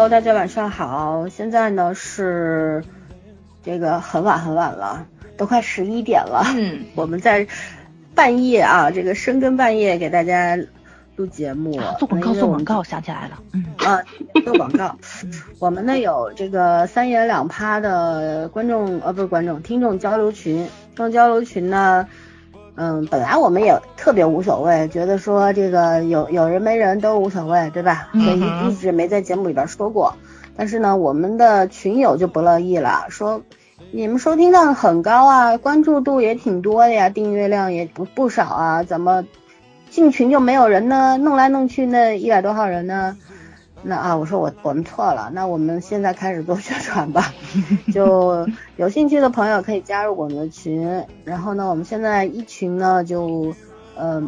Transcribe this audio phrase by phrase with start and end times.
[0.00, 1.28] Hello，Hello，大家晚上好。
[1.28, 2.82] 现在呢是
[3.62, 5.06] 这个很晚很晚了，
[5.36, 6.42] 都快十一点了。
[6.56, 7.46] 嗯， 我们在
[8.14, 10.58] 半夜啊，这个深更半夜给大家
[11.16, 11.78] 录节目。
[11.98, 13.42] 做广告，做广告，想起来了。
[13.52, 14.02] 嗯啊，
[14.42, 14.96] 做广告。
[15.60, 20.56] 我们呢有这个三言两趴的观众，呃，不是观众，听众交流群。
[20.56, 22.08] 听众交流群呢。
[22.82, 28.08] 嗯，本来我们也特别无所谓，觉得说这个有有人没人都无所谓，对吧？
[28.14, 30.14] 所以一直没在节目里边说过。
[30.56, 33.42] 但是呢，我们的群友就不乐意了，说
[33.90, 39.26] 你们收听量很高啊，关注度也挺多的呀，订阅量也不不少啊，怎么
[39.90, 41.18] 进群就没有人呢？
[41.18, 43.14] 弄来弄去那一百多号人呢？
[43.82, 47.32] 那啊，我说我我们错了，那我们现在开始做宣传吧，
[47.92, 53.54] 就有兴趣的朋友可以加入我们的群，然后呢，我们现在一群呢就
[53.96, 54.22] 呃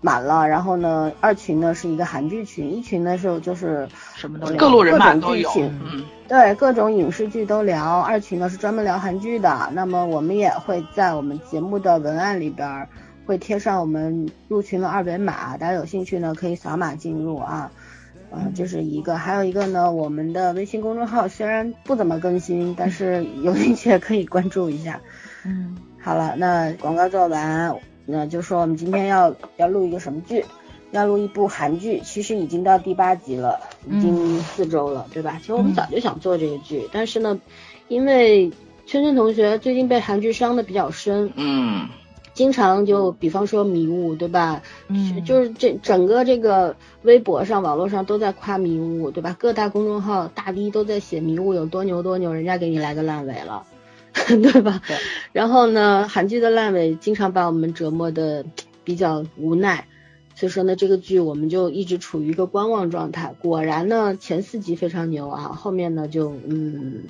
[0.00, 12.86] 满了，然后呢二群呢是一个韩剧群，一群呢是就是什么都各路人马都有，嗯，对，各种影视剧都聊，二群呢是专门聊韩剧的，那么我们也会在我们节目的文案里边
[13.26, 17.70] 会贴上我们入群的二维码，大家有兴趣呢可以扫码进入啊。
[18.30, 25.00] 嗯，这是一个，还有一个呢，我们的微信公众号虽然不怎么更新，但是 有兴趣也可以关注一下。
[25.44, 30.44] 嗯，好了，那广告做完，那就说我们今天要要录一个什么剧？
[30.90, 35.36] 要录一部韩剧，其实已经到第八集了，已经四周了，对吧？
[35.40, 37.38] 其实我们早就想做这个剧，但是呢，
[37.88, 38.50] 因为
[38.86, 41.30] 圈圈同学最近被韩剧伤的比较深。
[41.36, 41.88] 嗯。
[42.38, 44.62] 经常就比方说迷雾，对吧？
[44.86, 49.34] 嗯，就是这整个这个微博上、网络上都在夸迷雾，对吧？
[49.36, 53.64] 各大公众号大 V 都在写迷雾有多牛多牛，人家给你来个烂尾了，
[54.14, 54.80] 对吧？
[54.86, 54.96] 对。
[55.32, 58.44] 然后呢，韩剧的烂尾经常把我们折磨的
[58.84, 59.88] 比较无奈，
[60.36, 63.34] 所以说呢，这个剧我们就一直处于一个观望状态。
[63.42, 67.02] 果然呢，前四集非常牛啊，后面呢就嗯。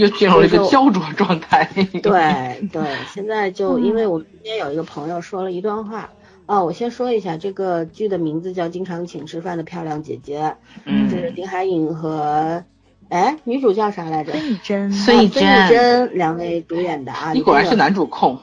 [0.00, 1.68] 又进入了一个焦灼状态。
[2.02, 6.10] 对对，现在就因为我们今天有一个朋友说了一段话
[6.46, 10.40] 哦，我先说一下这个剧的名字叫《经常请吃饭的漂亮姐姐》，
[10.86, 12.64] 嗯，是丁海寅和
[13.10, 14.32] 哎女主叫啥来着？
[14.32, 17.32] 孙艺珍，孙艺珍两位主演的啊。
[17.34, 18.38] 你果然是男主控。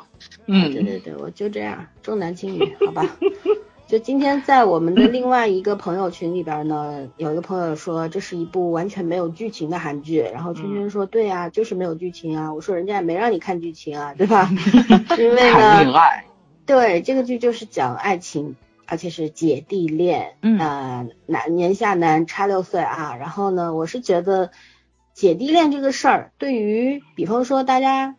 [0.46, 3.04] 嗯，对对对，我就这样重男轻女，好吧。
[3.88, 12.54] 就今天在我们的另外一个朋友群里边呢，有一个朋友说这是一部完全没有剧情的韩剧，然后圈圈说对啊，就是没有剧情啊。
[12.54, 14.50] 我说人家也没让你看剧情啊，对吧？
[15.18, 15.86] 因为呢，
[16.66, 23.16] 对这个剧就是讲爱情，而且是姐弟恋，呃，男年下男差六岁啊。
[23.16, 24.52] 然后呢，我是觉得
[25.14, 28.17] 姐弟恋这个事儿，对于比方说大家。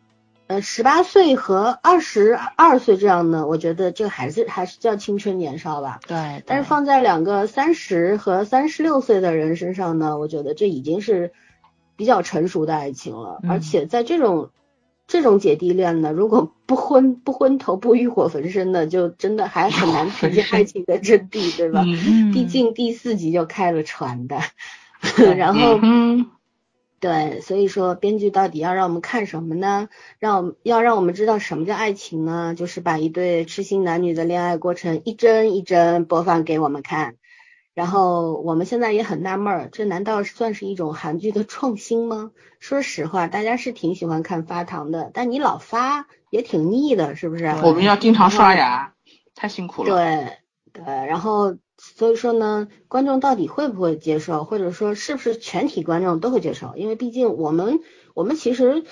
[0.49, 6.01] 呃，十八岁和二十二岁这样呢，我觉得这个还是还是叫青春年少吧。
[6.09, 6.43] 对。
[6.47, 11.33] 但是放在两个三十和三十六岁的人身上呢，我觉得这已经是
[11.97, 13.41] 比较成熟的爱情了。
[13.47, 14.49] 而且在这种
[15.07, 21.85] 这种姐弟恋呢，如果不昏不昏头不欲火焚身的，就真的还很难体现爱情的真谛，对吧？
[21.87, 22.33] 嗯。
[22.33, 24.39] 毕竟第四集就开了船的，
[25.37, 25.79] 然后。
[27.01, 29.89] 对，所以说编剧到底要让我们看什么呢？
[30.19, 32.55] 让要让我们知道什么叫爱情呢？
[32.57, 37.15] 就是把一对痴心男女的恋爱过程一帧一帧播放给我们看。
[37.73, 42.33] 然后我们现在也很纳闷儿，这难道算是一种韩剧的创新吗？
[42.59, 47.47] 说实话，大家是挺喜欢看发糖的，但你老发也挺腻的，是不是？
[47.63, 48.93] 我们要经常刷牙，
[49.37, 49.95] 太辛苦了。
[49.95, 50.39] 对
[50.73, 51.57] 对，然后。
[51.81, 56.75] 所以说呢，观众到底会不会接受，或者说是不是全体观众都会接受？
[56.77, 57.81] 因为毕竟我们
[58.15, 58.83] 我们其实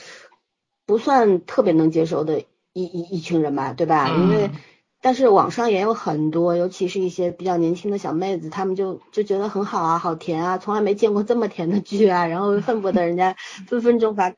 [0.86, 2.40] 不算特别能接受的
[2.72, 4.08] 一一一群人吧，对吧？
[4.08, 4.50] 因为
[5.00, 13.34] 但是网上也有很多，尤其是一些比较年轻的小妹子，她们就就觉得很好啊，好甜啊，从来没见过这么甜的剧啊，然后恨不得人家
[13.66, 14.36] 分分钟发稿。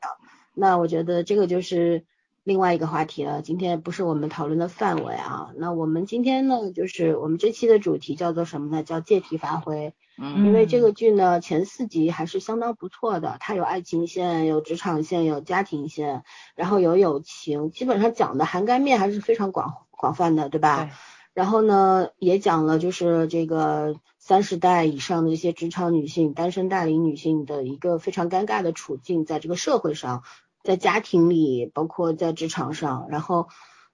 [0.55, 2.03] 那我觉得这个就是。
[2.49, 5.51] 另外一个话题了，今天不是我们讨论的范围啊。
[5.55, 8.81] 那我们今天呢，就是我们这期的主题叫做什么呢？
[8.81, 9.93] 叫借题发挥。
[10.17, 10.47] 嗯。
[10.47, 16.23] 因为这个剧呢，前四集还是相当不错的，它有爱情线，有职场线，有家庭线，
[16.55, 20.85] 然后有友情，基本上讲的涵盖面还是非常广广泛的，对吧？
[20.85, 20.89] 对。
[21.35, 30.23] 然后呢，也讲了就是这个三十代以上的一些职场女性、单身大龄女性的一个非常尴尬的处境，在这个社会上。
[30.69, 33.47] 在家庭里，包括在职场上，然后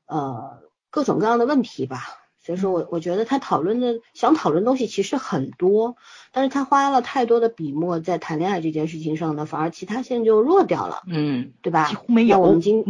[0.07, 2.03] 呃各种各样的问题吧。
[2.43, 5.95] 所以说我我觉得他讨论的想讨论东西其实很多，
[6.33, 11.03] 但是他花了太多的笔墨在谈恋爱这件事情上呢，反而其他线就弱掉了。
[11.07, 11.87] 嗯，对吧？
[11.87, 12.41] 几乎没有。
[12.41, 12.83] 我们今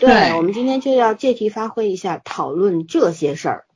[0.00, 3.66] 对，我们今天就要借题发挥一下，讨论这些事儿。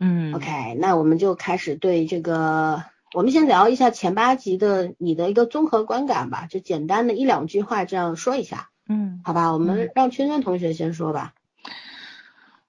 [0.00, 0.34] 嗯。
[0.34, 2.82] OK，那我们就开始对这个
[3.14, 8.68] 我们先聊一下前八集的你的一个综合观感吧，就简单的一两句话这样说一下。
[8.88, 11.32] 嗯，好吧，我们让圈圈同学先说吧。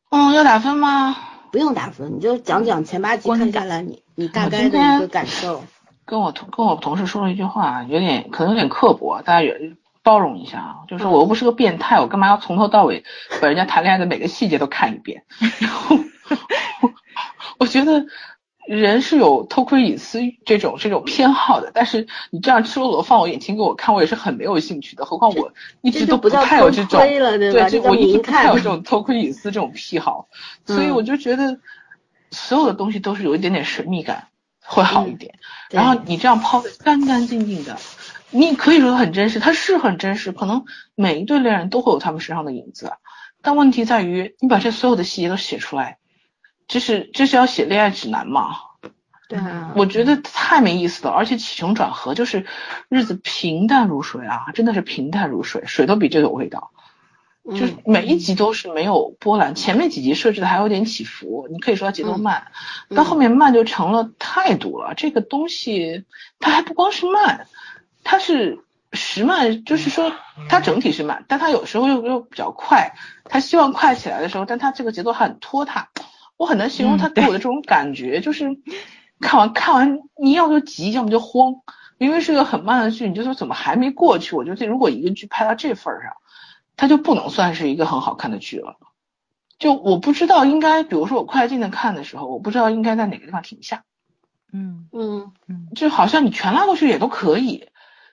[0.10, 1.16] 嗯，要打分吗？
[1.52, 5.64] 不用打分，你就讲讲前八集看下来你你大概的一个感受。
[6.06, 9.54] 跟我同跟我同事说了一句话，有点可能有点刻薄，大家也
[10.04, 10.76] 包容一下啊。
[10.88, 13.04] 就是我又不是个变态，我干嘛要从头到尾
[13.42, 15.24] 把人家谈恋爱的每个细节都看一遍？
[15.60, 15.98] 然后
[17.60, 18.06] 我觉得。
[18.68, 25.06] 人是有偷窥隐私这种这种偏好的，但是你这样赤裸裸放我眼睛给我看，我也是很没有兴趣的。
[25.06, 27.00] 何况我一直都不太有这种，
[27.54, 30.28] 对，就我一直不太有这种偷窥隐私这种癖好，
[30.66, 31.60] 所以我就觉得
[32.32, 34.28] 所有的东西都是有一点点神秘感
[34.60, 35.36] 会好一点。
[35.70, 37.78] 然后你这样抛的干干净净的，
[38.32, 42.92] 你可以说很真实，它是很真实，可能每一对恋人都会有他们身上的影子，
[43.42, 46.00] 但问题在于你把这所有的细节都写出来。
[46.68, 48.58] 这是这是要写恋爱指南吗？
[49.30, 52.46] 对啊，我觉得太没意思了，而且起承转合就是
[52.88, 56.72] 日子平淡如水啊，真的是平淡如水，水都比这有味道。
[57.50, 62.48] 就是每一集都是没有波澜，前面几集设置的还有点起伏，你可以说它节奏慢，
[62.94, 64.94] 到后面慢就成了态度了。
[64.96, 66.04] 这个东西
[66.42, 67.48] 它还不光是慢，
[68.04, 70.12] 它是时慢，就是说
[70.50, 72.94] 它整体是慢，但它有时候又又比较快，
[73.24, 75.88] 它希望快起来的时候，但它这个节奏很拖沓。
[76.38, 78.46] 我很难形容他给我的这种感觉，就是
[79.20, 81.56] 看完看完你要就急，要么就慌。
[81.98, 84.36] 因为是个很慢的剧，你就说怎么还没过去？
[84.36, 86.14] 我觉得如果一个剧拍到这份上，
[86.76, 88.78] 它就不能算是一个很好看的剧了。
[89.58, 93.84] 就我不知道应该，比如说我快进的看的时候，我不知道应该在哪个地方停下。
[94.54, 97.68] 嗯嗯嗯，就好像你全拉过去也都可以，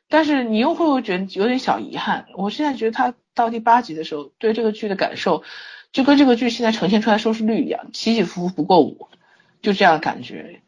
[0.08, 2.24] 但是你又会觉得有点小遗憾。
[2.38, 5.42] 我现在觉得他到第八集的时候，对这个剧的感受。
[5.94, 9.08] 就跟这个剧现在呈现出来收视率一样，起起伏伏不过五，
[9.62, 10.60] 就这样的感觉，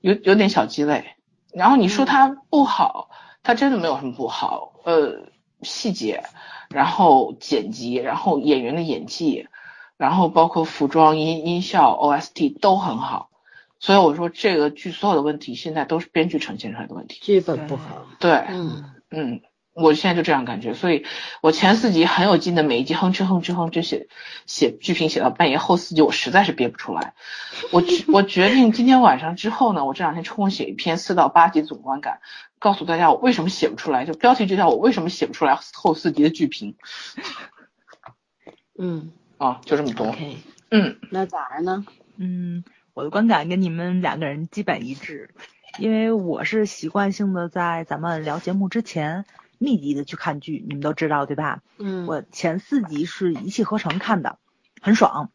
[0.00, 1.14] 有有点小鸡肋。
[1.52, 3.08] 然后你说它不好，
[3.44, 5.28] 它真的没有什么不好，呃，
[5.62, 6.24] 细节，
[6.70, 9.46] 然后剪辑，然后演员的演技，
[9.96, 13.30] 然后包括服装、音音效、OST 都很好。
[13.78, 17.20] 所以我说这个剧所有的问题，现在都是编剧呈现出来的问题。
[17.22, 18.04] 剧本不好。
[18.18, 18.32] 对。
[18.48, 19.40] 嗯嗯。
[19.74, 21.04] 我现在就这样感觉，所以
[21.42, 24.06] 我前四集很有劲的，每一集哼哧哼哧哼哧写
[24.46, 27.14] 写剧评写到半夜，后四集我实在是憋不出来。
[27.72, 27.82] 我
[28.12, 32.20] 我决定今天晚上之后呢，我这两天抽空写一篇四到八集总观感，
[32.60, 36.76] 告诉大家我为什么写不出来，就标题就叫我为什么写不出来后四集的剧评。
[38.78, 40.14] 嗯，啊，就这么多。
[40.70, 41.84] 嗯，那咋着呢？
[42.16, 42.62] 嗯，
[42.94, 45.34] 我的观感跟你们两个人基本一致，
[45.80, 49.24] 因为我是习惯性的在咱们聊节目之前。
[49.64, 51.62] 密集的去看剧，你们都知道对吧？
[51.78, 54.38] 嗯，我前四集是一气呵成看的，
[54.80, 55.30] 很爽。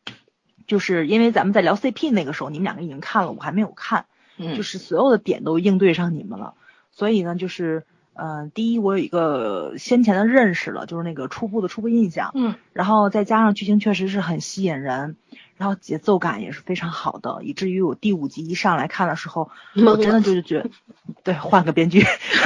[0.68, 4.06] 就是因为咱们在聊 CP 那个时候，你们两个已经看了，我还没有看。
[4.38, 6.54] 嗯，就是所有的点都应对上你们了，
[6.92, 7.86] 所以呢，就是。
[8.22, 15.16] 嗯，第一我有一个先前的认识了，就是那个初步的初步印象，嗯，然后再加上剧情确实是很吸引人，
[15.56, 19.50] 然后节奏感也是非常好的，以至于我第五集一上来看的时候，
[19.86, 20.70] 我真的就是觉得，
[21.24, 22.02] 对，换个编剧，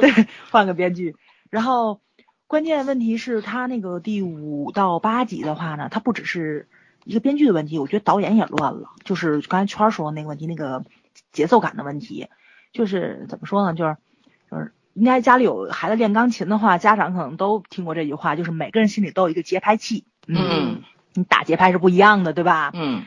[0.00, 1.14] 对，换个编剧，
[1.50, 2.00] 然后
[2.46, 6.66] 关键问题是他那个第五到八集的话呢，他不只是
[7.04, 10.84] 一个编剧的问题，我觉得导演也乱了，就是刚才圈说的那个问题，那个
[11.32, 12.28] 节奏感的问题，
[12.72, 13.96] 就是怎么说呢，就是
[14.50, 14.72] 就是。
[14.94, 20.04] 应该家里有孩子练钢琴的话，家长可能都听过这句话，就是每个人心里都有一个节拍器。
[20.26, 20.82] 嗯，
[21.12, 22.70] 你打节拍是不一样的，对吧？
[22.74, 23.04] 嗯。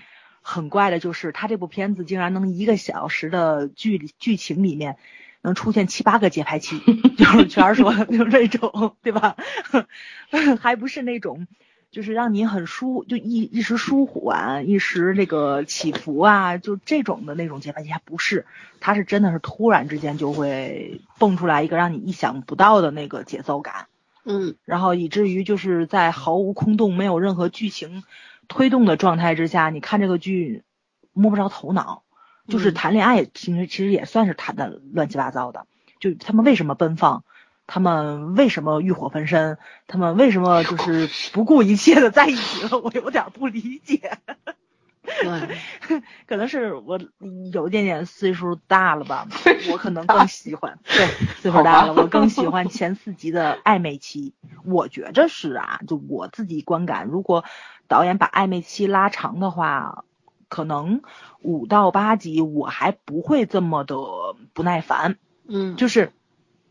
[0.49, 4.95] 很怪的就是他这部片子竟然能一个小时的剧剧情里面
[5.41, 6.79] 能出现七八个节拍器，
[7.17, 9.35] 就是全说就是这种，对吧？
[10.61, 11.47] 还不是那种。
[11.89, 18.45] 就是让你很舒，就一一时舒缓，一时那个起伏啊，就这种的那种节拍器还不是，
[18.79, 23.87] 它是真的是突然之间就会蹦出来一个让你意想不到的那个节奏感，
[24.25, 28.03] 嗯，然后以至于就是在毫无空洞、没有任何剧情
[28.47, 30.63] 推动的状态之下，你看这个剧
[31.13, 32.03] 摸不着头脑，
[32.47, 35.65] 就是谈恋爱其实其实也算是谈的乱七八糟的，
[35.99, 37.23] 就他们为什么奔放？
[37.67, 39.57] 他们为什么欲火焚身？
[39.87, 42.79] 他们为什么就是不顾一切的在一起了？
[42.81, 44.17] 我有点不理解。
[45.21, 45.57] 对，
[46.27, 46.99] 可能是我
[47.53, 49.27] 有一点点岁数大了吧，
[49.71, 50.79] 我可能更喜欢。
[50.83, 51.07] 对，
[51.41, 54.33] 岁数大了，我更喜欢前四集的暧昧期。
[54.65, 57.45] 我觉着是啊，就我自己观感，如果
[57.87, 60.03] 导演把暧昧期拉长的话，
[60.49, 61.01] 可能
[61.41, 63.95] 五到八集我还不会这么的
[64.53, 65.17] 不耐烦。
[65.47, 66.11] 嗯，就是。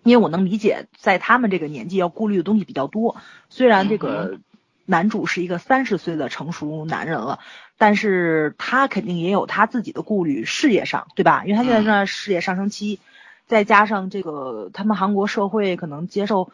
[0.06, 3.16] 因为我能理解，在他们这个年纪要顾虑的东西比较多。
[3.48, 4.38] 虽然这个
[4.84, 7.40] 男主是一个三十岁的成熟男人了，
[7.76, 11.44] 但是他肯定也有他自己的顾虑，事业上，对吧？
[11.44, 13.00] 因为他现在正在事业上升期，
[13.46, 16.52] 再加上这个他们韩国社会可能接受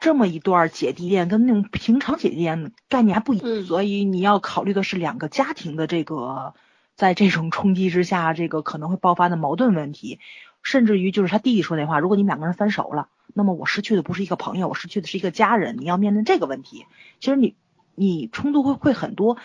[0.00, 6.54] 这么一段姐弟恋，跟那种平常姐弟恋概念还不一样，所以你要考虑的是两个家庭的这个
[6.96, 10.20] 在这种冲击之下，这个可能会爆发的矛盾问题，
[10.70, 13.08] 甚至于就是他弟弟说那话，如果你们两个人分手了。
[13.32, 15.78] 那么我失去的不是一个朋友，我失去的是一个家人。
[15.78, 16.84] 你要面对这个问题，
[17.20, 17.56] 其实你
[17.94, 19.38] 你冲突会会很多。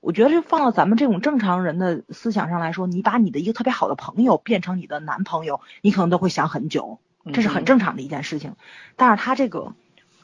[0.00, 7.00] 我觉得这放到咱们这种正常人的思想上来说，你把你的一个特别好的朋友变成你的男朋友，你可能都会想很久，
[7.34, 8.56] 这是很正常的一件事情。
[8.96, 9.74] 但是他这个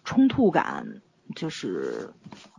[0.03, 1.03] 冲突感
[1.37, 2.15] 就是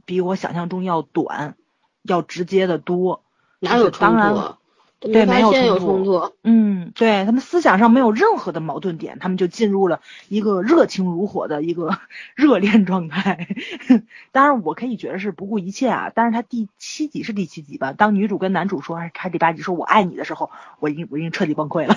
[0.06, 1.56] 比我想象中要短，
[2.04, 3.24] 要直接的多。
[3.60, 4.59] 哪有冲突？
[5.02, 6.34] 对，没有冲突。
[6.44, 11.98] 嗯，对他们思想上没有任何的矛盾点，他们就进入了一个热情如火的一个
[12.36, 13.48] 热恋状态。
[14.34, 16.12] 当然，我可以觉得是不顾一切啊。
[16.14, 17.94] 但是他第七集是第七集吧？
[17.94, 21.96] 当女主跟男主说，还是第八集说我爱你的时候，我已经我已经彻底崩溃了，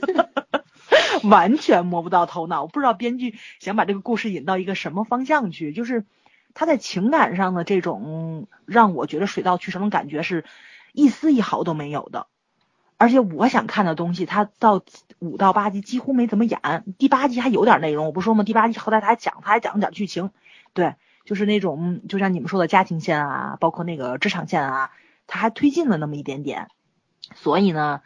[1.24, 2.60] 完全摸不到头脑。
[2.60, 6.04] 我不知道编剧想把这个故事引到一个什么方向去，就是
[6.52, 10.44] 他在情感上的这种让我觉得水到渠成的感觉是。
[10.96, 12.26] 一丝一毫都没有的，
[12.96, 14.82] 而且我想看的东西，他到
[15.18, 16.58] 五到八集几乎没怎么演，
[16.96, 18.44] 第八集还有点内容，我不说吗？
[18.44, 20.30] 第八集好歹他还讲，他还讲了点剧情，
[20.72, 20.94] 对，
[21.26, 24.90] 就是那种就像你们说的家庭线啊，包括那个职场线啊，
[25.26, 26.68] 他还推进了那么一点点，
[27.34, 28.00] 所以呢，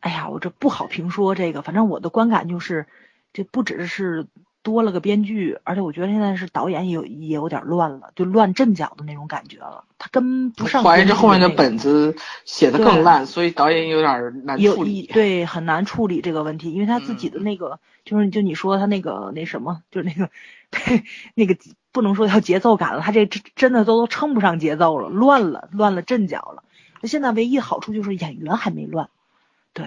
[0.00, 2.86] 哎呀，我这不好评说这个，反正我的观感就是，
[3.32, 4.26] 这不只是。
[4.68, 9.84] 多了个编剧，而且我觉得现在是导演也有也有点乱了，就乱阵脚的那种感觉了。
[9.96, 10.84] 他跟不上。
[10.84, 15.06] 怀疑这后面的本子写的更烂，所以导演有点难处理。
[15.06, 20.30] 对，很难处理这个问题，因为他自己的那个就是就你说他那个那什么，就是那个
[21.34, 21.56] 那个
[21.90, 26.62] 不能说叫节奏感了，他这真真的都称不上节奏了，乱了，乱了阵脚了。
[27.00, 29.08] 那现在唯一的好处就是演员还没乱，
[29.72, 29.86] 对。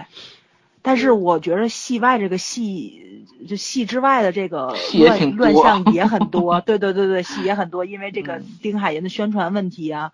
[0.84, 10.12] 但是我觉得戏外这个戏，就戏之外的这个乱乱象也很多， 对对对对，戏也很多，因为这个丁海寅的宣传问题啊，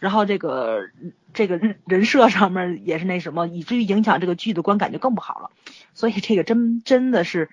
[0.00, 0.88] 然后这个
[1.32, 5.50] 这个人设上面也是那什么，以至于影响这个剧的观感就更不好了。
[5.94, 7.48] 所以这个真真的是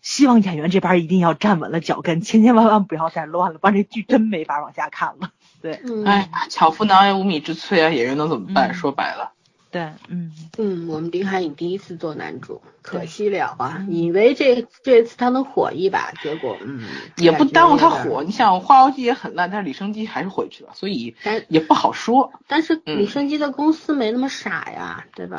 [0.00, 5.30] 希望演员这边一定要站稳了脚跟，千千万万不要再乱了，不然这剧真没法往下看了。
[5.62, 8.74] 对，哎，巧妇难为无米之炊啊，演员能怎么办？
[8.74, 9.32] 说白了。
[9.70, 13.84] 对，嗯嗯，我们丁海寅第一次做男主，可惜了啊！
[13.90, 16.84] 以为这这次他能火一把，结果嗯，
[17.16, 18.22] 也不耽误他火。
[18.22, 21.14] 你想，《花妖姬》也很烂，但是李生基还是回去了，所以
[21.48, 22.32] 也不好说。
[22.46, 25.36] 但是李生基的公司没那么傻呀，对吧？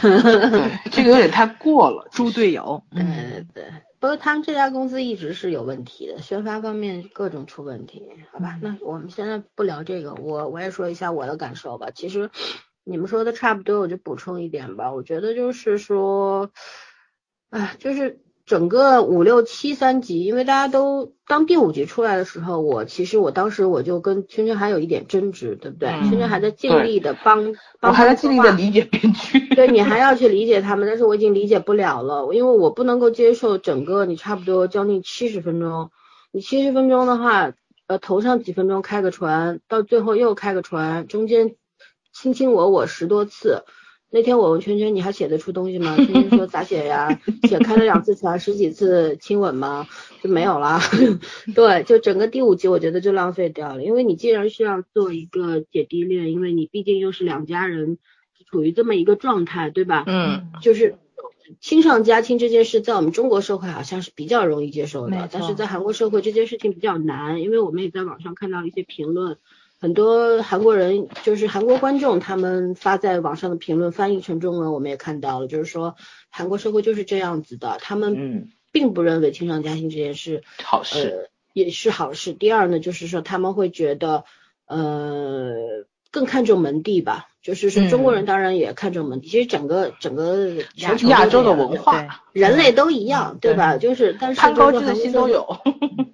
[0.00, 2.82] 对， 这个有点太过了，猪队友。
[2.94, 3.64] 对对，
[3.98, 8.58] 不过他们这家公司一直是有问题的，宣发方面各种出问题，好吧？
[8.62, 11.88] 那我们现在不聊这个，我我也说一下我的感受吧。
[11.92, 12.30] 其实。
[12.90, 14.92] 你们说的差不多，我就补充一点吧。
[14.92, 16.50] 我觉得就是说，
[17.50, 25.90] 哎，就是整个五六七三集，因为大家都当第五集出来的时候，我其实我当时我就跟圈圈还有一点争执，对不对？
[26.08, 29.38] 圈圈还在尽力的帮，我还在尽力的理解编剧。
[29.54, 35.92] 对你还要去理解他们，但是我已经理解不了了，因为我不能够接受整个你差不多将近七十分钟，
[36.32, 37.52] 你七十分钟的话，
[37.86, 41.54] 呃，头上几分钟开个船，到最后又开个船，中间。
[42.20, 43.64] 亲亲我我十多次，
[44.10, 45.96] 那天我问圈圈你还写得出东西吗？
[45.96, 47.18] 圈圈说咋写呀？
[47.48, 49.86] 写开了两次船，十几次亲吻吗？
[50.22, 50.78] 就没有了。
[51.56, 57.96] 对，就整个第五集我觉得就浪费掉了，因为你既然是要做一个姐弟恋，因为你毕竟又是两家人
[58.50, 60.04] 处于这么一个状态，对吧？
[60.06, 60.50] 嗯。
[60.60, 60.98] 就是
[61.58, 69.38] 亲上加亲这件事，在我们中国社会好像是比较容易接受的，但是在韩国社会这件事情比较难，因为我们也在网上看到一些评论。
[69.80, 75.96] 很多韩国人就是韩国观众，他们发在网上的评论翻译成中文，我们也看到了，就是说
[76.28, 82.34] 韩国社会就是这样子的，他们并不认为亲上加亲这件事好事，也是好事。
[82.34, 84.24] 第二呢，就是说他们会觉得，
[84.66, 87.29] 呃，更看重门第吧。
[87.42, 93.78] 就是说，中国人当然也看重门第，其实整个整个全球亚洲的文化，人类都一样，对吧？
[93.78, 95.58] 就是，但是攀高枝的心都有。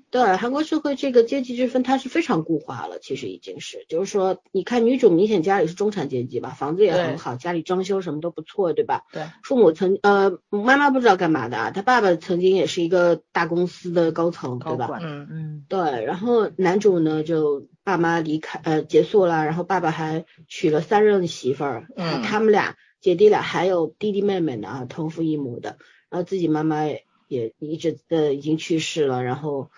[0.08, 9.02] 对，韩国社会这个阶级之分，它是非常固化了，其实已经是，就是说，你看女主明显家里是中产阶级吧，房子也很好，家里装修什么都不错，对吧？
[9.12, 9.24] 对。
[9.42, 15.00] 父母曾呃，妈妈不知道干嘛的，他爸爸曾经也是一个大公司的高层，对吧？
[15.02, 15.64] 嗯嗯。
[15.68, 17.66] 对，然后男主呢就。
[17.86, 25.78] 爸妈离开，呃，结束了，然后爸爸还娶了三任媳妇儿，嗯，他们俩姐弟俩还有弟弟妹妹呢，啊，同父异母的，
[26.10, 26.84] 然后自己妈妈
[27.28, 29.70] 也一直呃已经去世了，然后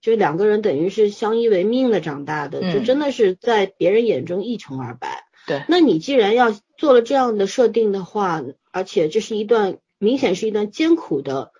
[0.00, 5.24] 就两个人等于是相依为命的长大的，就真的是在别人眼中一穷二白。
[5.46, 11.52] 对，那你既然要做了这样的设定的话，而且这是一段明显是一段艰苦的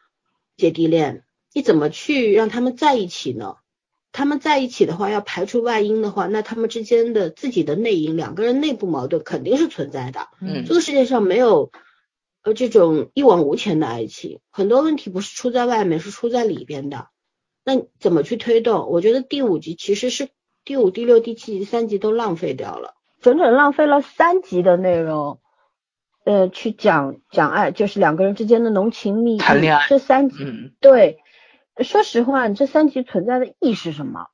[0.57, 3.57] 姐弟恋，你怎么去让他们在一起呢？
[4.12, 10.28] 他们在一起的话，要排除外因的话，那他们之间的自己的内因，两个人内部矛盾肯定是存在的。
[10.40, 11.73] 嗯，这个世界上没有
[12.42, 17.09] 呃这种一往无前的爱情，很多问题不是出在外面，是出在里边的。
[17.64, 18.90] 那怎么去推动？
[18.90, 20.28] 我觉得第五集其实是
[20.62, 25.40] 第五、第六、第七集三集都浪费掉了，整整浪费了三集的内容，
[26.26, 29.38] 呃，去讲讲爱，就是两个人之间的浓情蜜意。
[29.38, 29.87] 谈恋爱。
[29.88, 31.22] 这三集，嗯，对。
[31.81, 34.26] 说实话，这三集存在的意义是什么？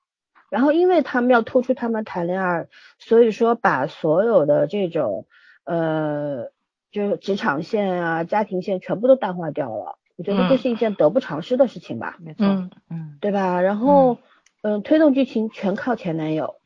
[0.51, 2.67] 然后，因为他们要突出他们谈恋爱，
[2.99, 5.27] 所以说把所有的这种
[5.65, 6.51] 呃，
[6.91, 9.99] 就是职场线啊、家庭线全部都淡化掉了。
[10.17, 12.17] 我觉得这是一件得不偿失的事情吧。
[12.21, 12.47] 没错，
[12.91, 13.61] 嗯，对吧？
[13.61, 14.19] 然后，
[14.63, 16.57] 嗯，推动剧情全靠前男友，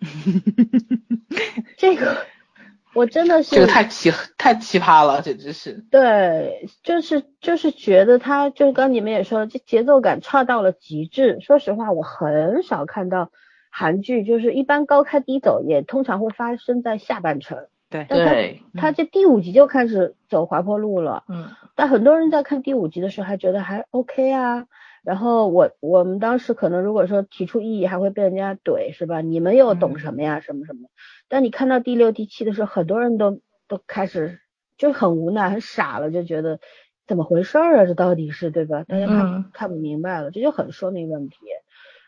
[1.77, 2.17] 这个。
[2.95, 5.83] 我真的是这个太奇太奇葩了，简直是。
[5.91, 11.39] 对，就是就是觉得他就是刚你们也说了，这节奏感差到了极致。
[11.41, 13.31] 说实话，我很少看到
[13.71, 17.67] 韩剧，就是一般高开低走，也通常会发生在下半程。
[17.89, 18.63] 对对。
[18.75, 21.25] 他这第五集就开始走滑坡路了。
[21.29, 21.49] 嗯。
[21.75, 24.67] 但很多人在看第五集的时候还觉得还 OK 啊。
[25.03, 29.21] 然后我我们当时可能如果说提出异议，还会被人家怼，是吧？
[29.21, 30.41] 你们又懂什么呀？
[30.41, 30.89] 什么什么？
[31.29, 34.41] 但你看到第六、第七的时候，很多人都都开始
[34.79, 36.61] 就很无奈、很傻了，就觉得
[37.07, 37.85] 怎么回事啊？
[37.85, 38.85] 这到底是对吧？
[38.85, 41.37] 大家看看不明白了，这就很说明问题。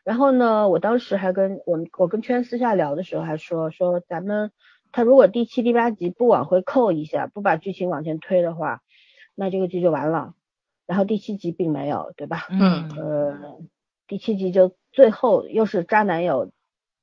[0.05, 4.53] 然后呢，我当时还跟我我跟圈私下聊的时候还说说，咱们
[4.93, 8.83] 他如果第七、第八集不往回扣一下，不把剧情往前推的话，
[9.35, 10.35] 那这个剧就完了。
[10.87, 12.47] 然后第七集并没有，对吧？
[12.51, 12.91] 嗯。
[12.97, 13.59] 呃，
[14.07, 16.51] 第七集就最后又是渣男友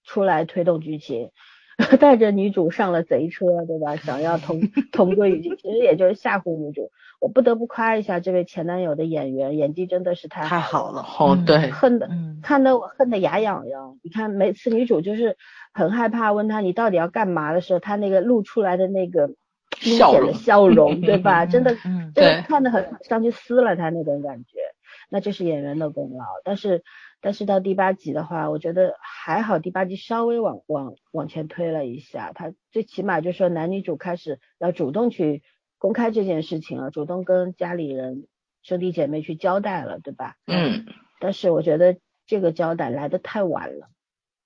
[0.04, 1.32] 出来推动剧情，
[2.00, 3.96] 带着女主上了贼车，对吧？
[3.96, 6.92] 想要同 同归于尽，其实也就是吓唬女主。
[7.20, 11.02] 我不得不夸一下这位前男友的演员，演技真的是太太好了。
[11.20, 11.72] 哦，对。
[11.72, 12.10] 恨的，
[12.44, 13.98] 看得我恨得牙痒痒。
[14.04, 15.38] 你看每次女主就是
[15.74, 19.32] 很害怕问他你到底要干嘛的时候，他那个露出来的那个。
[19.84, 21.46] 明显的笑容，对吧？
[21.46, 21.76] 真的，
[22.14, 24.60] 真的看得很上去撕了他那种感觉，
[25.10, 26.26] 那这是演员的功劳。
[26.44, 26.84] 但是，
[27.20, 35.42] 但是到第八集的话，我觉得还好，第八集稍微往往往前推了一下，他最起码就说男女主开始要主动去
[35.78, 38.28] 公开这件事情了，主动跟家里人、
[38.62, 40.36] 兄弟姐妹去交代了，对吧？
[40.46, 40.86] 嗯。
[41.20, 43.90] 但是我觉得这个交代来的太晚了。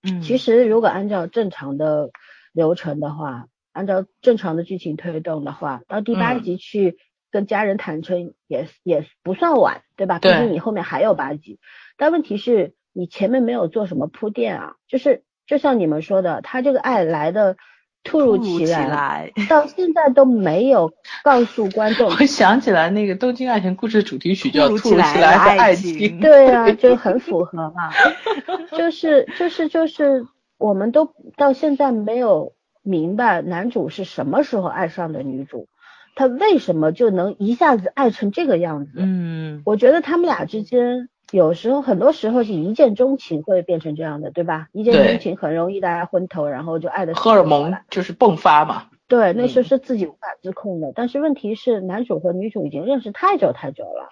[0.03, 0.21] 嗯。
[0.21, 2.09] 其实如果按照正常的
[2.53, 3.47] 流程的话。
[3.75, 6.97] 按照正常的剧情推动的话，到第八集去
[7.29, 10.17] 跟家人坦诚也也不算晚，对吧？
[10.19, 11.59] 毕竟你后面还有八集。
[11.97, 17.57] 但问题是，你前面没有做什么铺垫啊，就是就像你们说的，他这个爱来的
[18.01, 22.07] 突如其来，到现在都没有告诉观众。
[22.17, 27.91] 我想起来那个《东京爱情故事》主题曲叫《突如其来的爱情》，对啊，就很符合嘛。
[28.77, 30.25] 就是就是就是
[30.57, 32.54] 我们都到现在没有。
[32.85, 35.67] 明白男主是什么时候爱上的女主，
[36.15, 38.91] 他为什么就能一下子爱成这个样子？
[38.97, 44.67] 嗯，我觉得他们俩之间有时候很多时候是一见钟情会变成这样的，对吧？
[44.71, 48.83] 一见钟情很容易大家昏头，然后就爱的荷尔蒙就是迸发嘛。
[49.07, 50.91] 对，那时候是自己无法自控的。
[50.95, 54.09] 但是问题是男主和女主已经认识太久太久了，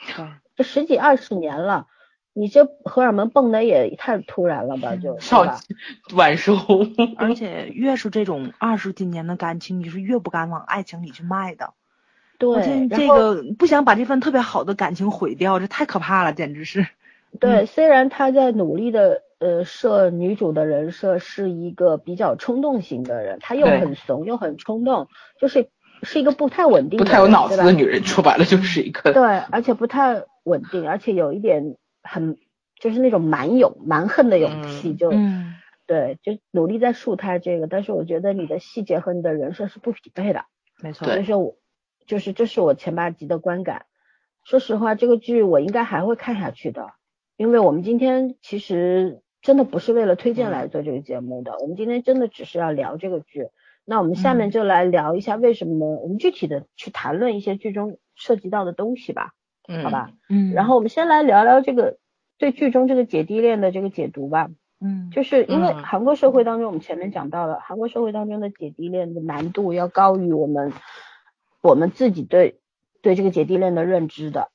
[0.56, 1.88] 这十几二十年了。
[2.36, 5.60] 你这荷尔蒙蹦的也太突然了吧，就少
[6.15, 6.58] 晚熟。
[7.15, 11.74] 而且越是这种二十几年的感情，你是越不敢往爱情里去迈的。
[12.39, 16.88] 对，这个不想把这份特别好的感情毁掉，这太可怕了，简直是。
[17.39, 25.08] 对，虽然他在努力的呃设女主的人设是一个比较冲动型的人，他又很怂又很冲动，
[25.39, 25.69] 就是
[26.02, 29.13] 是一个不太稳定、不太有脑子的女人，说白了就是一个。
[29.13, 31.76] 对，而且不太稳定，而且有一点。
[32.04, 32.38] 很
[32.76, 35.12] 就是那种蛮勇蛮横的勇气，就
[35.86, 40.46] 对，就努力在树他这个，但是我觉得你的细节和你的人设是不匹配的，
[40.82, 41.08] 没错。
[41.08, 41.58] 所以说，我
[42.06, 43.86] 就是这是我前八集的观感。
[44.44, 46.92] 说实话，这个剧我应该还会看下去的，
[47.38, 53.50] 因为我们今天其实真的不是为了推荐来做这个节目的，我们今天真的只是要聊这个剧。
[53.86, 59.34] 那我们下面就来聊一下为什么，我们具体的去谈论一些剧中涉及到的东西吧。
[59.67, 61.97] 好吧，嗯，然后我们先来聊聊这个
[62.38, 64.49] 对剧中这个姐弟恋的这个解读吧，
[64.82, 70.73] 嗯，就是因为韩国社会当中，我们前面讲到了，韩国社会当中的姐弟恋的难度要高于我们
[71.62, 72.60] 我们自己对
[73.02, 74.49] 对这个姐弟恋的认知的，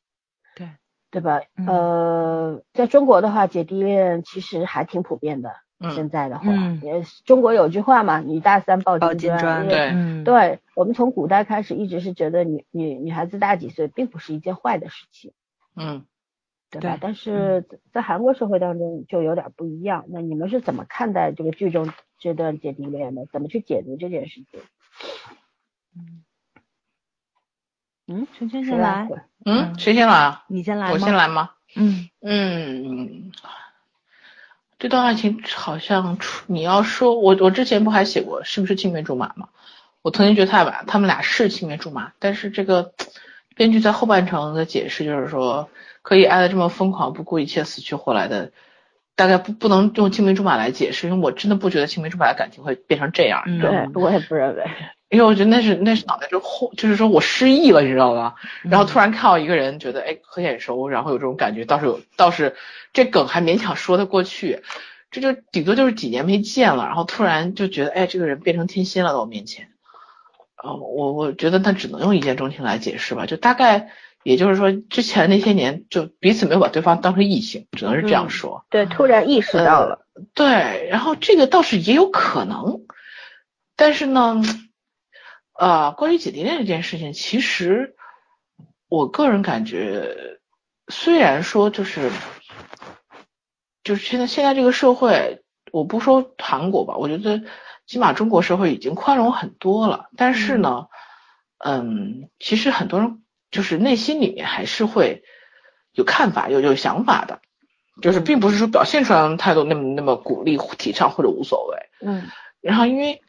[0.54, 0.68] 对，
[1.10, 1.40] 对吧？
[1.56, 1.66] 嗯。
[1.66, 5.52] 呃，在中国的话，姐弟恋其实还挺普遍的。
[5.80, 15.32] 现嗯，在的话，嗯也是中国有句话嘛，“女大三抱抱金金砖，对嗯，对我们从古代开始一直是觉得女女女孩子大几岁并不是一件坏的事情，
[15.76, 16.04] 嗯，
[16.70, 16.96] 对吧？
[16.96, 20.04] 对但是在韩国社会当中就有点不一样。
[20.08, 23.26] 那你们是怎么看待这个剧中这段姐弟恋的？
[23.26, 24.60] 怎么去解读这件事情？
[28.08, 30.44] 嗯，圈圈谁来先来，嗯，谁先来啊？
[30.48, 30.90] 你先来？
[30.90, 31.14] 我先。
[31.14, 31.50] 来吗？
[31.76, 33.30] 嗯嗯，
[34.78, 39.48] 这段爱情好像出，你要说我我之前不还写过是不是青梅竹马吗？
[40.02, 42.92] 我曾经觉得太晚他们俩是青梅竹马，但是这个
[43.56, 45.68] 编剧在后半程的解释就是说，
[46.02, 48.52] 可以爱的这么疯狂，不顾一切死去活来的，
[49.16, 53.90] 大概不不能用青梅竹马来解释，因为我真的不觉得青梅竹马的感情会变成这样，你知道吗？
[53.92, 54.64] 对我也不认为。
[55.10, 58.34] 因为我觉得那是那是脑袋就后，就是说我失忆了，你知道吗？
[58.62, 62.56] 然后突然看到一个人，觉得哎很眼熟，然后有这种感觉，倒是有倒是
[62.92, 64.62] 这梗还勉强说得过去，
[65.10, 69.68] 这就顶多就是几年没见了，然后突然就觉得哎这个人变成天仙了在我面前，
[70.62, 73.90] 呃我我觉得那只能用一见钟情来解释吧，就大概
[74.24, 78.66] 也就是说之前那些年就彼此没有把对方当成异性，只能是这样说。
[78.68, 80.04] 对，突然意识到了。
[80.34, 82.82] 对，然后这个倒是也有可能，
[83.76, 84.42] 但是呢，
[85.58, 87.96] 呃，关于姐弟恋这件事情，其实
[88.88, 90.38] 我个人感觉，
[90.86, 92.12] 虽然说就是
[93.82, 95.42] 就是现在现在这个社会，
[95.72, 97.42] 我不说韩国吧，我觉得
[97.86, 100.86] 起码中国社会已经宽容很多了，但是呢，
[101.58, 105.24] 嗯，其实很多人就是内心里面还是会
[105.92, 107.40] 有看法、有有想法的。
[108.00, 111.76] 就是并不是说表现出来的态度那么那么鼓励、提倡或者无所谓。
[112.00, 112.28] 嗯
[112.60, 113.20] 然后因为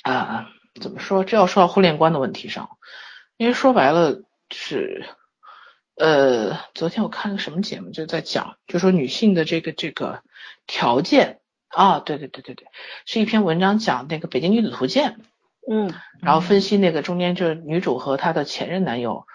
[0.00, 0.48] 啊、
[0.80, 2.78] 怎么说，这要说到互恋观的问题上，
[3.36, 5.06] 因为说白了是，
[5.96, 10.22] 呃，昨天我看了个什么节目，就在讲，就说女性的这个这个
[10.66, 12.66] 条件啊，对对对对对，
[13.04, 15.20] 是一篇文章讲那个北京女子图鉴，
[15.70, 15.92] 嗯。
[16.20, 19.26] 然后分析那个中间就是女主和她的前任男友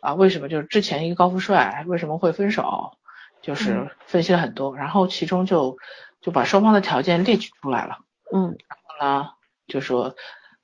[0.00, 2.92] 啊，为什么就是之前一个高富帅为什么会分手，
[3.42, 5.78] 就是分析了很多，然后其中就
[6.20, 7.98] 就把双方的条件列举出来了。
[8.32, 8.56] 嗯。
[8.68, 9.30] 然后呢，
[9.66, 10.14] 就说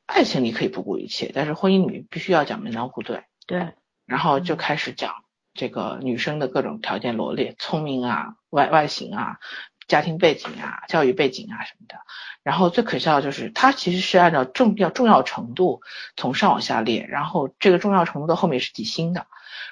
[0.07, 3.25] 爱情你可以不顾一切，但是婚姻里面必须要讲门当户对。
[3.47, 3.75] 对，
[4.07, 9.39] 然后就开始讲这个女生的各种条件罗列，聪明啊、外外形啊、
[9.87, 11.97] 家庭背景啊、教育背景啊什么的。
[12.43, 15.83] 然后最可笑的就是，它其实是按照重要重要程度
[16.17, 19.27] 从上往下列，然后这个重要程度的后面是几星的，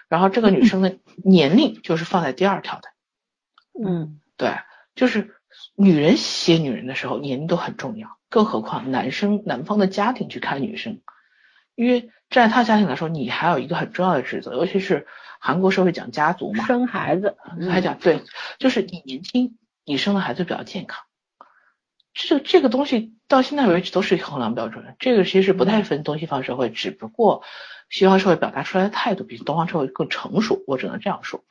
[0.08, 2.88] 然后这个女生的年龄就是放在第二条的。
[3.82, 4.56] 嗯对，
[4.94, 5.36] 就是
[5.74, 11.02] 女人写女人的时候，年龄都很重要，更何况男生男方的家庭去看女生，
[11.74, 15.06] 因为站在他家庭来说，你还有一个很重要的职责，尤其是
[15.38, 17.36] 韩国社会讲家族嘛，生孩子，
[17.70, 18.22] 还讲对，
[18.58, 21.04] 就是你年轻，你生的孩子比较健康，
[22.14, 27.42] 这这个东西到现在为止都是衡量标准，这个其实不太分东西方社会，只不过
[27.90, 31.44] 西方社会表达出来的态度比东方社会更成熟，我只能这样说。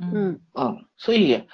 [0.00, 0.40] 嗯。
[0.52, 1.46] 嗯，所以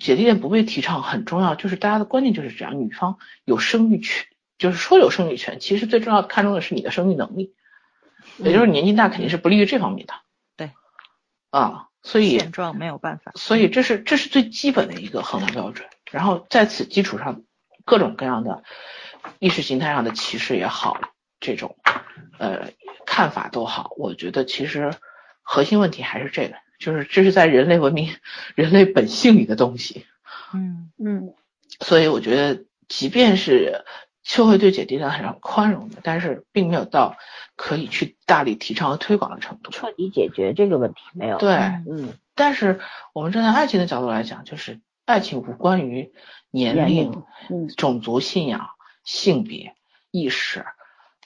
[0.00, 4.26] 姐弟恋不被提倡很重要，就是大家的观念就是这样，女方有生育权，
[4.58, 7.54] 就是说有生育权，其实最重要看重的是你的生育能力，
[8.38, 10.14] 也就是年纪大肯定是不利于这方面的。
[10.56, 10.72] 对，
[11.50, 13.32] 啊，所以现状没有办法。
[13.34, 17.42] 所以这是这是最基本的一个衡量标准，然后在此基础上，
[17.84, 18.62] 各种各样的
[19.38, 21.00] 意识形态上的歧视也好，
[21.40, 21.76] 这种
[22.38, 22.70] 呃
[23.06, 24.94] 看法都好，我觉得其实
[25.42, 28.14] 核心问题还是这个，就是这是在人类文明、
[28.54, 30.06] 人类本性里的东西，
[30.52, 31.34] 嗯嗯
[31.80, 33.84] 所以我觉得，即便是
[34.22, 37.16] 社会对姐弟恋还是很宽容的，但是并没有到
[37.56, 39.70] 可以去大力提倡和推广的程度。
[39.70, 41.38] 彻底解决这个问题没有？
[41.38, 41.54] 对，
[41.90, 42.80] 嗯但是
[43.12, 46.12] 我们站在爱情的角度来讲，就是爱情无关于
[46.50, 47.22] 年年龄
[47.76, 48.70] 种族信仰、
[49.04, 49.74] 性别、
[50.10, 50.64] 意识，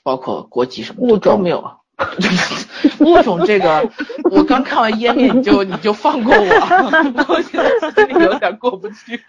[0.02, 1.80] 包括国籍什么物种的都没有。
[3.00, 3.90] 物种这个，
[4.30, 6.44] 我刚看完湮灭，你就 你就放过我，
[7.28, 9.20] 我现在心里有点过不去。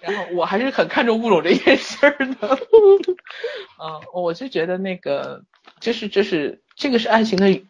[0.00, 2.58] 然后我还是很看重物种这件事儿的。
[3.78, 5.42] 嗯，我就觉得那个，
[5.80, 7.62] 就是就是这个是爱情的，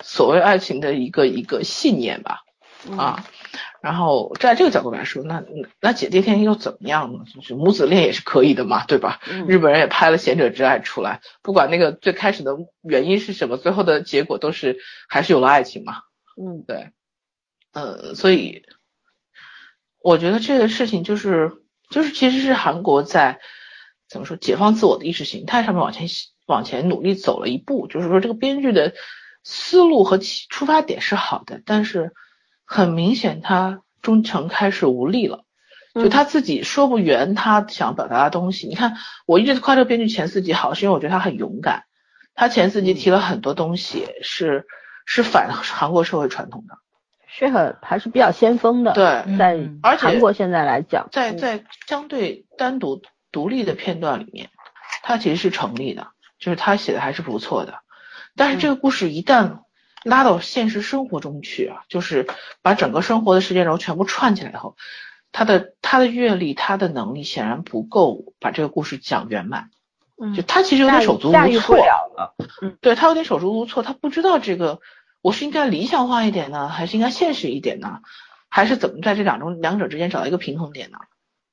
[0.00, 2.41] 所谓爱情的一个一个信念吧。
[2.96, 3.24] 啊，
[3.80, 5.42] 然后站在这个角度来说，那
[5.80, 7.20] 那姐弟恋又怎么样呢？
[7.32, 9.20] 就是母子恋也是可以的嘛，对吧？
[9.30, 16.02] 嗯日本人也拍了《贤者之爱》出来，不管那个最开始的原因是什么，最后的结果都是还是有了爱情嘛。
[16.36, 16.90] 嗯对，
[17.72, 18.62] 呃，所以
[20.00, 21.52] 我觉得这个事情就是
[21.90, 23.38] 就是其实是韩国在
[24.08, 26.08] 怎么说解放自我的意识形态上面往前
[26.46, 28.94] 往前努力走了一步，就是说这个编剧的
[29.44, 32.12] 思路和出发点是好的，但是
[32.72, 35.44] 很明显他忠诚开始无力了，
[35.94, 38.66] 就他自己说不圆他想表达的东西。
[38.66, 41.84] 你看，我一直夸这个编剧前四集好，是因为我觉得他很勇敢。
[42.34, 44.66] 他前四集提了很多东西，是
[45.04, 46.78] 是反韩国社会传统的，
[47.28, 48.94] 是很还是比较先锋的。
[48.94, 54.48] 对，在而且韩国现在来讲，在在相对单独独立的片段里面，
[55.02, 56.08] 他其实是成立的，
[56.38, 57.80] 就是他写的还是不错的。
[58.34, 59.58] 但是这个故事一旦
[60.04, 62.26] 拉到现实生活中去啊，就是
[62.62, 64.76] 把整个生活的时间轴全部串起来以后，
[65.32, 69.70] 他的他的阅历，他的能力显然不够把这个故事讲圆满。
[70.36, 71.76] 就他其实有点手足无措，
[72.60, 74.80] 嗯，对他有点手足无措，他不知道这个
[75.20, 78.02] 我是应该理想化一点呢，还是应该现实一点呢，
[78.48, 80.98] 还是怎么在这两种两者之间找到一个平衡点呢？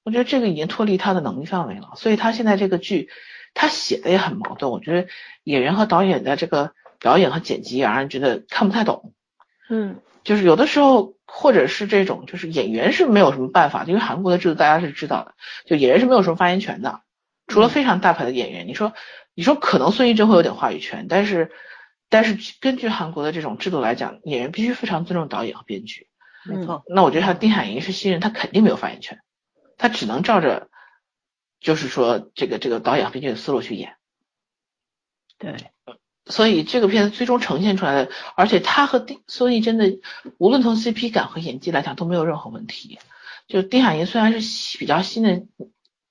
[0.04, 3.10] 我觉得这个已经脱离他的能力范围了，所以他现在这个剧
[3.56, 4.72] 他写的也很矛盾。
[4.72, 5.08] 我觉得
[5.44, 9.14] 演员和导演的这个表演和剪辑也让人觉得看不太懂，
[9.70, 15.34] 嗯，就是有的时候或者是这种就是演员是没有什么办法，因为韩国的制度大家是知道的，
[15.66, 17.02] 就演员是没有什么发言权的。
[17.48, 18.94] 除了非常大牌的演员，你说，
[19.34, 21.52] 你说可能孙艺珍会有点话语权，但是，
[22.08, 26.10] 但是根据韩国的这种制度来讲，演员必须非常尊重导演和编剧。
[26.46, 26.84] 没错。
[26.88, 29.20] 那我觉得他丁海寅是新人，他肯定没有发言权，
[29.78, 30.70] 他只能照着，
[31.60, 33.96] 就是说这个这个导演和编剧的思路去演。
[35.40, 35.56] 对。
[36.30, 40.00] 所以这个片子最终呈现出来的，而且他和丁孙艺珍的
[40.38, 43.00] 无论从 CP 感和演技来讲都没有任何问题。
[43.48, 45.44] 就丁海寅虽然是比较新的。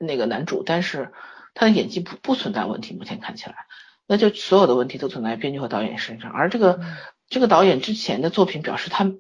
[0.00, 1.10] 那个男主，但是
[1.54, 3.66] 他的演技不不存在问题，目前看起来，
[4.06, 6.30] 那就所有的问题都存在编剧和导演身上。
[6.30, 6.78] 而这个
[7.28, 9.10] 这个导演之前的作品表示，他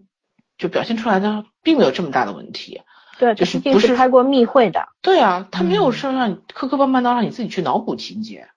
[0.56, 2.82] 就表现出来的并没有这么大的问题。
[3.18, 4.88] 对，就是不是拍过密会的。
[5.02, 8.48] 对啊，他没有说让你磕磕绊绊到让你自己去脑补情节，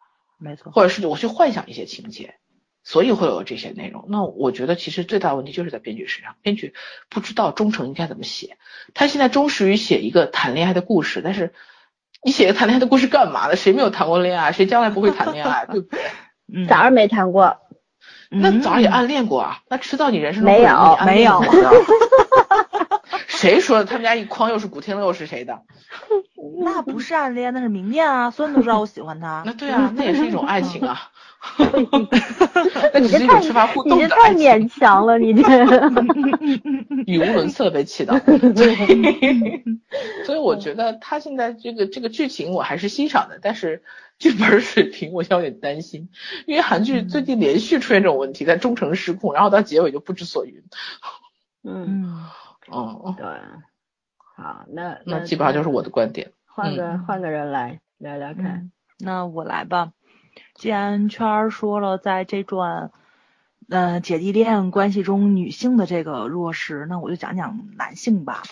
[0.41, 2.35] 没错，或者是我去幻想一些情节，
[2.83, 4.05] 所以会有这些内容。
[4.09, 6.73] 那我觉得其实最大的问题就是在编剧身上，编剧
[7.09, 8.57] 不知道忠诚应该怎么写。
[8.93, 11.53] 他现在忠实于写一个谈恋爱的故事，但是。
[12.23, 13.55] 你写个谈恋爱的故事干嘛呢？
[13.55, 14.51] 谁没有谈过恋爱？
[14.51, 15.65] 谁将来不会谈恋爱？
[15.65, 15.99] 对不对？
[16.53, 17.57] 嗯早上没谈过，
[18.29, 19.63] 那早上也暗恋过啊？
[19.67, 21.41] 那迟早你人生中没有没有。
[23.41, 23.85] 谁说的？
[23.85, 25.63] 他们家一筐又是古天乐又是谁的？
[26.63, 28.29] 那不是暗恋，那是明恋啊！
[28.29, 29.41] 所有人都知道我喜欢他。
[29.47, 31.09] 那对啊，那也是一种爱情啊。
[32.93, 33.47] 那你这太你
[33.99, 35.41] 这太勉强了，你这
[37.07, 38.15] 语无伦次被气到。
[40.23, 43.81] 所以我觉得他现在这个这个剧情我还是欣赏的，但是
[44.19, 46.09] 剧本水平我有点担心，
[46.45, 50.61] 因为韩剧最近连续出现这种问题，在忠诚失控，然后到结尾就不知所云。
[51.63, 52.23] 嗯，
[52.67, 53.25] 哦，对，
[54.17, 56.31] 好，那那基本上就是我的观点。
[56.45, 59.93] 换个换个人来聊聊看，那我来吧。
[60.53, 62.91] 既然圈儿说了，在这段
[63.69, 68.43] 呃姐弟恋关系中，女性的这个弱势，那我就讲讲男性吧。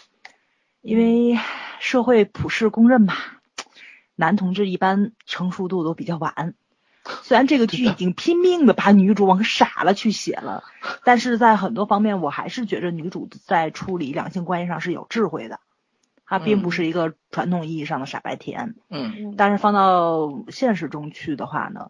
[0.81, 1.37] 因为
[1.79, 3.41] 社会普世公认吧，
[4.15, 6.53] 男同志一般成熟度都比较晚。
[7.23, 10.63] 虽然这个剧已经拼命的把女主往傻了去写了，
[11.03, 15.59] 但是在很多方面，我还是觉着女主在处理两性关系上是有智慧的。
[16.25, 18.75] 她并不是一个传统意义上的傻白甜。
[18.89, 19.33] 嗯。
[19.37, 21.89] 但是放到现实中去的话呢？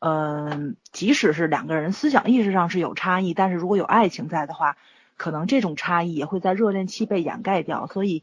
[0.00, 4.76] 嗯，即使是两个人思想意识上是有差异，但是如果有爱情在的话，
[5.16, 7.86] 可能这种差异也会在热恋期被掩盖掉。
[7.86, 8.22] 所以，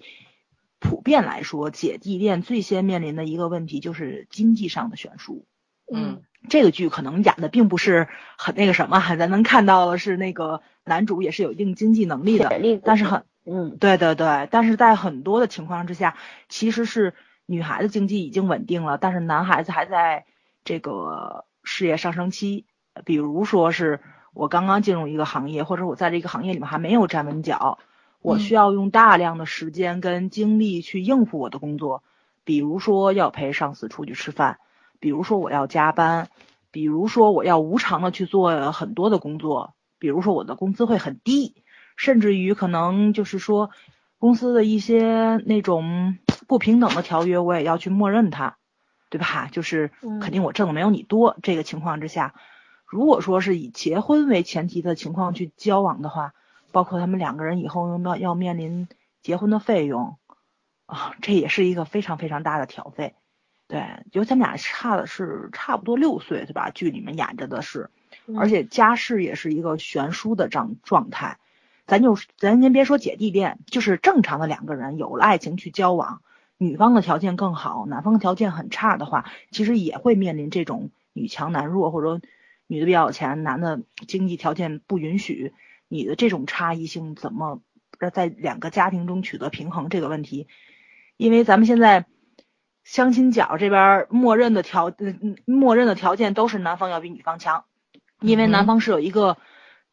[0.77, 5.43] 普遍来说，姐弟恋最先面临的一个问题就是经济上的悬殊。
[5.91, 12.49] 嗯，这个剧可能演的并不是很那个什么，咱能看到的是那个男主也是有一定经济能力的，
[12.83, 16.15] 但是很，嗯，对对对，但是在很多的情况之下，
[16.49, 17.13] 其实是
[17.45, 20.25] 女孩子经济已经稳定了，但是男孩子还在
[20.63, 21.45] 这个。
[21.63, 22.65] 事业上升期，
[23.05, 23.99] 比如说是
[24.33, 27.77] 我刚刚进入一个行业，或者我在这个行业里面还没有站稳脚，
[28.23, 32.01] 我需要用大量的时间跟精力去应付我的工作，
[32.43, 34.57] 比如说要陪上司出去吃饭，
[35.01, 36.29] 比如说我要加班，
[36.71, 41.61] 比如说我要无偿的去做很多的工作，比如说我的工资会很低，
[41.97, 43.71] 甚至于可能就是说
[44.17, 48.55] 公司的一些那种不平等的条约，我也要去默认它。
[49.09, 49.49] 对吧？
[49.51, 51.35] 就是肯定我挣的没有你多。
[51.43, 52.33] 这个情况之下，
[52.85, 56.33] 如果说是以结婚为前提的情况去交往的话，
[56.71, 58.87] 包括他们两个人以后要要面临
[59.21, 60.17] 结婚的费用
[60.85, 63.13] 啊，这也是一个非常非常大的挑费。
[63.71, 66.71] 对，就他们俩差的是差不多六岁，对吧？
[66.71, 67.89] 剧里面演着的是，
[68.35, 71.37] 而且家世也是一个悬殊的状状态。
[71.87, 76.21] 咱就咱先别说姐弟恋，就是正常的两个人有了爱情去交往。
[76.57, 82.19] 女方的条件更好，男方条件很差的话，其实也会面临这种女强男弱，或者
[82.67, 85.53] 女的比较有钱，男的经济条件不允许，
[85.87, 87.61] 你的这种差异性怎么
[88.13, 90.47] 在两个家庭中取得平衡这个问题，
[91.15, 92.05] 因为咱们现在
[92.91, 97.63] 相亲角这边默认的条嗯默认的条件都是男方要比女方强，
[98.19, 99.37] 因为男方是有一个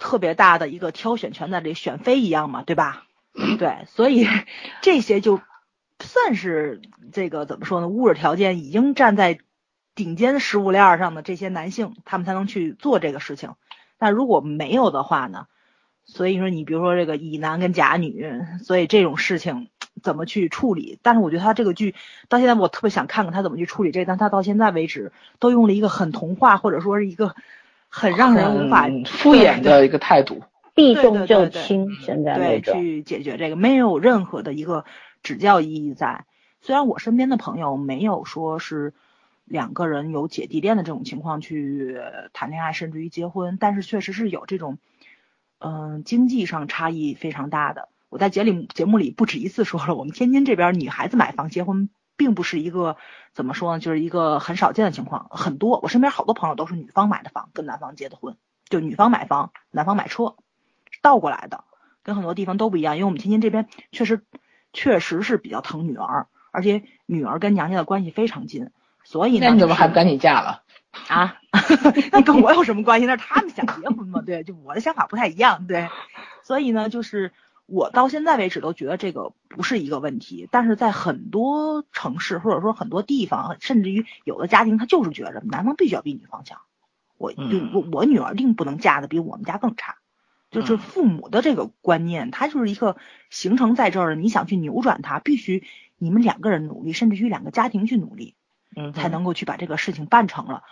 [0.00, 3.04] 特别大的一个挑选权在这里，选妃一样嘛，对吧？
[3.60, 4.26] 对，所以
[4.82, 5.40] 这些就
[6.00, 6.82] 算是
[7.12, 7.86] 这个怎么说呢？
[7.86, 9.38] 物质条件已经站在
[9.94, 13.54] 顶尖食物链上的这些男性，他们才能去做这个事情。
[14.00, 15.46] 那如果没有的话呢？
[16.04, 18.28] 所以说，你比如说这个乙男跟甲女，
[18.64, 19.68] 所以这种事情
[20.02, 20.98] 怎么去处理？
[21.02, 21.94] 但是我觉得他这个剧
[22.28, 27.34] 到现在，我特别想看看他怎么去处理这，但他到现在为止都用了一个很童话，或者说是一个
[27.88, 30.42] 很让人无法敷衍的一个态度，
[30.74, 34.84] 避重就轻，现在对去解决这个没有任何的一个
[35.22, 36.24] 指教意义在。
[36.60, 38.92] 虽然我身边的朋友没有说是
[39.44, 41.98] 两个人有姐弟恋的这种情况去
[42.32, 44.78] 谈恋爱，甚至于结婚，但是确实是有这种。
[45.60, 47.88] 嗯，经济上差异非常大的。
[48.08, 52.96] 我在节里节目里不止一次说了，我们天津这边女孩子买房结婚，并不是一个
[53.34, 55.28] 怎么说呢，就是一个很少见的情况。
[55.30, 58.36] 很多我身边好多朋友都是女方买的房，跟男方结的婚，
[58.68, 60.36] 就女方买房，男方买车，
[61.02, 61.64] 倒过来的，
[62.02, 62.96] 跟很多地方都不一样。
[62.96, 64.22] 因为我们天津这边确实
[64.72, 68.70] 确实是比较疼女儿，而且女儿跟娘家的关系非常近，
[69.04, 70.62] 所以呢，那你怎么还不赶紧嫁了？
[71.08, 71.36] 啊，
[72.10, 73.06] 那跟我有什么关系？
[73.06, 74.22] 那是他们想结婚嘛？
[74.22, 75.88] 对，就我的想法不太一样，对。
[76.42, 77.32] 所以呢，就是
[77.68, 80.48] 我到现在为止都觉得这个不是一个问题。
[80.50, 86.58] 但是在很多城市或者说很多地方，甚至于有的家庭，他就是觉着男方必须要比女方强。
[87.18, 87.40] 我就
[87.74, 89.96] 我我女儿定不能嫁的比我们家更差。
[90.50, 92.96] 就是父母的这个观念，他就是一个
[93.28, 94.16] 形成在这儿的。
[94.16, 95.62] 你想去扭转它，必须
[95.98, 98.34] 你们两个人努力，甚至于两个家庭去努力。
[98.76, 100.62] 嗯，才能够去把这个事情办成了，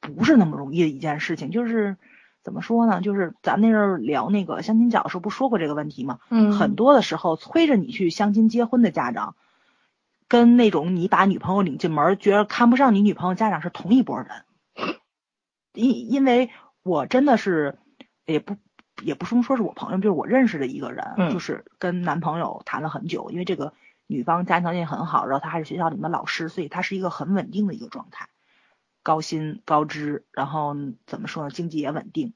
[0.00, 1.50] 不是那么容易的一件事情。
[1.50, 1.96] 就是
[2.42, 3.00] 怎么说呢？
[3.00, 6.18] 就是咱那阵儿聊那个相亲角的时候，不说过这个问题吗？
[6.28, 9.36] 嗯，很多的时候催着你去相亲结婚的家长，
[10.28, 14.28] 跟那种你把女朋友领进门，觉得看不上你女朋友家长是同一拨人。
[15.72, 16.50] 因因为
[16.82, 17.78] 我真的是
[18.26, 18.56] 也不
[19.02, 23.72] 也不说说是我朋友，就是我认识的一个人，就是跟男朋友谈了很久，因为这个。
[24.08, 28.28] 女方家庭条件很好，然后她还是学校里面的老师，所以她是一个很稳定的一个状态，
[29.02, 32.32] 高薪高知，然后怎么说呢，经济也稳定。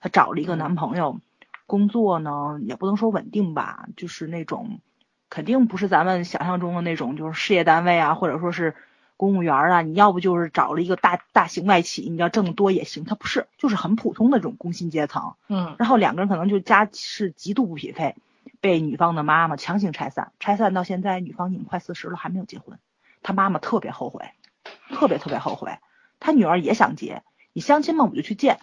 [0.00, 1.20] 她找了一个男朋友，
[1.66, 4.80] 工作呢也不能说稳定吧，就是那种
[5.28, 8.74] 肯定不是咱们想象中的那种，就是事业单位啊，或者说是
[9.16, 9.82] 公务员啊。
[9.82, 13.04] 你要不就是找了一个大大型外企，你要挣得多也行。
[13.04, 15.34] 他不是，就是很普通的这种工薪阶层。
[15.48, 18.14] 嗯，然后两个人可能就家是极度不匹配。
[18.60, 22.76] 被女方的妈妈强行拆散，拆散到现在，女方已经快四十了，还没有结婚。
[23.22, 24.30] 她妈妈特别后悔，
[24.90, 25.78] 特别特别后悔。
[26.20, 28.60] 他女儿也想结，你相亲嘛，我就去见，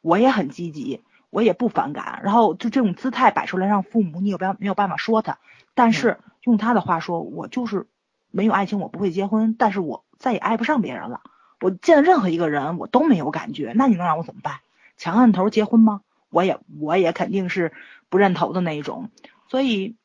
[0.00, 2.20] 我也很积极，我也不反感。
[2.24, 5.38] 然后就这种姿态摆出来，让父母你有办没有办法说他。
[5.74, 7.86] 但是用他的话说，我就是
[8.30, 11.20] 没有爱情，我不会结婚，但是我再也爱不上别人了。
[11.60, 14.60] 我见任何一个人，我都没有感觉，那你能让我怎么办？
[14.96, 16.02] 强按头结婚吗？
[16.30, 17.72] 我也我也肯定是
[18.08, 19.10] 不认头的那一种。
[19.48, 19.96] 所以，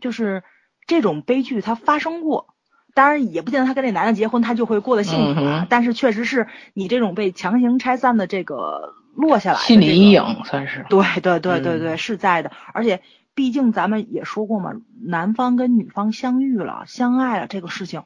[0.00, 0.44] 就是
[0.86, 2.54] 这种悲剧它发生过，
[2.98, 5.68] 当然也不见得他跟那男的结婚他就会过得幸福啊。
[5.70, 10.84] 但是确实是你这种被强行拆散的这个落下来，心理阴影算是。
[10.88, 12.50] 对对对对对，是在的。
[12.74, 13.00] 而且
[13.36, 18.02] 毕竟咱们也说过嘛，男方跟女方相遇了、相爱了这个事情，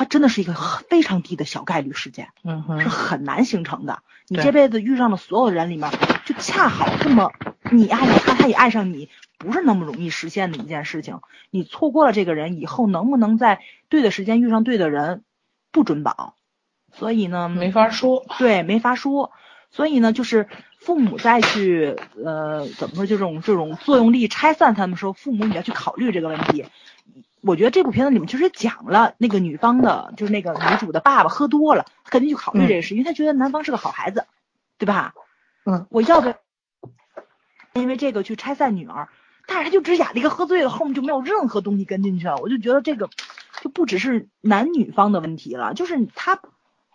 [0.00, 0.54] 它真的是一个
[0.88, 4.02] 非常低的小概率事件，嗯哼，是很难形成的。
[4.28, 5.90] 你这辈子遇上的所有人里面，
[6.24, 7.30] 就恰好这么
[7.70, 9.10] 你爱上他，他也爱上你。
[9.36, 11.20] 不是那么容易实现的一件事情。
[11.50, 13.60] 你错过了这个人以后，能不能在
[13.90, 15.22] 对的时间遇上对的人，
[15.70, 16.34] 不准保。
[16.94, 18.24] 所以呢，没法说。
[18.38, 19.32] 对，没法说。
[19.70, 26.64] 所以呢，就是父母再去呃，怎么说，这种这种作用力拆散他们时候，父母你要去考虑这个问题。
[27.42, 34.26] 我觉得这部片子里面其实讲了那个女方的，就是那个女主的爸爸喝多了，他肯定去考虑这个事，因为他觉得男方是个好孩子，
[34.78, 35.14] 对吧？
[35.64, 36.34] 嗯，我要不要
[37.72, 39.08] 因为这个去拆散女儿？
[39.46, 42.36] 但是他就只演了一个喝醉了，后面就没有任何东西跟进去了。
[42.36, 43.10] 我就觉得这个
[43.60, 46.40] 就不只是男女方的问题了，就是他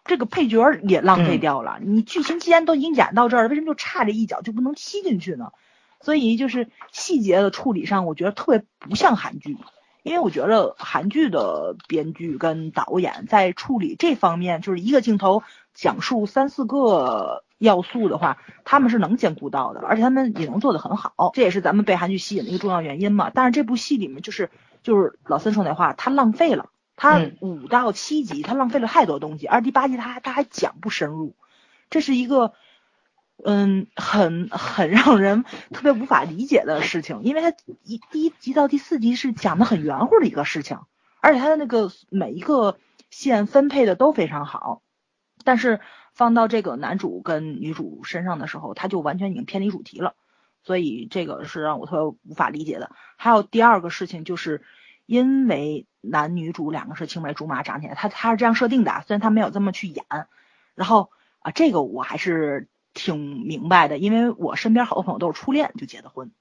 [0.05, 1.79] 这个配角也浪费掉了。
[1.81, 5.51] 你剧情既然都已经演到这儿了，为什么就差这一脚就不能踢进去呢？
[6.01, 9.57] 所以就是细节的处理上，我觉得特别不像韩剧，
[10.05, 15.41] 因为我觉得韩剧的编剧跟导演在处理这方面，就是一个镜头
[15.73, 17.43] 讲述三四个。
[17.57, 23.31] 要素的话，他们是能兼顾到的，而且他们也能做得很好，这也是咱们被韩剧吸引的一个重要原因嘛。
[23.33, 24.51] 但是这部戏里面，就是
[24.83, 31.33] 就是老三说那话，他浪费了，他五到七集他浪费了太多东西，而第八集他他还讲不深入，
[31.89, 32.51] 这是一个
[33.47, 40.79] 嗯，很很让人特别无法理解的事情，因为他一第一集到第四集是讲的很圆乎的一个事情，
[41.21, 42.79] 而且他的那个每一个
[43.11, 44.81] 线分配的都非常好，
[45.43, 45.79] 但是
[46.15, 50.15] 放到这个男主跟女主身上的时候，他就完全已经偏离主题了，
[50.63, 52.89] 所以这个是让我特别无法理解的。
[53.15, 54.63] 还有第二个事情，就是
[55.05, 60.03] 因为男女主两个是青梅竹马长起来，他他是这样设定的，虽然他没有这么去演，
[60.73, 62.67] 然后啊，这个我还是。
[62.95, 66.31] 挺明白的，因为我身边好多朋友都是初恋就结的婚，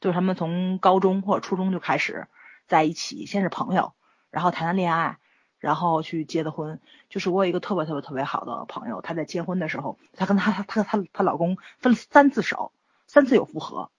[0.00, 2.26] 就是他们从高中或者初中就开始
[2.66, 3.92] 在一起，先是朋友，
[4.30, 5.18] 然后谈谈恋爱，
[5.58, 6.80] 然后去结的婚。
[7.10, 12.72] 就是我有一个特别特别特别好的朋友，她在结婚的时候，她跟她她她她她老公分了三次手，
[13.06, 13.90] 三次有复合，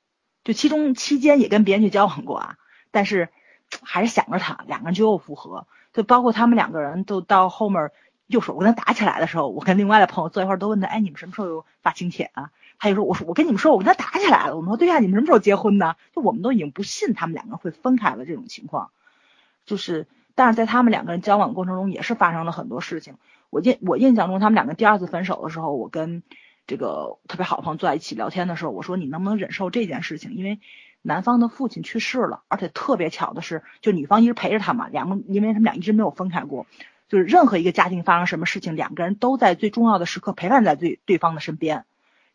[0.43, 2.57] 就其中期间也跟别人去交往过啊，
[2.89, 3.29] 但是
[3.83, 7.91] 还是想着他，两个人就又复合，就包括他们两个人都到后面。
[8.29, 12.51] 右手我跟他打起来的时候，我跟另外的朋友坐一块儿都问他，哎，你们什么时候有发请帖啊？
[12.77, 14.55] 他就说，我说我跟你们说，我跟他打起来了。
[14.55, 15.95] 我们说，对呀，你们什么时候结婚呢？
[16.15, 18.91] 就我们都已经不信他们两个会分开了这种情况，
[19.65, 23.15] 就是，但是在他们两个人交往过程中也是发生了很多事情。
[23.49, 26.21] 我印我印象中，他们两个第二次分手的时候，我跟
[26.67, 30.35] 这个特别好的朋友坐在一起聊天的时候，我说你能不能忍受这件事情？
[30.35, 30.59] 因为
[31.01, 36.65] 男方的父亲去世了，而且特别巧的是，就女方一直陪着他嘛，两个因为他们俩一直没有分开过。
[37.09, 41.85] 就是任何一个家庭发生什么事情，两个人都在最重要的时刻陪伴在对对方的身边，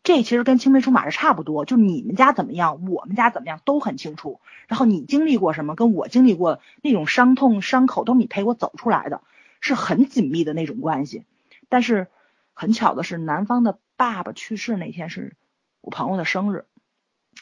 [0.03, 1.65] 这其实跟青梅竹马是差不多。
[1.65, 4.41] 就你们家怎么样，我们家怎么样都很清楚。
[4.67, 9.21] 然后你经历过什么，跟我经历过那种伤痛伤口，都是你陪我走出来的，
[9.61, 11.23] 是很紧密的那种关系。
[11.69, 12.07] 但是
[12.53, 15.35] 很巧的是，男方的爸爸去世那天是
[15.79, 16.65] 我朋友的生日。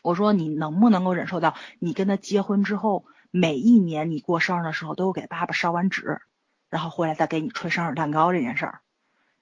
[0.01, 6.21] 我说你能不能够忍受到，你跟他结婚之后，每一年你过生日的时候，都给爸爸烧完纸。
[6.73, 8.79] 然后回来再给你吹生日蛋糕这件事儿，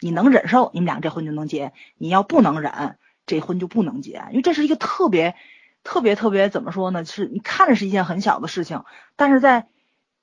[0.01, 4.25] 你能忍受，你们俩这婚就能结；你要不能忍，这婚就不能结。
[4.32, 5.34] 因为这是一个特别、
[5.82, 7.05] 特别、特别怎么说呢？
[7.05, 8.84] 是你看着是一件很小的事情，
[9.15, 9.69] 但是在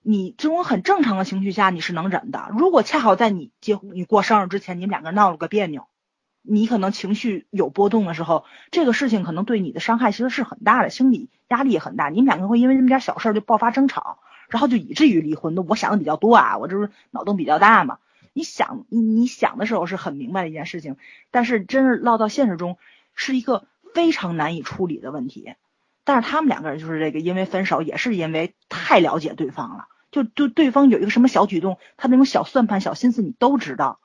[0.03, 2.51] 你这种很正常的情绪下，你是能忍的。
[2.51, 5.87] 如果恰好在你结婚、你过生日之前，你们两个人闹了个别扭，
[6.43, 12.11] 你可能情绪有波动的时候，这个事情可能对你的伤害其实是很大的，心理压力也很大。
[12.11, 14.19] 你们两个会因为这么点小事就爆发争吵。
[14.49, 17.99] 然后就以至于离婚，那我想的比较多啊，我这是脑洞比较大嘛。
[18.33, 20.97] 你想，你你想的时候是很明白的一件事情，
[21.31, 22.79] 但是真是落到现实中，
[23.15, 25.55] 是一个非常难以处理的问题。
[26.05, 33.99] 但是他们两个人就是这个，因为分手也是因为太了解对方了，就就对方有一个什么小举动，他那种小算盘、小心思你都知道。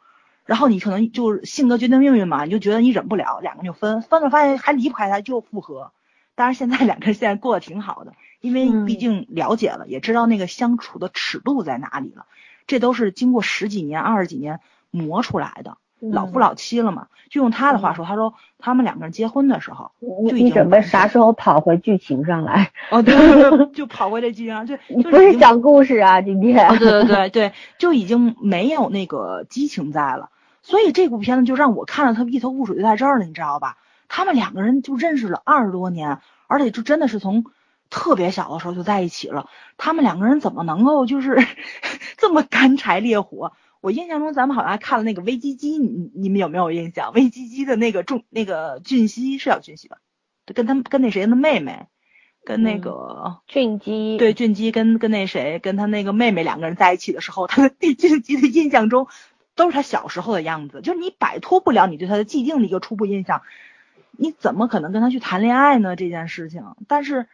[0.45, 5.93] 然后你可能就是性格决定命运嘛，你就觉得你忍不了，两个人就分，分了发现还离不开他，就复合。
[6.35, 8.13] 当然现在两个人现在过得挺好的。
[8.43, 12.25] 因为毕竟了解了，也知道那个相处的尺度在哪里了，
[12.67, 14.59] 这都是经过十几年、二十几年
[14.91, 17.07] 磨出来的，老夫老妻了嘛。
[17.29, 22.71] 就用他的话说，他说他们两个人结婚的时候，就你准备啥时候跑回剧情上来？
[22.91, 26.67] 哦，对，就跑回这剧情上，就你不是讲故事啊，今天。
[26.77, 30.31] 对对对对，就已经没有那个激情在了，
[30.63, 33.77] 所以这部片子就让我看了他一头雾水，就在这儿了，你知道吧？
[34.09, 37.45] 他们两个人就认识了二十多年，而且就真的是从。
[37.95, 41.37] 特别小的时候就在一起了，他们两个人怎么能够就是
[42.17, 43.53] 这么干柴烈火？
[43.81, 47.13] 我印象中咱们好像还看了那个危机机，你你们有没有印象？
[47.13, 49.97] 危机机的那个重那个俊熙是叫俊熙吧？
[50.55, 51.85] 跟他跟那谁的妹妹，
[52.43, 59.07] 跟那个俊基对俊基跟跟那谁跟他那个妹妹两个人在一起的时候，他的 对俊基的印象中
[59.53, 63.43] 都是他小时候的样子，就是你摆脱不了你对他的既定的一个初步印象，
[64.11, 65.95] 你怎么可能跟他去谈恋爱呢？
[65.95, 67.27] 这件事情，但是。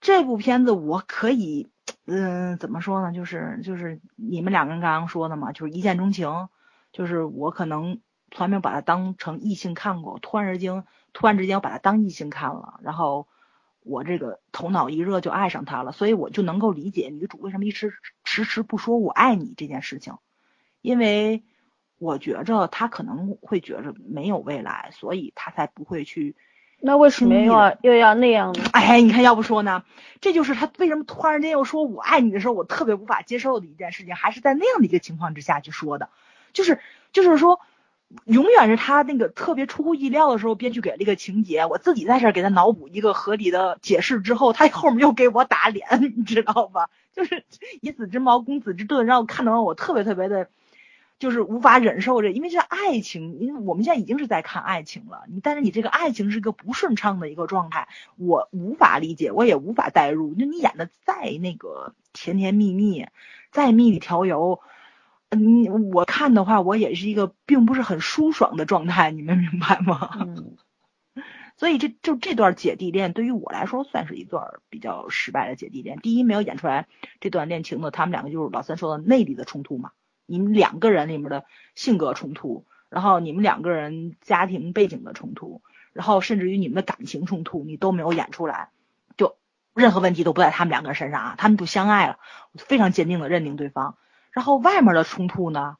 [0.00, 1.68] 这部片子我可以，
[2.06, 3.12] 嗯，怎么说呢？
[3.12, 6.48] 就是就是你们两个人刚刚说的嘛，就是一见钟情，
[6.90, 13.28] 就是我可能从来没有把它当成异性看过，突然之间突然之间我把它当异性看了，然后
[13.82, 17.92] 我这个头脑一热就爱上他了，所以我就能够理解女主为什么一直
[18.24, 20.14] 迟迟不说我爱你这件事情，
[20.80, 21.44] 因为
[21.98, 26.36] 我觉着他可能会觉着没有未来，所以他才不会去。
[26.82, 28.64] 那为什么又要又要那样呢？
[28.72, 29.84] 哎，你看，要不说呢，
[30.20, 36.08] 这就是他为什么突然间又说我爱你的时候，我特别无法接受的一件事情，还是在那样的一个情况之下去说的，
[36.52, 36.80] 就是
[37.12, 37.60] 就是说，
[38.24, 46.88] 永远是他那个特别出乎意料的时候，编剧给了一个情节，我自己在这给他脑补一个合理的解释之后，他后面又给我打脸， 你知道吧？
[47.14, 47.44] 就是
[47.80, 50.48] 以子之矛攻子之盾，让我看到我特别特别的。
[51.20, 60.34] 就是无法忍受这，因为这爱情，因为我们现在已经是在看爱情了，你但是你这个爱情是一个不顺畅的一个状态，我无法理解，我也无法代入。
[60.34, 63.06] 就你演的再那个甜甜蜜蜜，
[63.52, 64.60] 再蜜里调油，
[65.28, 70.10] 嗯，我看的话，我也是一个并不是很舒爽的状态，你们明白吗？
[70.24, 70.56] 嗯，
[71.58, 75.98] 所以这就这段姐弟恋对于我来说算是一段比较失败的姐弟恋。
[75.98, 76.88] 第一，没有演出来
[77.20, 79.90] 这段恋情的，他们两个就是老三说的内里的冲突嘛，
[80.30, 85.60] 你们两个人里面的性格冲突，然后你们两个人家庭背景的冲突，
[85.92, 88.70] 然后甚至于你们的感情冲突，你都没有演出来，
[89.16, 89.36] 就
[89.74, 92.18] 任何问题都不在他们两个人身上啊，他们就相爱了，
[92.56, 93.96] 非常坚定的认定对方。
[94.30, 95.76] 然后外面的冲突呢，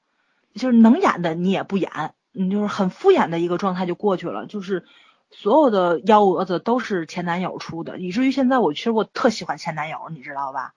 [0.54, 2.14] 就是能演的你也不演。
[2.32, 4.84] 你，就是很敷衍的一个状态就过去了，就是
[5.30, 10.74] 所有的幺蛾子都是前男友出的，以至于现在我其实我特喜欢前男友，你知道吧？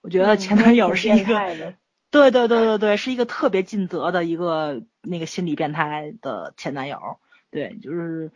[0.00, 1.74] 我觉得前男友是一个，
[2.14, 7.18] 对对对对对，是一个特别尽责的一个那个心理变态的前男友，
[7.50, 8.30] 对，就是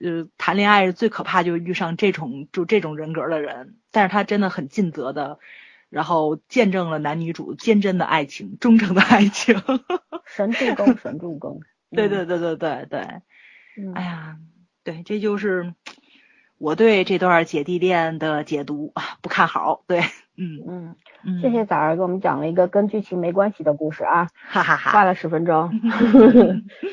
[0.00, 5.38] 呃谈恋爱最可怕就遇上这种就这种人格的人，但是他真的很尽责的。
[5.88, 9.62] 然后见证了男女主坚贞的爱情，忠诚的爱情，
[10.26, 11.62] 神助攻，神助攻。
[11.92, 13.00] 对对对对对对，
[13.94, 14.36] 哎呀，
[14.82, 15.74] 对，这就是
[16.58, 18.92] 我对这段姐弟恋的解读，
[19.22, 19.84] 不看好。
[19.86, 20.00] 对，
[20.36, 20.96] 嗯嗯，
[21.40, 25.70] 谢谢崽儿给我们讲了一个跟剧情没关系的故事啊， 哈哈哈，花了十分钟。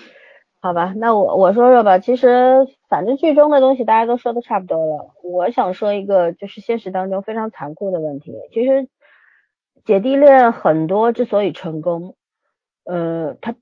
[0.62, 8.88] 好吧，那我我说说吧，其实反正剧中的东西大家都说的差不多了，我想说一个就是现实当中非常残酷的问题，其实
[9.84, 12.16] 姐弟恋很多之所以成功，
[12.86, 13.56] 呃，他。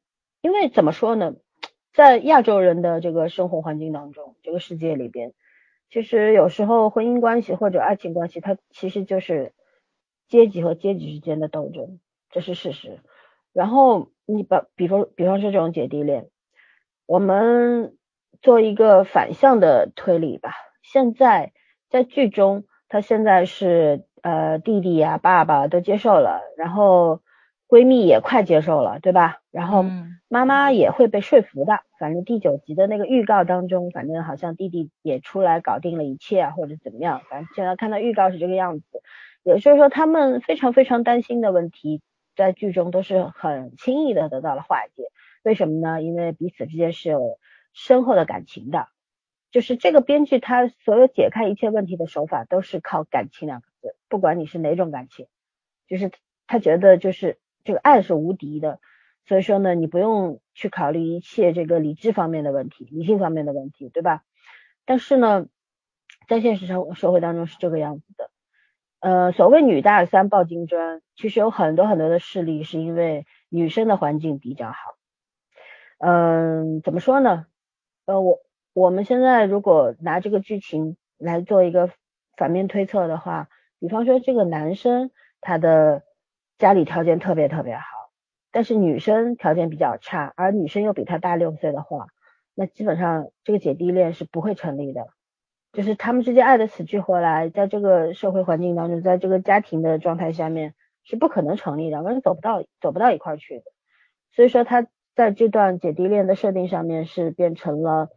[0.44, 1.36] 因为怎么说呢，
[1.94, 5.34] 在亚洲人的这个生活环境当中，这个世界里边，
[5.92, 9.54] 其实有时候婚姻关系或者爱情关系，它其实就是
[10.32, 12.00] 阶级和阶级之间的斗争，
[12.32, 12.98] 这是事实。
[13.54, 16.30] 然后你把，比方比方说这种姐弟恋，
[17.06, 17.96] 我们
[18.42, 20.54] 做一个反向的推理吧。
[20.82, 21.54] 现在
[21.92, 27.22] 在剧中，他现在是呃弟弟呀、爸爸都接受了，然后。
[27.72, 29.40] 闺蜜也快接受了，对吧？
[29.50, 29.86] 然后
[30.28, 31.80] 妈妈也会被说服的。
[31.98, 37.22] 反正第九集的那个预告当中，反正好像弟弟也出来搞定了一切啊，或者怎么样。
[37.30, 38.86] 反正现在看到预告是这个样子，
[39.44, 42.02] 也就是说他们非常非常担心的问题，
[42.36, 45.04] 在剧中都是很轻易的得到了化解。
[45.44, 46.02] 为什么呢？
[46.02, 47.40] 因为彼此之间是有
[47.74, 48.88] 深厚的感情的。
[49.52, 55.28] 就是这个编剧他所有解开一切问题的手法都是靠感情两个字，不管你是哪种感情，
[55.88, 56.12] 就是
[56.48, 57.38] 他觉得就是。
[57.64, 58.80] 这个爱是无敌的，
[59.28, 64.24] 所以说呢，你不用去考虑一切这个理智方面的问题、理性方面的问题，对吧？
[64.84, 65.46] 但是呢，
[66.28, 68.32] 在现实生社会当中是这个样子的。
[69.02, 74.78] 呃，所谓女大三抱金砖，其实有很多很多的事例是因为女生的环境比较好。
[76.00, 77.46] 嗯，怎么说呢？
[78.06, 78.40] 呃，我
[78.74, 81.90] 我们现在如果拿这个剧情来做一个
[82.38, 83.50] 反面推测的话，
[83.80, 86.04] 比方说这个男生他的。
[86.62, 87.82] 家里条件特别特别好，
[88.52, 92.06] 但是女生条件比较差，而女生又比他大六岁的话，
[92.54, 95.08] 那基本上这个姐弟恋是不会成立的。
[95.74, 103.64] 就是他们之间爱的死去活来，在这个社会环境当中，在这个家庭的状态下面是不可能成立的，两个人走不到走不到一块去的。
[104.32, 108.10] 所以说他在这段姐弟恋的设定上面是变成了，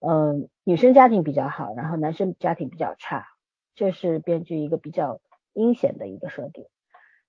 [0.00, 3.26] 嗯，女生家庭比较好，然后男生家庭比较差，
[3.74, 5.20] 这是编剧一个比较
[5.52, 6.66] 阴险的一个设定。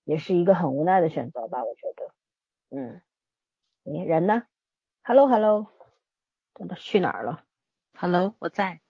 [0.04, 2.14] 也是一个很无奈的选择吧，我觉得。
[2.76, 3.02] 嗯，
[3.84, 4.44] 你人呢
[5.04, 5.68] ？Hello Hello，
[6.56, 7.44] 等他去哪儿了
[7.98, 8.82] ？Hello，我在。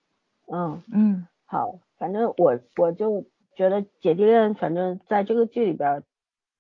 [0.48, 3.26] 嗯嗯，好，反正我我就
[3.56, 6.04] 觉得姐弟恋，反正在这个剧里边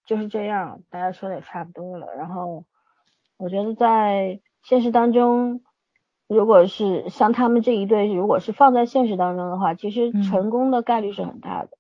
[0.06, 2.08] 就是这样，大家说的也差不多了。
[2.16, 2.66] 然后
[3.38, 5.62] 我觉得在现实当中，
[6.28, 11.72] 如果是像他们这一对，如果是放在现实当中的话，其实成功的概率是很大的。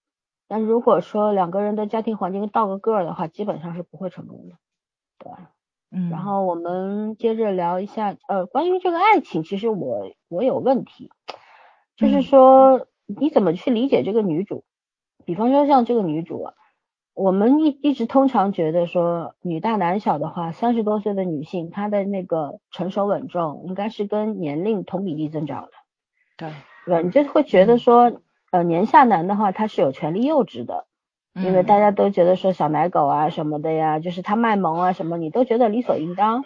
[0.47, 4.55] 但如果说两个人的家庭环境倒个个儿的话，基本上是不会成功的，
[5.17, 5.51] 对吧？
[5.91, 6.09] 嗯。
[6.09, 11.09] 然后我们接着聊一下，呃，关于这个爱情，其实我我有问题，
[12.01, 14.63] 就是说你怎么去理解这个女主？
[15.23, 16.53] 比方说像这个女主啊，
[17.13, 25.71] 我们一一直通常觉得说女大男小的话，三十多岁的女性她的那个成熟稳重应该是跟年龄同比例增长的，
[26.37, 26.49] 对，
[26.85, 27.01] 对吧？
[27.01, 28.11] 你就会觉得说。
[28.51, 30.85] 呃，年下男的话，他是有权利幼稚的，
[31.35, 36.43] 因为大家都觉得说小奶狗啊什么的呀，就是他卖萌啊什么，你都觉得理所应当。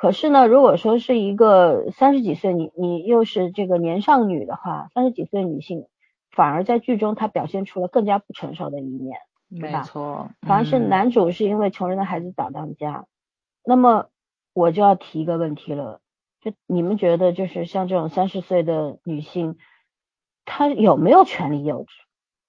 [0.00, 5.88] 可是呢，如果说是一个三十几岁，你你又是这个年上女的话，三十几岁女性
[6.30, 9.18] 反而在剧中她表现出了更加不成熟的一面，
[9.50, 10.30] 没错。
[10.40, 13.04] 反而是男主是因为穷人的孩子早当家。
[13.62, 14.06] 那么
[14.54, 16.00] 我就要提一个问题了，
[16.40, 19.58] 就你们觉得就是像这种三十岁的女性？
[20.46, 21.88] 她有没有权利幼稚？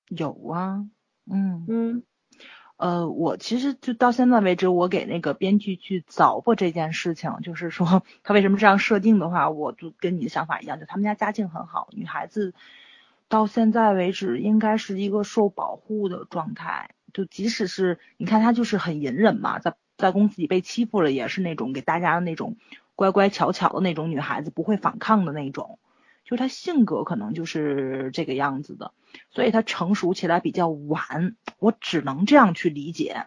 [0.07, 0.85] 有啊，
[1.29, 2.03] 嗯嗯，
[2.81, 12.55] 呃，我其实就到现在为止，我给那个编剧去找过这件事情，就是说他为什么这样设定的话，我就跟你的想法一样，就他们家家境很好，女孩子
[13.29, 22.55] 到现在为止应该是一个受保护的状态，就即使是你看她就是很隐忍嘛，在在公司里被欺负了，也是那种给大家的那种
[22.95, 25.77] 乖乖巧巧的那种女孩子，不会反抗的那种。
[26.31, 28.93] 就他性格可能就是这个样子的，
[29.31, 33.25] 所以他成熟起来比较晚，我只能这样去理解。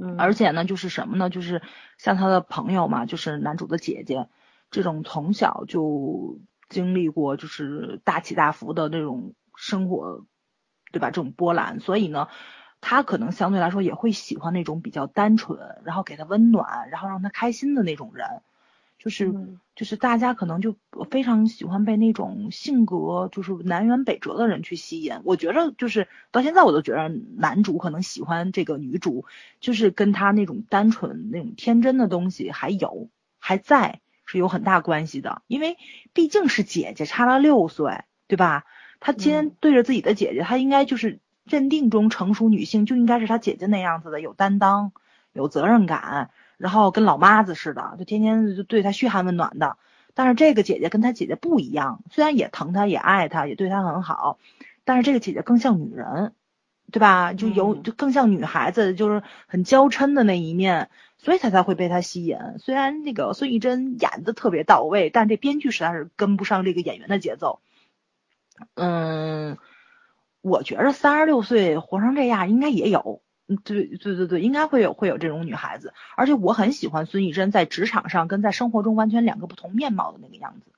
[0.00, 1.28] 嗯，而且呢，就是什么呢？
[1.28, 1.60] 就是
[1.98, 4.28] 像他的朋友嘛，就是男主的姐姐，
[4.70, 6.40] 这种从小就
[6.70, 10.24] 经历过就是大起大伏的那种生活，
[10.90, 11.10] 对吧？
[11.10, 12.28] 这种波澜，所以呢，
[12.80, 18.26] 他可能相对来说也会喜欢那种比较单纯，然后给他温暖，然后让他开心的那种人。
[18.98, 19.32] 就是
[19.76, 20.74] 就是大家可能就
[21.08, 25.20] 非常喜欢被那种性格就是南辕北辙的人去吸引。
[25.22, 29.24] 我觉得就是到现在我都觉得男主可能喜欢这个女主，
[29.60, 35.42] 就是跟他那种单纯那种天真的东西还有还在是有很大关系的。
[35.46, 35.76] 因为
[36.12, 38.64] 毕竟是姐姐差了六岁，对吧？
[38.98, 44.90] 他今天对着自己的姐姐，他应该就是认定中成熟女性就应该是他姐姐那样子的，有担当，
[45.32, 46.30] 有责任感。
[46.58, 49.78] 然后跟老妈子似的，就天天就对她嘘寒问暖的。
[50.12, 54.38] 但是这个姐姐跟她姐姐不一样，虽然也疼她，也爱她，也对她很好，
[54.84, 56.34] 但是这个姐姐更像女人，
[56.90, 57.32] 对吧？
[57.32, 62.36] 就有就更像女孩子，就是很娇嗔的那一面，所以她才会被他吸引。
[62.58, 67.60] 虽然那个孙艺珍演的特别到位，但这编剧实在是跟不上这个演员的节奏。
[68.74, 69.56] 嗯，
[70.40, 73.22] 我觉着三十六岁活成这样，应该也有。
[73.50, 80.70] 嗯，对对对对，应该会有会有这种女孩子，而且我很喜欢孙艺珍在职场上跟在生活中完全两个不同面貌的那个样子，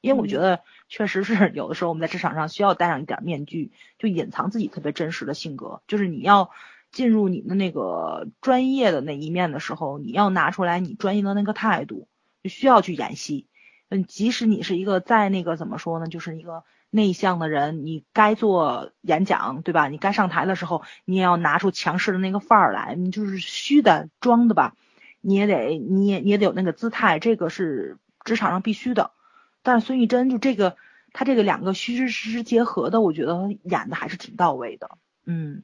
[0.00, 6.50] 因为我觉得确实是有的时候我们在职场上需要戴上一点面具，就隐藏自己特别真实的性格，就是你要
[6.92, 12.06] 进入你的那个专业的那一面的时候，你要拿出来你专业的那个态度，
[12.44, 13.48] 就需要去演戏，
[13.88, 16.62] 嗯，即使你是一个在那个怎么说呢，就是一个。
[16.94, 19.88] 内向的人，你该做演讲，对吧？
[19.88, 22.94] 你该上台的时候，你也要拿出强势的那个范儿来。
[22.94, 24.76] 你就是虚的、装的吧，
[25.22, 29.12] 你也得，你也你也得有那个姿态，这个是职场上必须的。
[29.62, 30.76] 但是孙艺珍就这个，
[31.14, 34.98] 他这个两个虚实实结合的，我觉得演的还是挺到位的。
[35.24, 35.62] 嗯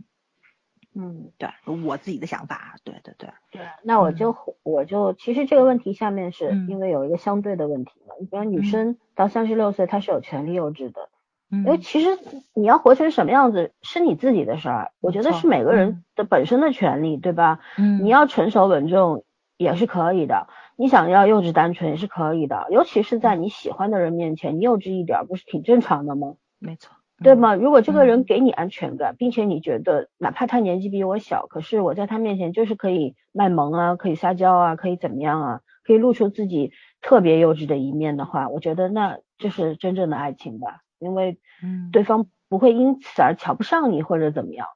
[0.94, 1.50] 嗯，对
[1.84, 3.66] 我自己的想法，对对对对。
[3.82, 11.10] 那我就我就其实这个问题下面是因为有一个相对的问题嘛，你比方女生到三十六岁，她是有权利幼稚的。
[11.50, 12.18] 因为其实
[12.54, 17.60] 你要活成什么样子是你自己的事儿，我觉得是每个人的本身的权利，对吧？
[17.78, 19.24] 嗯，你要成熟稳重
[19.56, 20.46] 也是可以的，
[20.76, 26.34] 你想要幼稚单纯也是可以的，尤其是在你喜欢的人面前，你幼稚一点不是挺正常的吗？
[26.58, 27.54] 没错，对吗？
[27.54, 40.82] 如果这个人给你安全感，并且你觉得哪怕他年纪比我小，可是我在他面前就是可以卖萌啊，可以撒娇啊，可以怎么样啊，可以露出自己特别幼稚的一面的话，我觉得那就是真正的爱情吧。
[40.98, 44.66] 因为，嗯，对方不会因此而瞧不上你或者怎么样，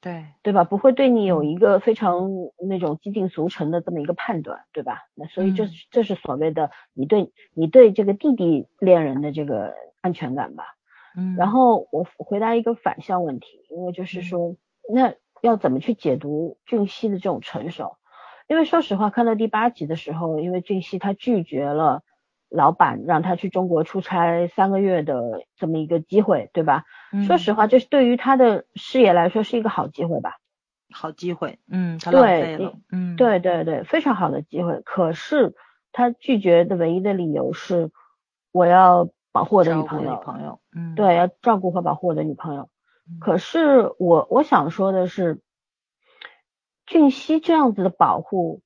[0.00, 0.64] 对，对吧？
[0.64, 2.28] 不会对你有一个非常
[2.68, 4.98] 那种既定俗成的这么一个判断，对吧？
[5.14, 10.64] 那所以这是这是所谓的你对你对这个弟弟恋人的这个安全感吧。
[11.16, 14.56] 嗯，然后我回答一个反向问题，因为就是说，
[14.92, 17.96] 那要怎么去解读俊熙的这种成熟？
[18.48, 22.02] 因为说实话，看到第八集的时候，因为俊熙他拒绝了。
[22.52, 26.84] 老板让他去中国出差三个月的这么一个机会，对吧？
[27.26, 30.38] 说实话，这是对于他的事业来说是一个好机会吧？
[30.92, 34.82] 好机会，嗯，他浪费了，嗯，对对对，非常好的机会。
[34.84, 35.54] 可是
[35.92, 37.90] 他拒绝的唯一的理由是，
[38.52, 42.68] 我要保护我的女朋友，朋友，嗯，对，要照顾和保护我的女朋友。
[43.18, 45.40] 可是我我想说的是，
[46.86, 48.60] 俊熙这样子的保护。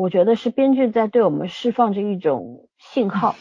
[0.00, 3.36] 我觉得是编剧在对我们释放着一种信号，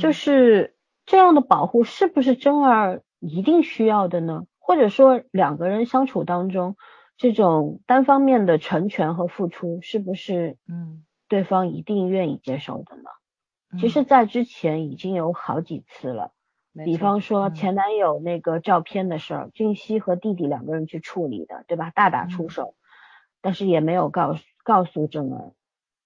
[0.00, 0.74] 就是
[1.06, 4.46] 这样的保护是不是真儿一定需要的呢？
[4.58, 6.76] 或者说两个人相处当中，
[7.16, 13.02] 这种单方面的成全和付出是不是嗯对方一定愿意接受的呢？
[13.78, 16.32] 其实，在之前已经有好几次了，
[16.84, 21.90] 比方说前男友那个照片的事儿，俊熙和弟弟两个人去处理的，对吧？
[21.94, 22.74] 大打出手，
[23.40, 25.52] 但是也没有告诉告诉真儿。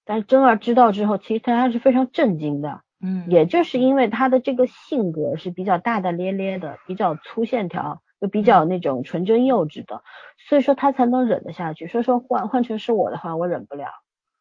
[0.05, 10.03] 但是真儿知道之后，其实他是非常震惊的，嗯，也就是因为他的这个性格是比较大大咧咧的，比较粗线条，又比较那种纯真幼稚的，
[10.49, 11.87] 所以说他才能忍得下去。
[11.87, 13.87] 所以说换换成是我的话，我忍不了。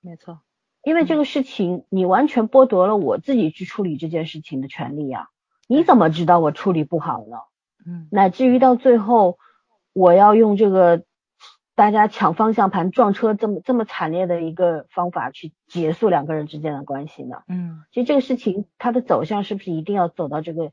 [0.02, 0.42] 没错，
[0.84, 5.30] 因为这个事情你完全剥夺了我自己去处理这件事情的权利呀。
[5.68, 7.38] 你怎么知道我处理不好呢？
[7.86, 9.38] 嗯，乃至于到最后，
[9.94, 11.04] 我要用这个
[11.76, 17.42] 大家抢方向盘撞车这么这么惨烈的一个方法去结束两个人之间的关系呢？
[17.48, 20.72] 嗯，其实这个事情它的走向是不是一定要走到这个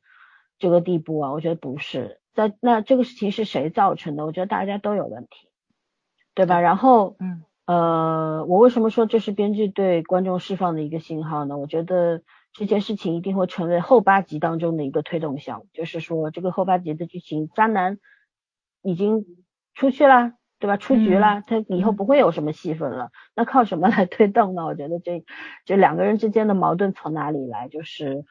[0.59, 1.33] 这个地步啊？
[1.33, 2.21] 我觉得不是。
[2.35, 4.25] 在那这个事情是谁造成的？
[4.27, 5.49] 我觉得大家都有问题，
[6.35, 6.61] 对吧？
[6.61, 11.57] 然后，嗯，呃，我为什么说这是编剧对观众释放的一个信号呢？
[11.59, 12.23] 我觉得
[12.53, 17.99] 这件事情一定会成为后八集当中的一个推动项，就是说这个后八集的剧情，渣男
[18.83, 19.25] 已经
[19.75, 20.35] 出去了。
[20.61, 20.77] 对吧？
[20.77, 23.11] 出局了，他以后不会有什么戏份了。
[23.35, 24.67] 那靠什么来推动呢？
[24.67, 25.25] 我觉得这
[25.65, 27.69] 这两个人之间的矛盾从哪里来？
[27.69, 28.27] 就是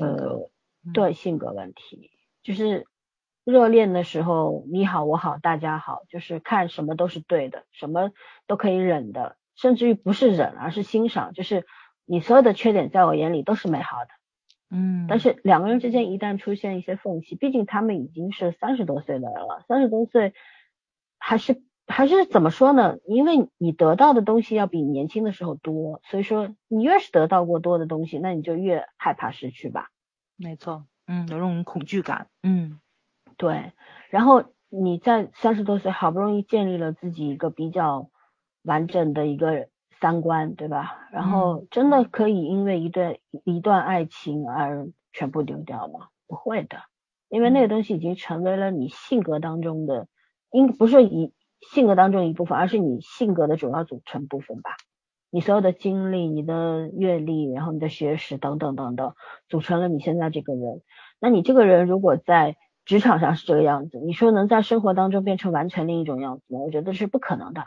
[0.00, 0.50] 呃，
[0.94, 2.10] 对性格问题。
[2.42, 2.86] 就是
[3.44, 8.12] 热恋的时候，你好我好大家好，就是看什么都是对的，什么
[8.46, 11.34] 都可以忍的，甚至于不是忍，而是欣赏。
[11.34, 11.66] 就是
[12.06, 14.08] 你所有的缺点在我眼里都是美好的。
[14.70, 15.04] 嗯。
[15.06, 20.32] 但是两个人之间一旦出现一些缝隙，毕竟他们已经是三十多岁的人了，三十多岁。
[21.18, 22.98] 还是还是怎么说呢？
[23.06, 29.88] 因为你得到的东西要比年轻的时候多，所以说你越是得到过多的东西，那你就越害怕失去吧。
[30.36, 32.78] 没错，嗯，有种恐惧感，嗯，
[33.36, 33.72] 对。
[34.10, 38.10] 然后你在三十多岁好不容易建立了自己一个比较
[38.62, 39.68] 完整的一个
[40.00, 41.08] 三观，对吧？
[41.10, 46.08] 然后真的可以因为一段一段爱情而全部丢掉吗？
[46.26, 46.82] 不会的，
[47.30, 50.06] 因为那个东西已经成为了你性格当中的。
[50.50, 54.70] 应不是以性格当中一部分，而是你性格的主要组成部分吧。
[55.30, 59.14] 你所有的经历、你的阅历，然后你的学识等等等等，
[59.48, 60.82] 组成了你现在这个人。
[61.20, 66.60] 那你这个人如果在职场上是这个样子，你说能在生活当中变成完全另一种样子吗？
[66.60, 67.64] 我觉得是不可能的，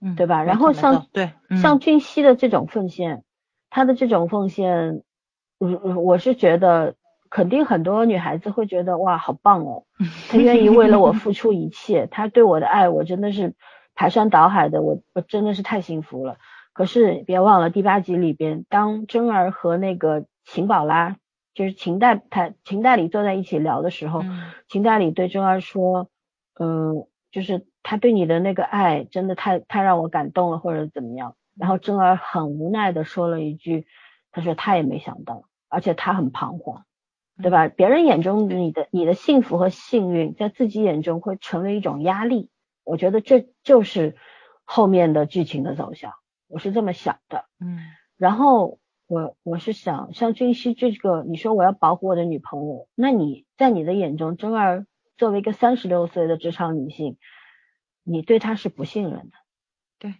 [0.00, 0.42] 嗯，对吧？
[0.42, 3.22] 然后像对像俊熙的这种奉献，
[3.70, 5.02] 他的这种奉献，
[5.58, 6.94] 我我是觉得。
[7.30, 9.84] 肯定很多女孩子会觉得哇，好棒哦，
[10.30, 13.54] 他愿意为了我付出一切，他对我的爱，我真的是
[13.94, 16.36] 排山倒海的，我我真的是太幸福了。
[16.72, 21.16] 可是别忘了第八集里边，当真儿和那个秦宝拉，
[21.52, 24.20] 就是秦代他秦代理坐在一起聊的时候，
[24.68, 26.08] 秦代理对真儿说，
[26.60, 31.34] 嗯，就是他对你的那个爱真的太太让我感动了，或者怎么样。
[31.58, 33.86] 然后真儿很无奈的说了一句，
[34.30, 36.84] 他说他也没想到，而且他很彷徨。
[37.40, 37.68] 对吧？
[37.68, 42.50] 别人眼中你的你的幸福和幸运，在自己眼中会成为一种压力。
[42.82, 44.16] 我觉得这就是
[44.64, 46.14] 后面的剧情的走向，
[46.48, 47.44] 我是这么想的。
[47.60, 47.78] 嗯，
[48.16, 54.86] 然后我我是想，像俊熙这个，你说我要保护我的女朋友，那你在你的眼中，真儿
[55.16, 57.18] 作为一个三十六岁的职场女性，
[58.02, 59.32] 你对她是不信任的。
[60.00, 60.16] 对，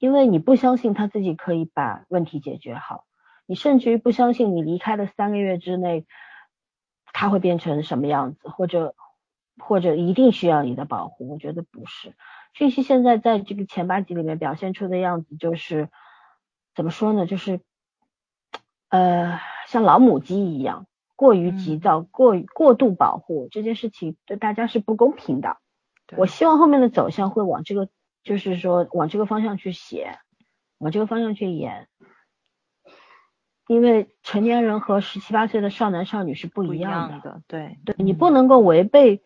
[0.00, 3.04] 因为你不相信她自己可以把问题解决好，
[3.46, 6.06] 你甚至于不相信你离开的三个月之内。
[7.18, 8.94] 他会变成什么样子，或者
[9.58, 11.30] 或者一定需要你的保护？
[11.30, 12.14] 我觉得不是。
[12.52, 15.88] 俊熙现在在这个前八集里面表现出的样子，就是
[16.74, 17.24] 怎么说呢？
[17.26, 17.60] 就是
[18.90, 25.56] 呃，像老母鸡一样，过于急躁，过过度保护这件事情对大家是不公平的。
[26.18, 27.88] 我希望后面的走向会往这个，
[28.24, 30.18] 就是说往这个方向去写，
[30.76, 31.88] 往这个方向去演。
[33.66, 39.22] 因为成年人和十七八岁的少男少女是不一样的，对对，你不能够违背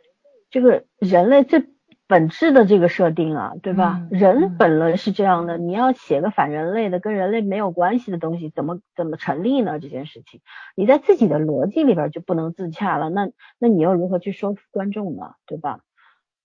[0.50, 1.66] 这个人类最
[2.06, 4.00] 本质的这个设定啊，对吧？
[4.10, 9.78] 人本来是这样的，你要写个反人类的、跟人类没有关系的东西，怎么怎么成立呢？
[9.78, 10.40] 这件事情，
[10.74, 15.34] 你在自己的逻辑里边就不能自洽了，那那你又如何去说服观众呢？
[15.46, 15.80] 对吧？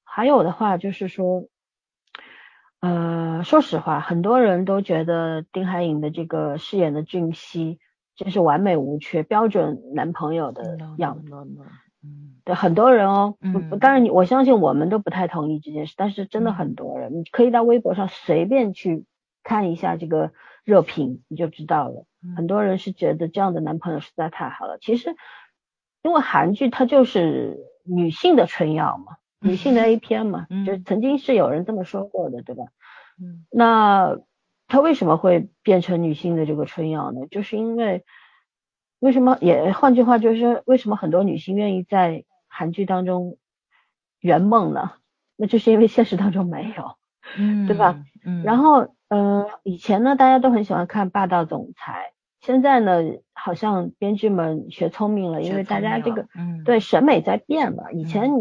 [0.04, 1.46] 还有的话就是说，
[2.82, 7.80] 呃，说实话，很多人都觉得丁海寅的这个饰演的俊熙。
[8.16, 11.30] 就是完美无缺、标准男朋友的样子。
[12.04, 19.06] 嗯，对很多人哦，嗯，当然你我相信我们都不太同意这件事，但是真的很多人，你可以到微博上随便去
[19.44, 20.32] 看一下这个
[20.64, 22.06] 热评，你就知道了。
[22.36, 24.78] 很多人是觉得这样的男朋友实在太好了。
[24.80, 25.16] 其实，
[26.04, 32.66] 因为韩剧它就是女性的春药嘛，女性的 A 片嘛，就是曾经是有人这么说过的，对吧？
[33.20, 34.20] 嗯，那。
[34.68, 37.28] 它为什么会变成女性的这个春药呢？
[37.30, 38.04] 就是因为
[39.00, 43.38] 为什么也换句话就是说，为什么很多女性愿意在韩剧当中
[44.20, 44.94] 圆梦呢？
[45.36, 46.96] 那就是因为现实当中没有，
[47.38, 48.04] 嗯，对吧？
[48.26, 48.44] 嗯。
[48.44, 53.02] 然后，嗯，以前呢，大家都很喜欢看霸道总裁，现在呢，
[53.34, 57.92] 好像编剧们学聪明了，因为大家这个，嗯，对审美在变了。
[57.92, 58.32] 以前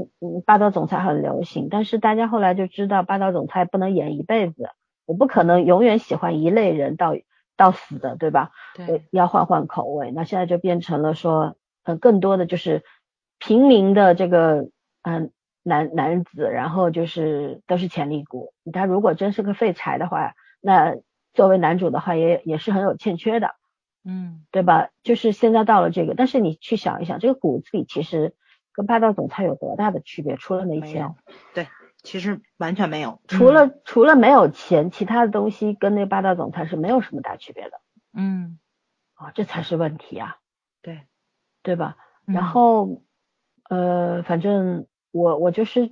[0.46, 4.70] 霸道总裁很流行，但是大家后来就知道霸道总裁不能演一辈子。
[5.06, 7.14] 我不可能永远喜欢一类人到
[7.56, 8.50] 到死的，对吧？
[8.74, 10.10] 对，要换换口味。
[10.10, 12.82] 那现在就变成了说，呃，更多的就是
[13.38, 14.70] 平民的这个，
[15.02, 15.30] 嗯，
[15.62, 18.52] 男男子，然后就是都是潜力股。
[18.72, 20.96] 他如果真是个废柴的话，那
[21.32, 23.54] 作为男主的话也也是很有欠缺的，
[24.04, 24.90] 嗯，对吧？
[25.02, 28.34] 就是现在到了这个，但是你去想一想，这个骨子里其实
[28.72, 30.36] 跟霸道总裁有多大的区别？
[30.36, 31.14] 除了没钱没，
[31.54, 31.66] 对，
[32.04, 37.80] 其实完全没有，除了除了没有钱，其他的东西跟那霸道总裁是没有什么大区别的。
[38.12, 38.60] 嗯，
[39.14, 40.36] 啊，这才是问题啊，
[40.82, 41.00] 对，
[41.62, 41.96] 对吧？
[42.26, 42.34] 嗯。
[42.34, 43.02] 然后
[43.68, 45.90] 呃，反正我我就是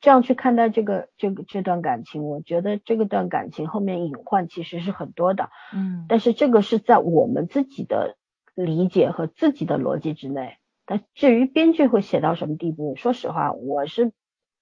[0.00, 8.16] 这样去看待这个这个这段感情，我觉得这个段感情后面隐患其实是很多的，嗯，但是这个是在我们自己的
[8.54, 10.58] 理解和自己的逻辑之内。
[10.84, 14.12] 但至于编剧会写到什么地步，说实话，我是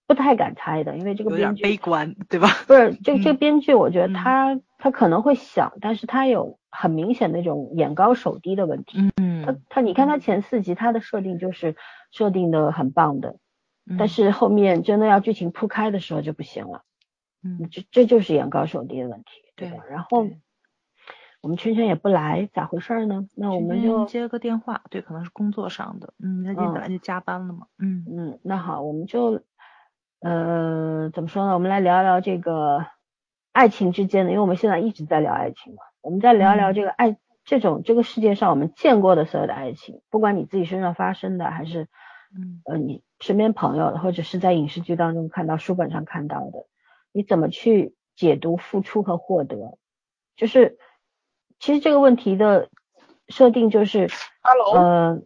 [0.07, 2.49] 不太敢猜的，因为这个有点编剧悲观，对吧？
[2.67, 8.99] 不是这这个嗯编剧，我觉得嗯他、他可能会想，但是他有很明显那种眼高手低的问题。
[9.17, 11.77] 嗯，他他你看他前四集他的设定就是
[12.11, 13.37] 设定的很棒的，
[13.87, 16.83] 嗯但是后面真的要剧情铺开的时候就不行了，
[17.43, 19.25] 嗯，这这就是眼高手低的问题，
[19.57, 19.85] 对对吧？
[19.89, 20.27] 然后
[21.41, 23.27] 我们圈圈也不来，咋回事呢？
[23.37, 29.43] 那我们就天接个电话，对，可能是工作上的，嗯，他今天嗯本来就加班了嘛，嗯嗯，那好，我们就
[30.25, 31.53] 呃怎么说呢？
[31.53, 32.87] 我们来聊聊这个
[33.53, 36.75] 爱情之间的，因为我们现在一直在聊爱情嘛，我们再聊聊嗯。
[36.75, 41.89] 这个爱、这种这个世界上我们见过的所有的爱情，不管你自己身上发生的，还是
[42.35, 42.62] 嗯。
[42.64, 46.66] 呃你身边朋友的，或者是在影视剧当中看到、书本上看到的，
[47.12, 49.77] 你怎么去解读付出和获得？
[50.37, 50.79] 就是
[51.61, 52.70] 其实这个问题的
[53.29, 54.09] 设定就是
[54.43, 55.22] ，Hello，呃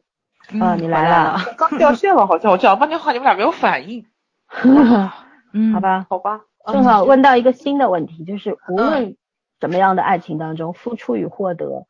[0.61, 0.79] 啊嗯。
[0.83, 4.05] 你来了，刚掉线了，好像我讲了半天话，你们俩没有反应，
[5.53, 6.41] 嗯，好，吧，好吧？
[6.73, 9.17] 正好问到一个新的问题，就是无嗯论
[9.61, 11.87] 怎么样的爱情当中，付出与获得，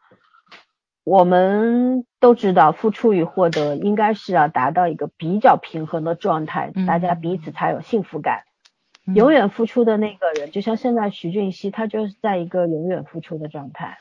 [1.05, 8.43] 我们都知道，付出与获得应该是要达到一个比较平衡的状态，嗯大家彼此才有幸福感。
[9.07, 13.97] 嗯永远付出的那个人，就像现在徐俊熙，他就是在一个永远付出的状态，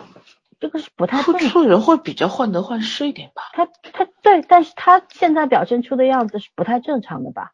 [0.59, 1.31] 这个是不太付。
[1.37, 3.43] 出人会比较患得患失一点吧？
[3.53, 7.53] 他他对，但是他现在表现出的样子是不太正常的吧？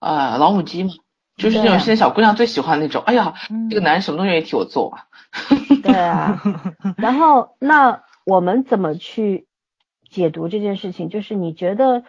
[0.00, 0.90] 啊，老母鸡嘛，
[1.36, 5.06] 就是那种现在小姑娘最喜欢那种，哎呀，嗯这个男人什么都愿意替我做啊。
[5.82, 6.42] 对啊，
[6.98, 9.46] 然后那我们怎么去
[10.10, 11.08] 解读这件事情？
[11.08, 12.02] 就是你觉得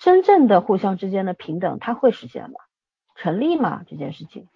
[0.00, 2.56] 真正的互相之间的平等，它会实现吗？
[3.14, 3.82] 成立吗？
[3.88, 4.46] 这件事情？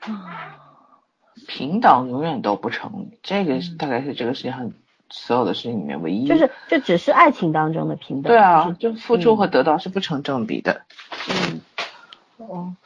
[1.46, 4.72] 平等永远都不成立，这个大概是这个世界上
[5.10, 6.26] 所有的事情里面唯一。
[6.26, 8.32] 就是这只是爱情当中的平等。
[8.32, 10.82] 对啊，就就付出和得到是不成正比的。
[11.28, 11.60] 嗯
[12.38, 12.76] 哦，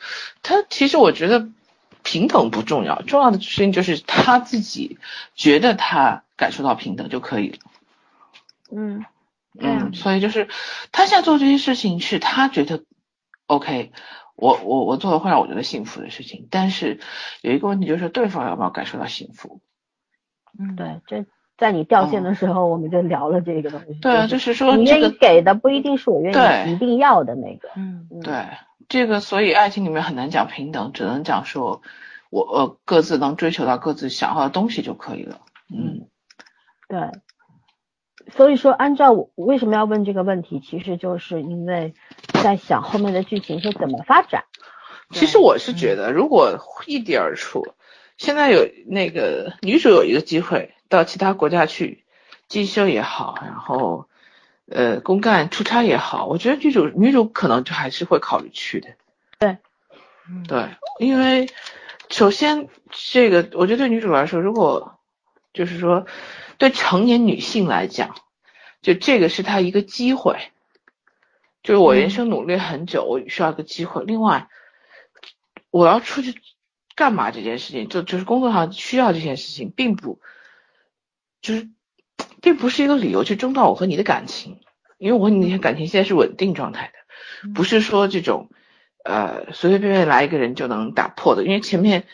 [0.42, 1.48] 他其实我觉得
[2.02, 4.98] 平等不重要，重要的事情就是他自己
[5.34, 7.58] 觉得他感受到平等就可以了。
[8.72, 9.10] 嗯啊
[9.58, 10.48] 嗯，所以就是
[10.92, 12.84] 他现在做这些事情是他觉得
[13.48, 13.90] OK，
[14.36, 17.00] 我我我做的会让我觉得幸福的事情，但是
[17.42, 19.60] 有一个问题就是对方要不要感受到幸福？
[20.56, 21.26] 嗯，对，这
[21.58, 23.94] 在你掉线的时候，我们就聊了这个东西。
[24.00, 27.70] 对啊，就就是说你愿意这个给的不一定是我愿对意一定要的那个。
[27.74, 28.46] 嗯嗯，对
[28.90, 31.80] 这个，所以爱情里面很难讲平等，只能讲说
[32.28, 35.40] 我呃各自能追求到各自想要的东西就可以了。
[35.72, 36.08] 嗯
[36.88, 36.98] 对，
[38.32, 41.94] 所以说，按照我为什么要问这个问题，其实就是因为
[42.42, 44.44] 在想后面的剧情是怎么发展。
[45.10, 47.74] 其实我是觉得，如果异地而处，
[48.16, 52.04] 现在有那个女主有一个机会到其他国家去
[52.48, 54.08] 进修也好，然后
[54.70, 58.88] 呃公干出差也好，我觉得女主女主可能就还是会考虑去的。
[59.38, 59.58] 对，
[60.46, 60.68] 对，
[60.98, 61.48] 因为
[62.08, 64.98] 首先这个，我觉得对女主来说，如果
[65.52, 66.06] 就是说
[66.58, 68.14] 对成年女性来讲，
[68.80, 70.38] 就这个是她一个机会，
[71.62, 74.04] 就是我人生努力很久，我需要一个机会。
[74.04, 74.48] 另外，
[75.70, 76.40] 我要出去
[76.94, 80.20] 干嘛这件事情，就就是工作上需要这件事情，并不
[81.40, 81.68] 就是
[82.40, 84.60] 并不是一个理由去中断我和你的感情，
[84.98, 88.48] 因为我和你的感情现在是稳定状态的，不是说这种。
[89.02, 92.04] 呃，随随便便来一个人就能打破的，因为前面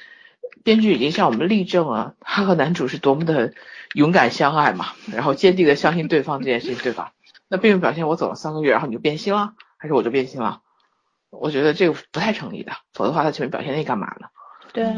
[0.62, 3.52] 编剧已经向我们例证了，他和男主是多么的
[3.94, 7.12] 勇敢相爱嘛，然后坚定的相信对方这件事情，对吧？
[7.48, 10.60] 那并不表现我走了三个月，然后你就变心了，还是我就变心了？
[11.30, 14.28] 我觉得这个不太成立的，否则的话他前面表现那干嘛呢？
[14.72, 14.94] 对啊，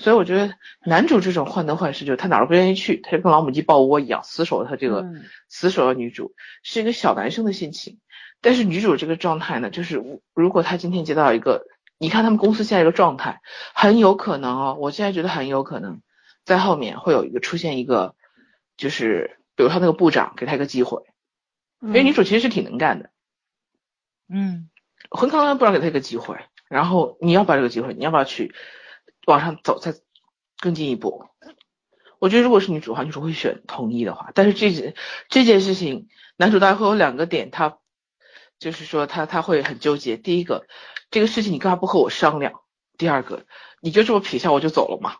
[0.00, 0.54] 所以我觉得
[0.86, 7.98] 男主这种患得患失，就是他哪儿都不愿意去，他就跟老母鸡抱窝一样，死守他这个、嗯死守了女主，是一个小男生的心情。
[8.40, 10.00] 但是女主这个状态呢，就是
[10.34, 11.66] 如果她今天接到一个，
[11.98, 13.40] 你看他们公司现在一个状态，
[13.74, 16.00] 很有可能哦，我现在觉得很有可能，
[16.44, 18.14] 在后面会有一个出现一个，
[18.76, 21.02] 就是比如他那个部长给他一个机会，
[21.80, 23.10] 因为女主其实是挺能干的，
[24.28, 24.70] 嗯
[25.10, 26.36] 很可能部长给他一个机会，
[26.68, 27.94] 然后你要不要这个机会？
[27.94, 28.54] 你要不要去
[29.32, 29.94] 往上走，再
[30.58, 31.26] 更进一步？
[32.18, 34.30] 我觉得如果是女主的话，女主会选同意的话。
[34.34, 34.94] 但是这件
[35.28, 37.78] 这件事情，男主大概会有两个点，他
[38.58, 40.16] 就是说他他会很纠结。
[40.16, 40.66] 第一个，
[41.10, 42.60] 这个事情你干嘛不和我商量？
[42.96, 43.44] 第二个，
[43.80, 45.16] 你就这么撇下我就走了吗？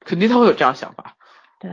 [0.00, 1.16] 肯定他会有这样想法。
[1.58, 1.70] 对，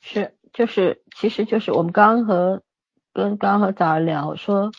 [0.00, 2.62] 是就是，其实就是我们刚刚和
[3.12, 4.72] 跟刚刚和早儿聊说，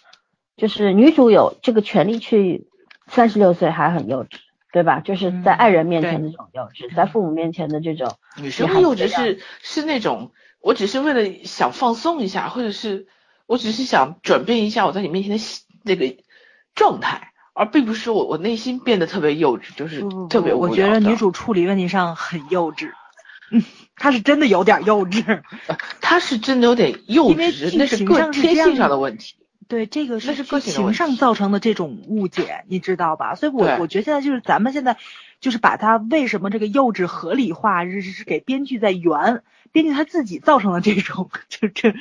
[0.57, 2.67] 就是女主有这个权利去
[3.07, 4.39] 三十六岁还很幼稚。
[4.71, 4.99] 对吧？
[4.99, 13.07] 就是在爱人面前的这种幼稚，在父母面前的这种女生的幼稚是是那种，我只是为了想放松一下，或者是
[13.45, 15.43] 我只是想转变一下我在你面前的
[15.83, 16.17] 那个
[16.75, 20.53] 状态，而并不是我我内心变得特别幼稚，就是特别。
[20.53, 22.91] 我觉得女主处理问题上很幼稚，
[23.51, 23.63] 嗯，
[23.95, 25.41] 她是真的有点幼稚，
[26.01, 29.35] 她是真的有点幼稚，那是个天性上的问题。
[29.67, 33.35] 对，这个是剧情上造成的这种误解，你知道吧？
[33.35, 34.97] 所以，我我觉得现在就是咱们现在
[35.39, 39.41] 就是把他为什么这个幼稚合理化，是是给编剧在圆，
[39.71, 41.93] 编剧他自己造成的这种，就这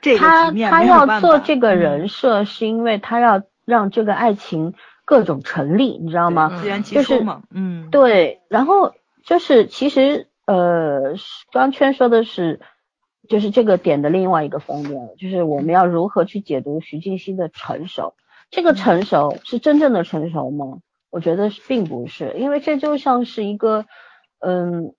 [0.00, 6.60] 这个局面他他要做这个人设，是因为他要让这个爱情各种成立，你知道吗？
[6.60, 8.40] 自圆其说嘛，嗯，对。
[8.48, 8.94] 然后
[9.24, 11.14] 就是其实呃，
[11.52, 12.60] 刚圈说的是。
[13.30, 18.14] 就是这个点的另外一个方面了，就是我们要如何去解读徐静熙的成熟？
[18.50, 20.80] 这个成熟是真正的成熟吗？
[21.10, 23.86] 我觉得并不是，因为这就像是一个，
[24.40, 24.94] 嗯，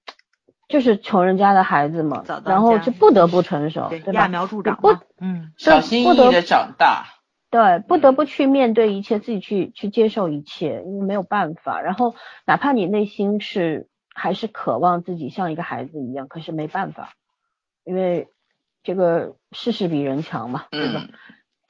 [0.69, 4.27] 就是穷人家的孩子嘛，然后就不得不成熟，对吧？
[4.27, 7.07] 揠苗助长，不，嗯，小心翼翼的长大，
[7.49, 11.81] 对，不得不去面对一切，自己去去接受一切，因为没有办法。
[11.81, 12.15] 然后
[12.45, 17.09] 哪怕你内心是还是渴望自己像一个孩子一样，可是没办法。
[17.83, 18.27] 因为
[18.83, 21.07] 这个事事比人强嘛，对吧？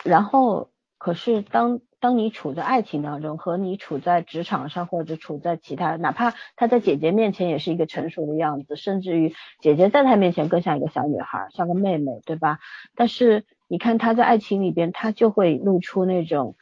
[0.03, 12.59] 然后，可是当当你处在爱情当中，和你处在职场上，或者处在其他，哪怕他在姐姐面前也是一个成熟的样子，甚至于姐姐在他面前更像一个小女孩，像个妹妹，对吧？
[12.95, 16.55] 但是你看他在爱情里边，他就会露出那种。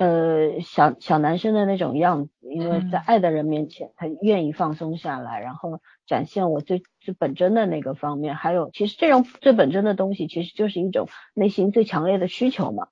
[0.00, 8.34] 呃，小小男生的那种样子，因为在爱的人面前，他愿意放松下来，然后展现我最最本真的那个方面。
[8.34, 12.88] 还有，其实这种最本真的东西，其实就是一种内心最强烈的需求嘛。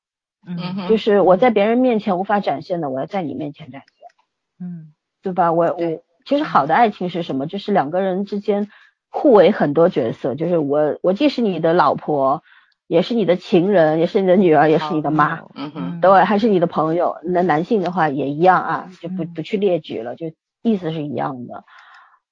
[0.47, 4.65] 嗯，就是我在别人面前无法展现的，我要在你面前展现。
[4.65, 4.93] 嗯，
[5.23, 5.53] 对吧？
[5.53, 7.49] 我我其实好的爱情是什么？
[7.49, 8.69] 就是两个人之间
[9.09, 12.45] 互为很多角色，就是我我既是你的老婆。
[12.89, 17.17] 也是你的情人，也是你的女儿，也是你的妈，嗯哼，对，还是你的朋友。
[17.25, 20.31] 那男性的话也一样啊，就不不去列举了，就
[20.63, 21.65] 意思是一样的。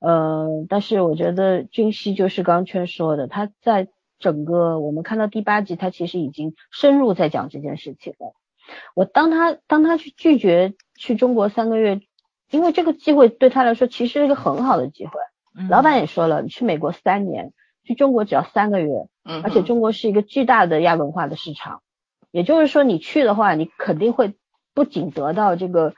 [0.01, 3.89] 呃，但是我觉得俊熙就是刚圈说的，他在
[4.19, 8.35] 整个我们看到第八集，他其实已经深入在讲这件事情了。
[8.95, 12.01] 我当他当他去拒绝去中国三个月，
[12.51, 15.13] 因为这个机会对他来说其实是一个很好的机会。
[15.69, 17.53] 老板也说了，你去美国三年。
[17.87, 18.89] 去中国只要三个月，
[19.27, 21.83] 嗯，而且中国是一个巨大的亚文化的市场，
[22.31, 24.33] 也就是说你去的话，你肯定会
[24.73, 25.95] 不仅得到这个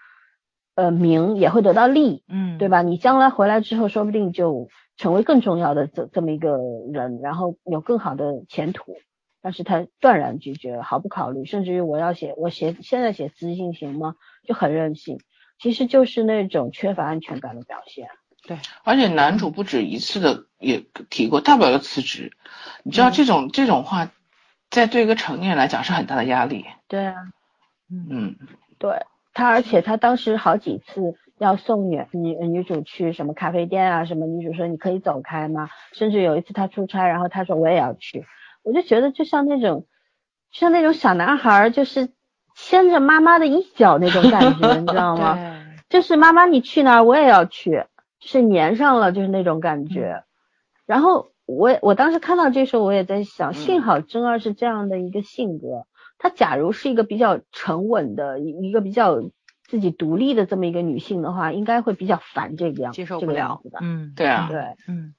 [0.77, 2.83] 呃名，也会得到利，嗯，对吧？
[2.83, 6.59] 你将来回来之后，说不定就成为更重要的这这么一个
[6.93, 8.97] 人，然后有更好的前途。
[9.43, 14.17] 但是他断然拒绝，毫不考虑，甚至于我要写我写现在写私信行吗？
[14.45, 15.19] 就很任性，
[15.59, 18.09] 其实就是那种缺乏安全感的表现。
[18.43, 22.33] 对，而且男主不止一次的也提过，大不了就辞职。
[22.83, 24.11] 你知道这种这种话，
[24.69, 26.65] 在对一个成年人来讲是很大的压力。
[26.89, 27.15] 对啊，
[27.89, 28.37] 嗯，
[28.79, 29.01] 对
[29.37, 35.69] 他，而且他当时好几次要送女女女主去什么咖啡店啊，什么女主说你可以走开吗？
[35.93, 38.25] 甚至有一次他出差，然后他说我也要去，
[38.63, 39.87] 我就觉得就像那种
[40.51, 42.09] 像那种小男孩，就是
[42.57, 45.37] 牵着妈妈的衣角那种感觉，你知道吗？
[45.91, 47.85] 就是妈妈你去哪儿我也要去。
[48.19, 50.25] 就是粘上了，就是那种感觉。
[50.87, 55.85] 然后我我当时看到这时候，我也在想，幸好真儿是这样的一个性格。
[56.19, 59.23] 她假如是一个比较沉稳的一一个比较
[59.67, 63.79] 自己独立的这么一个女性的话，应该会比较烦这个样，接受不了的。
[63.81, 65.15] 嗯，对啊，对，嗯。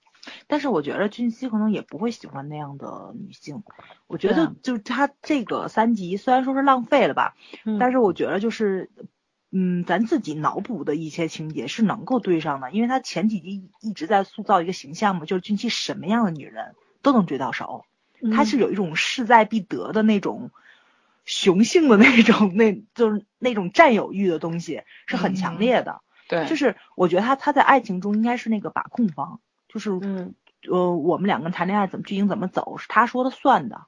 [0.48, 3.64] 但是我觉得俊熙可能也不会喜欢那样的女性。
[4.08, 7.36] 我觉得就是他这个三集虽然说是浪费了吧，
[7.80, 8.90] 但是我觉得就是。
[9.50, 17.86] 嗯，咱自己脑补的一些情节是能够对上的，因为他前几集一直在塑造一个形象嘛，就是俊熙什么样的女人都能追到手，
[18.36, 20.52] 他是有一种势在必得的那种
[21.28, 26.02] 雄性的那种， 那就是那种占有欲的东西是很强烈的。
[26.28, 30.34] 对，就是我觉得他他在爱情中应该是那个把控方，就是嗯
[30.68, 33.82] 呃我们两个人谈恋爱怎么剧情怎么走是他说的算的，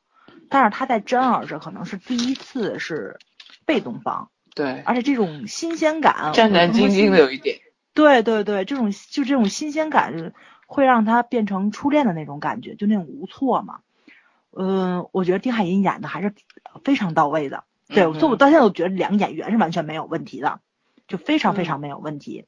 [0.49, 3.17] 但是他在真儿这可能是第一次是
[3.65, 4.29] 被动方。
[4.55, 7.59] 对，而且这种新鲜感，战战兢兢的有一点。
[7.93, 10.33] 对对对，这种就这种新鲜感
[10.65, 13.79] 会让他变成初恋的那种感觉，就那种无措嘛。
[14.52, 16.34] 嗯，我觉得丁海寅演的还是
[16.84, 17.64] 非常到位的。
[17.88, 20.60] 对，所以我到现在我觉得两个演员是完全没有问题的，
[21.08, 22.45] 就非常非常没有问题。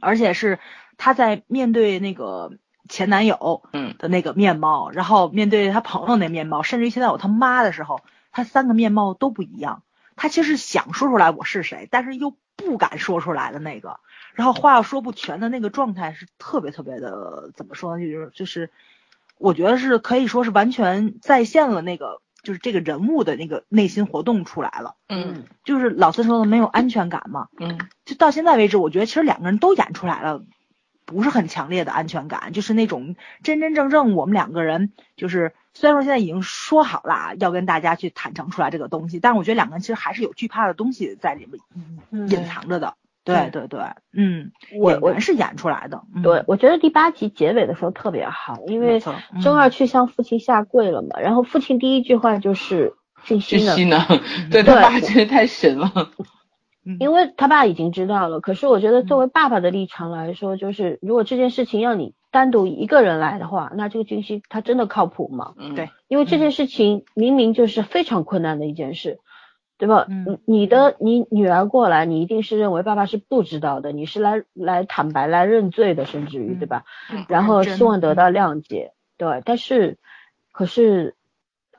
[0.00, 0.58] 而且是
[0.96, 2.52] 他在面对那个
[2.88, 8.00] 前男友嗯的那个面貌，然后面对他朋友那面貌，甚至于现在有他妈的时候，
[8.32, 9.82] 他三个面貌都不一样。
[10.16, 13.98] 他其实想说出来我是谁，但是又不敢说出来的那个，
[14.32, 18.04] 然后话又说不全的那个状态是特别特别的，怎么说呢？
[18.04, 18.70] 就是就是，
[19.38, 24.96] 我觉得是可以说是完全再现了那个就是这个人物的那个内心活动出来了。
[25.08, 27.48] 嗯，就是老孙说的没有安全感嘛。
[27.58, 30.42] 嗯，就到现在为止，我觉得其实两个人都演出来了。
[31.06, 42.94] 不是很强烈的安全感，就是那种真真正正我们两个人，就是虽然说现在已经说好了要跟大家去坦诚出来这个东西，但是我觉得两个人其实还是有惧怕的东西在里面隐藏着的。
[43.24, 43.80] 对对对，
[44.16, 46.02] 嗯，我我是演出来的。
[46.22, 49.00] 对，我觉得第八集结尾的时候特别好，因为
[49.42, 52.94] 周二去向父亲下跪了嘛，然后父亲第一句话就是
[53.24, 53.56] 俊熙
[53.86, 53.98] 呢，
[54.52, 55.90] 对他爸真的太神了。
[57.00, 65.54] 因为他爸已经知道了，可是我觉得作为爸爸的立场来说，就是如果这件事情要你单独一个人来的话，那这个俊熙他真的靠谱吗？
[65.74, 69.18] 对，因为这件事情明明就是非常困难的一件事，
[69.78, 70.06] 对吧？
[70.08, 76.84] 嗯，你的你女儿过来，你一定是认为爸爸是不知道的，你是来来坦白来认罪的，甚至于对吧？
[77.28, 79.98] 然后希望得到谅解，对，但是
[80.52, 81.14] 可是。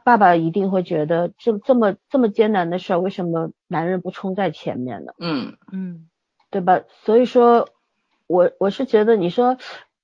[0.05, 5.13] 爸爸一定会觉得这这么这么艰难的事儿，为什么男人不冲在前面呢？
[5.17, 6.07] 嗯嗯，
[6.51, 6.81] 对吧？
[7.05, 7.69] 所以说，
[8.27, 9.57] 我我是觉得你说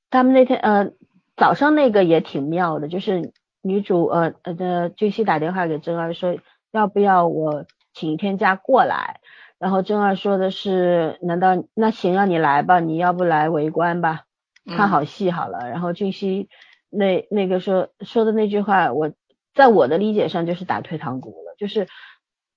[0.10, 0.92] 他们那天呃
[1.38, 3.32] 早上那个也挺妙的，就是
[3.62, 6.36] 女主呃呃俊熙打电话给真儿说
[6.72, 9.20] 要不要我请一天假过来，
[9.60, 14.26] 然后正二说的是难道那行让你来吧，你要不来围观吧，
[14.66, 15.70] 看好戏好了。
[15.70, 16.50] 然后俊熙
[16.90, 19.12] 那那个说说的那句话我。
[19.54, 21.56] 在我的理解上，就是打退堂鼓了。
[21.58, 21.90] 就是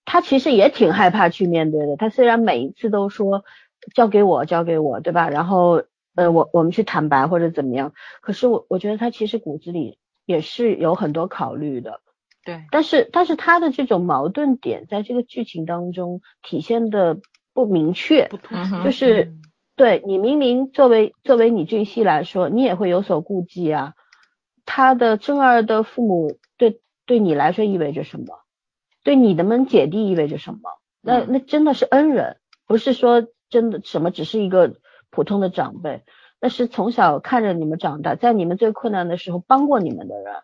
[0.05, 1.97] 他其实也挺害怕去面对的。
[1.97, 3.45] 他虽然每一次都说
[3.97, 5.29] 交给我，交给我，对吧？
[5.29, 5.83] 然后
[6.15, 7.95] 呃，我我们去坦白或者怎么样。
[8.21, 12.01] 可是我我觉得他其实骨子里也是有很多考虑的。
[12.45, 12.65] 对。
[12.71, 17.19] 但是但是他的这种矛盾点在这个剧情当中体现的
[17.53, 18.29] 不明确，
[18.85, 19.35] 就是
[19.77, 23.95] 对你明明作为作为你俊熙来说，你也会有所顾忌啊。
[24.65, 26.81] 他的正二的父母对。
[27.07, 28.41] 对你来说意味着什么？
[29.03, 30.61] 对你的们姐弟意味着什么？
[31.03, 34.77] 那那真的是恩人，不是说真的什么，只是一个
[35.11, 36.03] 普通的长辈。
[36.41, 40.35] 那是从小看着你们长大，在你们最困难的时候帮过你们的人。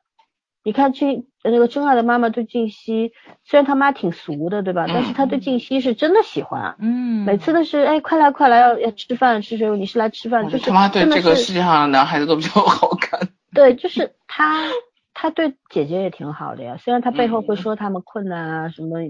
[0.63, 3.13] 你看俊那个真爱的妈妈对静熙，
[3.45, 4.87] 虽然他妈挺俗的，对吧？
[4.89, 6.77] 但是他对静熙是真的喜欢。
[6.79, 7.25] 嗯。
[7.25, 10.49] 每次都是哎，快来快来，要要吃饭吃水果，你是来吃饭。
[10.49, 13.21] 就是他妈对这个世界上的男孩子都比较好看。
[13.55, 14.69] 对，就是他。
[15.13, 19.01] 他对姐姐也挺好的呀，虽然他背后会说他们困难啊，什么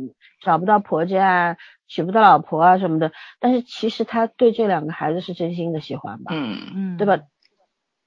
[0.42, 7.22] 找不到婆家啊，娶不到老婆啊什么的，但是其实他对这两个孩子是真心的喜欢吧，嗯嗯，对吧？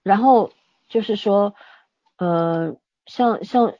[0.03, 0.51] 然后
[0.89, 1.53] 就是说，
[2.17, 2.75] 呃，
[3.05, 3.73] 像像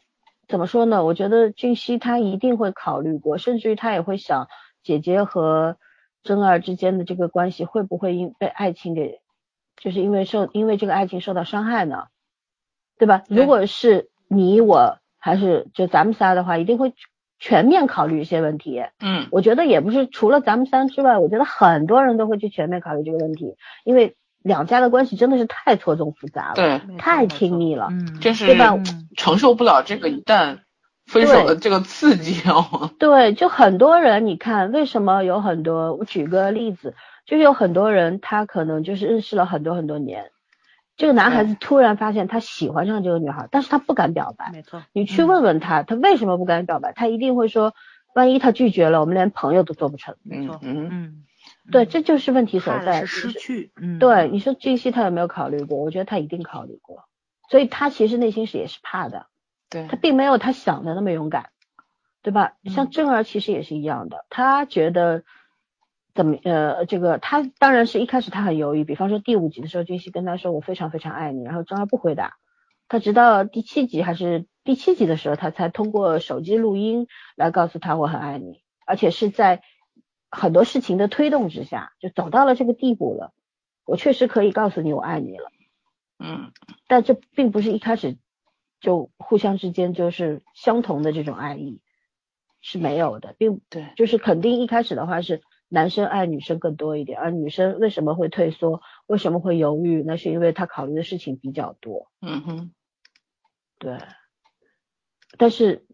[0.47, 1.03] 怎么说呢？
[1.05, 4.47] 我觉得俊熙他一定会考虑过，甚至于他也会想
[4.83, 5.77] 姐姐和
[6.23, 9.19] 真儿之间的这个关系会不会因被爱情给，
[9.77, 12.07] 就是因为受因为这个爱情受到伤害呢？
[12.97, 13.23] 对吧？
[13.27, 16.93] 如果是你我还是就咱们仨的话，一定会
[17.39, 18.83] 全面考虑一些问题。
[18.99, 28.77] 嗯，我觉得也不是除了咱们仨之外，我觉得很多人都会去全面考虑这个问题，因为两家的关系真的是太错综复杂了，对，太亲密了，嗯，就是对吧？
[29.17, 30.59] 承受不了这个一旦
[31.07, 32.91] 分手的这个刺激哦。
[32.99, 35.93] 对，就很多人，你看为什么有很多？
[35.95, 36.95] 我举个例子，
[37.25, 40.29] 就是有很多人他可能就是认识了很多很多年。
[40.95, 44.51] 这个男孩子突然发现他喜欢上这个女孩，但是他不敢表白。
[44.53, 46.93] 没错，你去问问他，他为什么不敢表白？
[46.93, 47.73] 他一定会说，
[48.13, 50.15] 万一他拒绝了，我们连朋友都做不成。
[50.21, 51.23] 没错，嗯嗯，
[51.71, 53.05] 对，这就是问题所在。
[53.05, 53.71] 失去。
[53.75, 55.77] 嗯，对，你说俊熙他有没有考虑过？
[55.77, 57.05] 我觉得他一定考虑过，
[57.49, 59.27] 所以他其实内心是也是怕的。
[59.69, 61.49] 对，他并没有他想的那么勇敢，
[62.21, 62.53] 对吧？
[62.65, 65.23] 像正儿其实也是一样的，他觉得。
[66.15, 72.35] 怎么呃，这个他当然是一开始他很犹豫，比方说第五集的时候，君熙跟他说我非常非常爱你，然后郑儿不回答，
[72.87, 79.63] 他直到第七集还是第七集的时候，他才通过手机录音来告诉他我很爱你，而且是在
[80.35, 83.33] 很多事情的推动之下，就走到了这个地步了，
[83.85, 85.51] 我确实可以告诉你我爱你了，
[86.17, 86.51] 嗯，
[86.87, 88.17] 但这并不是一开始
[88.81, 91.81] 就互相之间就是相同的这种爱意。
[92.65, 102.09] 是没有的，并对，就是肯定一开始的话是男生爱女生更多一点，而女生为什么会退缩，为什么会犹豫，那是因为她考虑的事情比较多。
[102.21, 102.73] 嗯哼，
[103.79, 103.97] 对，
[105.37, 105.85] 但是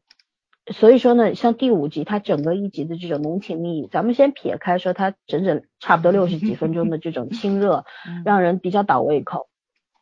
[0.72, 7.86] 所以说呢，像第五集它整个一集的这种浓情蜜意，咱们先撇开说它整整差不多六十几分钟的这种亲热，
[8.26, 9.48] 让人比较倒胃口，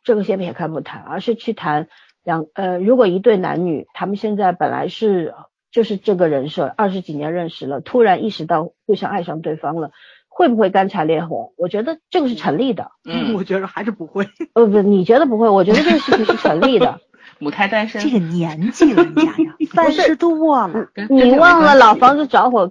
[0.04, 1.88] 这个先撇开不谈，而是去谈
[2.24, 5.34] 两呃，如果一对男女他们现在本来是
[5.70, 9.90] 就是这个人设，二十几年认识了，突然意识到互相爱上对方了。
[10.30, 11.52] 会不会干柴烈火？
[11.56, 12.92] 我觉得这个是成立的。
[13.04, 14.28] 嗯， 我觉得还是不会。
[14.52, 15.48] 呃，不，你觉得不会？
[15.48, 17.00] 我觉得这个事情是成立的。
[17.38, 22.70] 母胎单身，这个年纪了，家呀， 三十多了，你忘了老房子着火，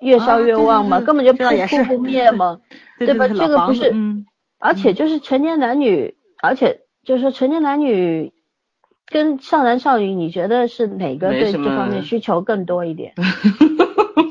[0.00, 1.00] 越烧越旺吗？
[1.00, 2.60] 根本就扑扑不灭吗？
[2.98, 3.28] 对吧？
[3.28, 3.90] 这个不是，
[4.58, 8.32] 而且就是成年男女，而且就是说成年男女
[9.06, 13.14] 跟少男少女，你觉得是哪个对这方面需求更多一点？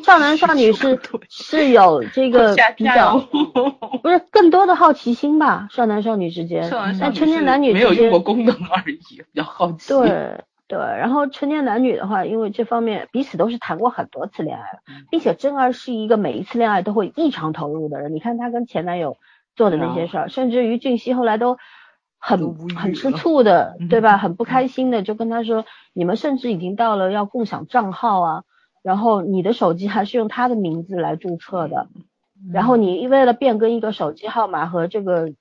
[0.03, 0.99] 少男少女是
[1.29, 3.17] 是有这个比较，
[4.03, 5.67] 不是更多的好奇心吧？
[5.71, 6.69] 少男少女之间，
[6.99, 8.97] 但成年男女没有用过功能而已，
[9.31, 9.93] 比较好奇。
[9.93, 14.79] 对对，然后成年男女的话，因为这方面彼此都是谈过很多次恋爱了，
[15.09, 18.13] 并且真儿是一个每一次恋爱都会异常投入的人。
[18.13, 19.17] 你看她跟前男友
[19.55, 21.57] 做的那些事儿，甚至于俊熙后来都
[22.27, 24.17] 很很吃醋的，对吧？
[24.17, 28.43] 很不开心的，就跟他说：“你们甚至已经到了要共享账号啊。”
[28.81, 31.87] 然后你的手机还是用他的名字来注册的，
[32.51, 35.35] 然后你为了变更一个手机号码和这个呃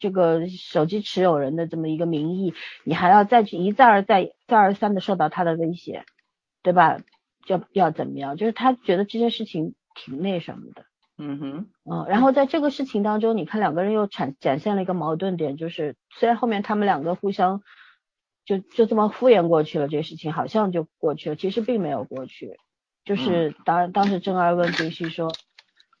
[0.00, 2.54] 这个手机持有人的这么一个名义，
[2.84, 6.04] 你还要再去一再而再再而三的受到他的威胁，
[6.62, 6.98] 对吧？
[7.44, 8.36] 就要怎么样？
[8.38, 10.85] 就是他觉得这件事情挺那什么的，
[11.18, 17.62] 嗯哼，嗯，然后在这个事情当中，你看两个人又产展现了一个矛盾点，就是虽然后面他们两个互相
[18.44, 22.58] 就就这么敷衍过去了，这个事情好像就过去了，其实并没有过去。
[23.04, 25.32] 就是当当时真儿问俊熙说，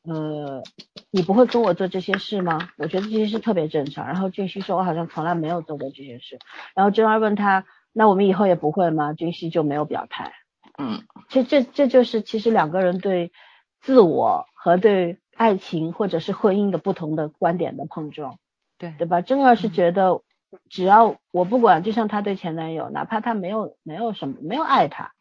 [0.02, 0.62] 呃，
[1.10, 2.68] 你不会跟我做这些事吗？
[2.76, 4.06] 我觉得这些事特别正常。
[4.06, 6.38] 然后俊熙说，我好像从来没有做过这些事。
[6.74, 9.12] 然后真儿问他，那我们以后也不会吗？
[9.12, 10.32] 俊熙就没有表态。
[10.78, 13.32] 嗯，这这这就是其实两个人对
[13.80, 18.40] 自我和对爱情或者是婚姻的不同的观点的碰撞。
[18.78, 19.20] 对，对吧？
[19.20, 20.22] 真二是觉得，
[20.68, 25.12] 只要我不管，就像她对前男友，哪怕他没有没有什么没有爱他。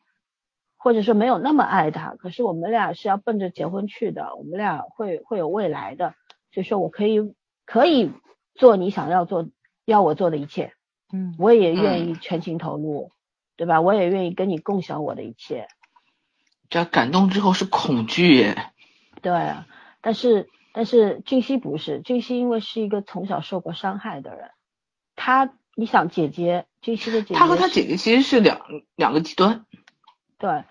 [0.77, 6.15] 或者说没有那么爱他，可是我们俩是要奔着结婚去的，我们俩会会有未来的，
[6.51, 7.33] 所以说我可以
[7.65, 8.11] 可以
[8.55, 9.47] 做你想要做
[9.85, 10.73] 要我做的一切，
[11.11, 13.11] 嗯，我也愿意全情投入，
[13.57, 13.81] 对吧？
[13.81, 15.67] 我也愿意跟你共享我的一切。
[16.69, 18.55] 这感动之后是恐惧耶。
[19.25, 19.55] 对，
[20.01, 24.51] 但是但是俊熙不是，俊熙因为是一个从小受过伤害的人，
[25.15, 28.61] 他你想姐姐俊熙的姐姐，他和他姐姐其实是两
[28.95, 29.65] 两个极端，
[30.37, 30.63] 对。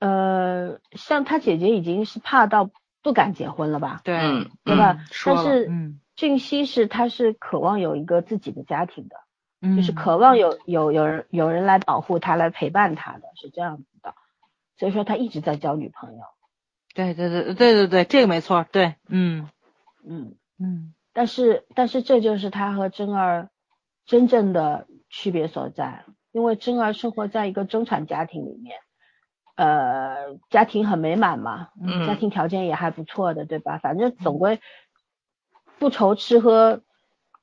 [0.00, 2.70] 呃，像他姐姐已经是怕到
[3.02, 4.00] 不敢结婚了吧？
[4.02, 4.18] 对，
[4.64, 4.98] 对吧？
[5.24, 5.70] 但是
[6.16, 14.16] 俊熙是他是渴望有一个自己的家庭的，就是渴望有有有人有人来保护他，来陪伴他的是这样子的，
[14.76, 16.22] 所以说他一直在交女朋友。
[16.94, 19.48] 对对对对对对，这个没错，对，嗯
[20.04, 20.94] 嗯嗯。
[21.12, 23.50] 但是但是这就是他和真儿
[24.06, 28.76] 真正的区别所在，因为真儿生活在一个中产家庭里面。
[29.54, 31.68] 呃，家庭很美满嘛，
[32.06, 33.76] 家庭条件也还不错的，对吧？
[33.76, 34.60] 反正总归
[35.78, 36.80] 不愁吃喝，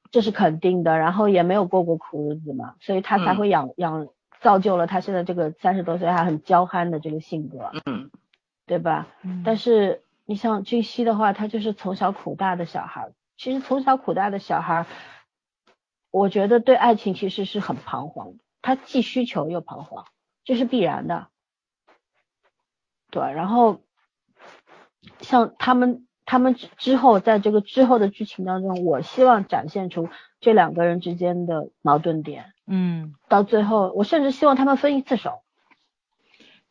[0.09, 0.97] 这是肯定的。
[0.97, 4.07] 然后也没有过过苦日子嘛，所以他才会养养
[4.41, 8.09] 造就了他现在这个三十多岁还很娇憨的这个性格，嗯，
[8.69, 9.07] 对吧？
[9.43, 14.85] 但是你像俊熙的话，他就是从小苦大的小孩，其实从小苦大的小孩，
[16.11, 20.05] 我觉得对爱情其实是很彷徨的，他既需求又彷徨，
[20.43, 21.29] 这是必然的。
[23.09, 23.81] 对，然后
[25.19, 30.09] 像他们，他们之后在这个之后的剧情当中，我希望展现出
[30.39, 32.53] 这两个人之间的矛盾点。
[32.67, 35.41] 嗯，到最后，我甚至希望他们分一次手。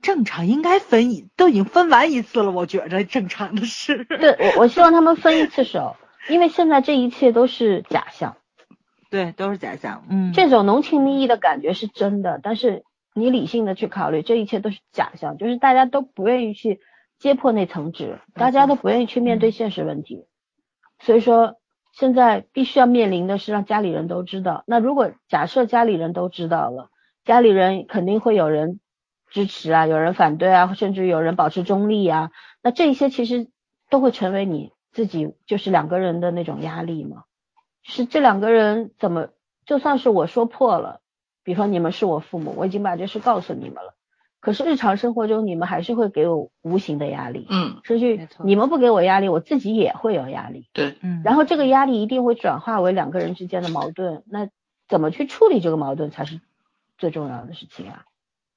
[0.03, 4.05] 正常应该分一，都已经分完一次了，我觉着正常的事。
[4.05, 5.97] 对，我我希望他们分一次手，
[6.29, 8.37] 因为现在这一切都是假象。
[9.11, 10.05] 对，都是假象。
[10.11, 12.85] 嗯，这种浓情蜜意的感觉是真的，但是。
[13.15, 16.79] 你理性的去考虑，这一切都是假象，就是大家都不愿意去
[17.19, 20.27] 揭破那层纸，大家都不愿意去面对现实问题，
[21.01, 21.57] 所以说
[21.93, 24.63] 现在必须要面临的是让家里人都知道。
[24.69, 26.91] 那如果假设家里人都知道了，
[27.25, 28.79] 家里人肯定会有人
[29.31, 32.31] 支持啊，有人反对啊，甚至有人保持中立啊，
[32.63, 33.49] 那这些其实
[33.91, 37.25] 都会成为你自己就是两个人的那种压力嘛。
[37.83, 39.29] 是这两个人怎么，
[39.65, 41.01] 就算是我说破了。
[41.45, 43.95] 比如说你们是我父母，我已经把这事告诉你们了，
[44.41, 50.69] 可是日常生活中你们还是会给我无形的压力，嗯，甚至没错你们不给我压力，我自己也会有压力。
[50.75, 54.51] 对，嗯，然后这个压力一定会转化为两个人之间的矛盾，那
[54.89, 56.43] 怎么去处理这个矛盾才是
[56.99, 58.05] 最重要的事情啊。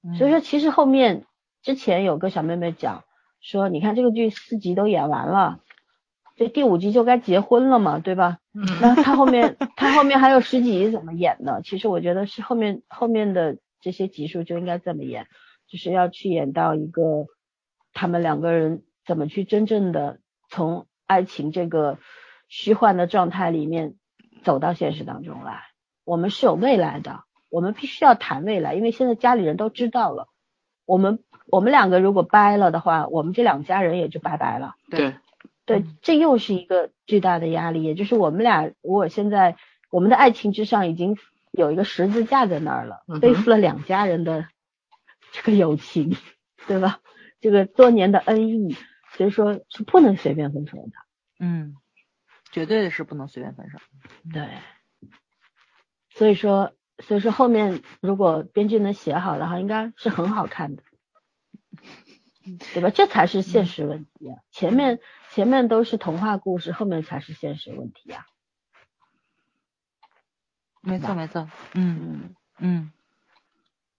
[0.03, 1.25] 嗯所以说，其实后面
[1.61, 3.03] 之前有个小妹妹讲
[3.39, 5.59] 说，你看这个剧四集都演完了，
[6.35, 8.39] 这第五集就该结婚了嘛，对吧？
[8.53, 11.61] 嗯 那他后面他后面还有十几集怎么演呢？
[11.63, 15.27] 其实我觉得是后面后面的这些集数就应该这么演，
[15.67, 17.27] 就是要去演到一个
[17.93, 20.19] 他们两个人怎么去真正的
[20.49, 21.97] 从爱情这个
[22.47, 23.95] 虚幻的状态里面
[24.43, 25.63] 走到现实当中来。
[26.03, 30.27] 我们是有未来的，我们必须要谈未来，因为现在家里人都知道了，
[30.85, 34.75] 我们我们两个如果掰了的话，我们这两家人也就拜拜了。
[34.89, 35.15] 对，
[35.65, 39.57] 对嗯，这又是一个巨大的压力，也就是我们俩，我现在
[39.91, 41.17] 我们的爱情之上已经
[41.51, 44.47] 有一个十字架在那儿了背负了两家人的
[45.31, 46.15] 这个友情，
[46.67, 46.99] 对吧？
[47.41, 48.77] 这个多年的恩义，
[49.13, 50.93] 所以说是不能随便分手的。
[51.39, 51.75] 嗯，
[52.51, 53.79] 绝对是不能随便分手。
[54.31, 54.47] 对，
[56.11, 56.71] 所以说，
[57.01, 60.83] 所以说后面如果编剧能写好的话，应该是很好看的，
[62.73, 62.89] 对吧？
[62.89, 64.37] 这才是现实问题啊！
[64.51, 64.99] 前面
[65.31, 68.25] 前面都是童话故事，后面才是现实问题啊！
[70.81, 72.91] 没错没错，嗯嗯嗯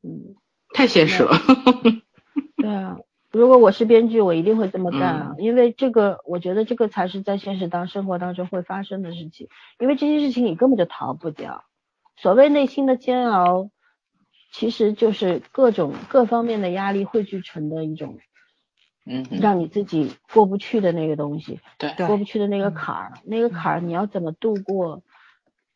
[0.02, 0.34] 嗯，
[0.74, 1.30] 太现实了。
[2.58, 2.98] 对啊，
[3.30, 9.48] 如果我是编剧，我一定会这么干啊，嗯因为这个，我觉得这个才是在现实当生活当中会发生的事情，
[9.78, 11.64] 因为这些事情你根本就逃不掉。
[12.22, 13.68] 所谓内心的煎熬，
[14.52, 18.20] 其实就是各种各方面的压力汇聚成的一种
[19.04, 25.02] 嗯，让你自己过不去的那个东西，对，对过不去的那个坎儿，那个坎儿你要怎么度过？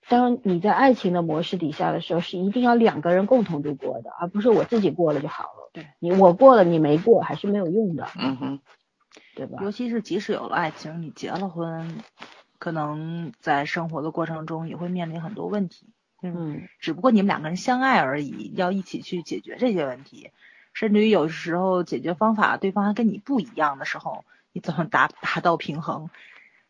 [0.08, 5.70] 当你在爱情的模式底下的时候，是一定要两个人共同度过的，而不是我自己过了就好了。
[5.72, 8.60] 对你我过了，你没过，还是没有用的，嗯哼，
[9.34, 9.58] 对吧？
[9.64, 11.98] 尤其是即使有了爱情，你结了婚，
[12.60, 15.88] 可能在生活的过程中也会面临很多问题。
[16.22, 20.30] 嗯，嗯，只不过你们两个人相爱而已，要一起去解决这些问题。
[20.72, 26.10] 甚至于有时候解决方法对方还跟你不一样的时候，你怎么达达到平衡？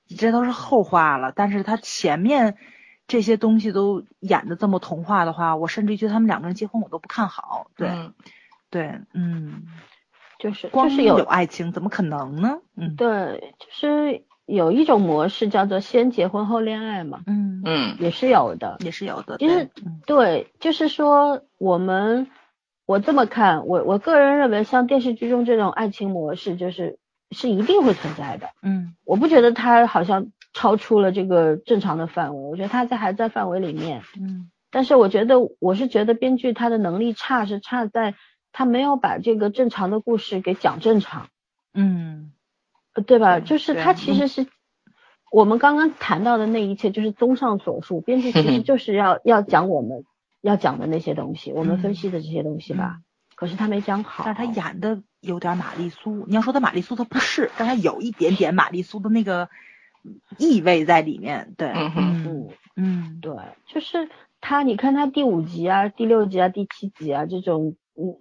[0.08, 1.32] 这都是后话了。
[1.32, 2.56] 但是他前面
[3.08, 7.68] 这些东西都演的这么童话的话，我甚至于觉得他们两个人结婚我都不看好。
[7.76, 8.14] 对、嗯
[8.70, 9.66] 对，嗯，
[10.38, 12.60] 就是光是有爱情怎么可能呢？
[12.76, 18.76] 嗯对，就是有一种模式叫做先结婚后恋爱嘛，嗯嗯也是有的。
[18.80, 19.36] 也是有的。
[19.38, 19.68] 其实
[20.06, 22.28] 对就是说我们
[22.86, 26.98] 我这么看，我我个人认为，像电视剧中这种爱情模式，就是
[27.32, 28.48] 是一定会存在的。
[28.62, 34.02] 嗯我不觉得它好像超出了这个正常的范围，我觉得它在还在范围里面。
[34.18, 38.14] 嗯但是我觉得我是觉得编剧他的能力差是差在
[38.52, 41.28] 他没有把这个正常的故事给讲正常，
[41.72, 42.35] 嗯呃
[43.02, 43.40] 对吧？
[43.40, 44.46] 就是对他其实是
[45.30, 50.04] 我们刚刚谈到的那一切，就是综上所述，编剧其实 就是要要讲我们
[50.40, 52.98] 要讲的那些东西，我们分析的这些东西吧。
[53.34, 56.24] 可是他没讲好，但是他演的有点玛丽苏。
[56.26, 59.50] 你要说他玛丽苏，他不是，但他有一点点玛丽苏的那个
[60.38, 61.52] 意味在里面。
[61.58, 63.34] 对，嗯嗯嗯，嗯对，
[63.66, 64.08] 就是
[64.40, 68.16] 他，你看他第五集啊、第六集啊、第七集啊这种，嗯，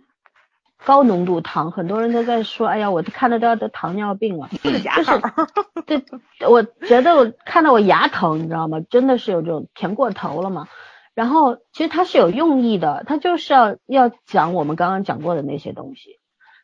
[0.85, 4.49] 高浓度糖，很多人都在说，哎呀，我看了都要得糖尿病了。
[4.85, 5.19] 牙就是号，
[5.85, 6.03] 对，
[6.47, 8.79] 我觉得我看到我牙疼，你知道吗？
[8.89, 10.67] 真的是有这种甜过头了嘛。
[11.15, 16.19] 然后其实他是有用意的，他就是要要讲我们刚刚讲过的那些东西，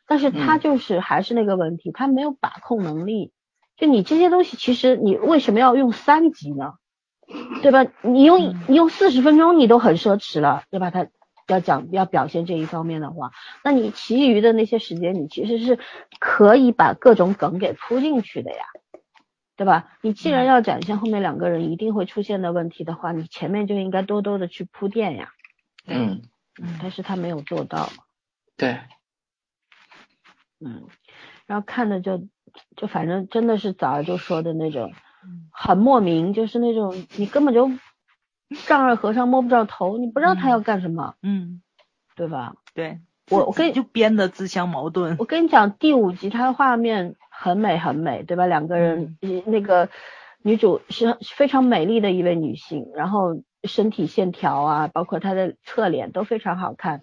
[0.06, 3.32] 但是他嗯就是还是那个问题，他没有把控能力。
[3.76, 6.74] 就你这些东西，其实你为什么要用三级呢？
[7.62, 7.86] 对吧？
[8.02, 10.90] 你用嗯你用四十分钟你都很奢侈了，对吧？
[10.90, 11.06] 他
[11.52, 13.30] 要讲要表现这一方面的话，
[13.62, 15.78] 那你其余的那些时间，你其实是
[16.18, 18.64] 可以把各种梗给铺进去的呀，
[19.56, 19.92] 对吧？
[20.00, 25.32] 你既然要展现后面两个人一定会出现的问题的话，你前面就应该多多的去铺垫呀。
[25.86, 26.22] 嗯，
[26.60, 27.88] 嗯但是他没有做到，
[28.56, 28.78] 对，
[30.60, 30.86] 嗯，
[31.46, 32.28] 然后看的就
[32.76, 34.92] 就反正真的是早就说的那种
[35.24, 35.48] 嗯。
[35.54, 37.70] 很莫名，就是那种你根本就
[38.66, 41.62] 丈二和尚摸不着头，你不知道他要干什么，嗯，
[42.16, 42.54] 对吧？
[42.74, 43.00] 对，
[43.30, 45.16] 我我跟你就编的自相矛盾。
[45.18, 48.46] 我跟你讲，第五集它的画面很美很美，对吧？
[48.46, 49.88] 两个人，呃那个
[50.42, 57.02] 女主是非常美丽的一位女性，然后身体线条啊，包括她的侧脸都非常好看，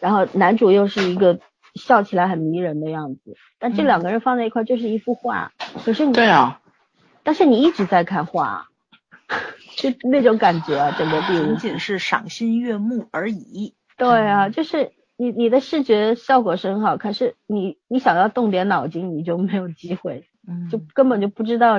[0.00, 1.38] 然后男主又是一个
[1.74, 3.86] 笑起来很迷人的样子，但这嗯。
[3.86, 5.52] 两个人放在一块就是一幅画，
[5.84, 6.60] 可是你对啊，
[7.22, 8.68] 但是你一直在看画，
[9.80, 11.62] 就那种感觉啊，整个第五集。
[11.62, 13.74] 仅仅是赏心悦目而已。
[13.96, 21.78] 对啊，就是你你的视觉效果是很好，可是你你想要动点脑筋，你就没有机会， 嗯，就根本就不知道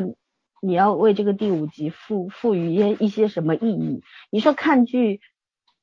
[0.61, 4.03] 你要为这个第五集赋赋予一些一些什么意义。
[4.30, 5.22] 你说看剧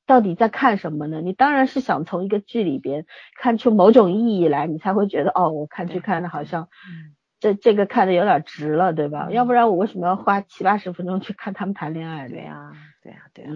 [0.05, 1.21] 到底在看什么呢？
[1.21, 3.05] 你当然是想从一个剧里边
[3.39, 9.27] 看出某种意义来，你才会觉得哦，我看剧看的好像嗯这这个看的有点值了，对吧？
[9.29, 12.33] 嗯要不然我为什么要花七八十分钟去看他们谈恋爱呢？
[12.33, 12.71] 对呀，
[13.03, 13.51] 对呀，对呀，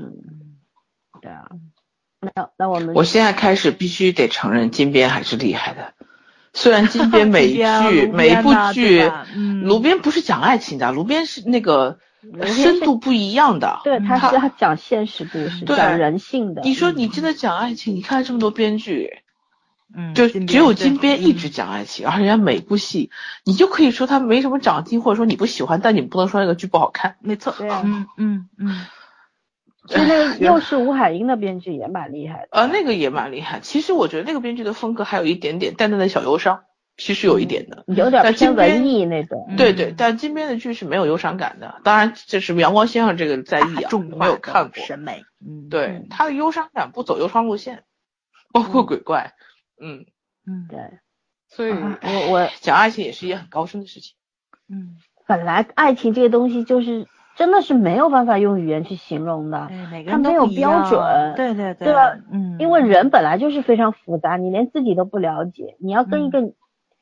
[1.22, 1.50] 对啊，
[2.20, 5.94] 那那我们我现在开始必须得承认金边还是厉害的。
[6.54, 9.02] 虽然金边 每一剧卢每一部剧，
[9.36, 11.98] 嗯卢边不是讲爱情的，卢边是那个
[12.46, 13.82] 深度不一样的。
[13.84, 16.62] 对，他他是他讲现实故事，讲人性的。
[16.62, 19.23] 你说你真的讲爱情，你看这么多编剧，
[19.96, 23.12] 嗯，就金只有金边一嗯直讲爱情，而人家每部戏，
[23.46, 27.16] 你就可以说他没什么长进，或者说你不喜欢，但你不能说那个剧不好看。
[27.22, 28.86] 没错， 对啊嗯嗯嗯，
[29.88, 32.48] 其实那个又是吴海英的编剧也蛮厉害的。
[32.52, 33.60] 呃，那个也蛮厉害。
[33.62, 36.64] 其实我觉得那个编剧的风格还有一点点淡淡的小忧伤，
[36.98, 37.84] 其实有一点的。
[37.88, 39.54] 有点但金边偏文艺那种。
[39.58, 41.82] 对对，但金边的剧是没有忧伤感的。
[41.84, 44.84] 当然，这是阳光先生这个在意啊，没有看过。
[44.84, 47.84] 审美，嗯，对嗯，他的忧伤感不走忧伤路线，
[48.54, 49.34] 包括鬼怪，
[49.82, 50.06] 嗯，
[50.48, 50.80] 嗯对，
[51.48, 54.16] 所以啊我我讲爱情也是一件很高深的事情。
[54.70, 54.98] 嗯，
[55.28, 62.18] 本来爱情这个东西就是真的是没有办法用语言去形容的，对，每个它没有标准对对对吧？
[62.32, 66.54] 嗯，因为人本来就是非常复杂，你连自己都不了解，你要跟一个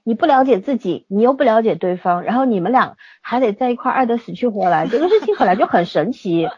[0.03, 6.49] 你不了解自己，你又不了解对方，然后你们俩还得在一块爱得死去活来，这个事情本来就很神奇，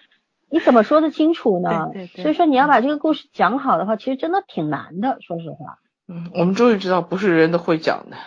[0.49, 1.89] 你怎么说得清楚呢？
[1.91, 8.17] 对对对所以说你要把这个故事讲好的话，其实真的挺难的，说实话，嗯，我们终于知道不是人都会讲的。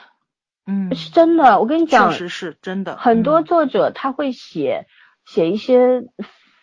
[0.67, 1.61] 嗯，是真的。
[1.61, 4.87] 我跟你讲确，实是真的，很多嗯作者他会写
[5.25, 6.05] 写一些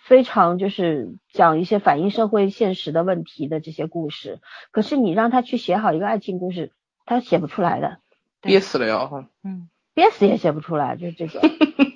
[0.06, 4.40] 非常就是讲一些反映社会现实的问题的这些故事，
[4.72, 6.72] 可是你让他去写好一个爱情故事，
[7.06, 8.00] 他写不出来的，
[8.42, 9.26] 憋死了要！
[9.44, 11.40] 嗯憋死也写不出来，就是这个。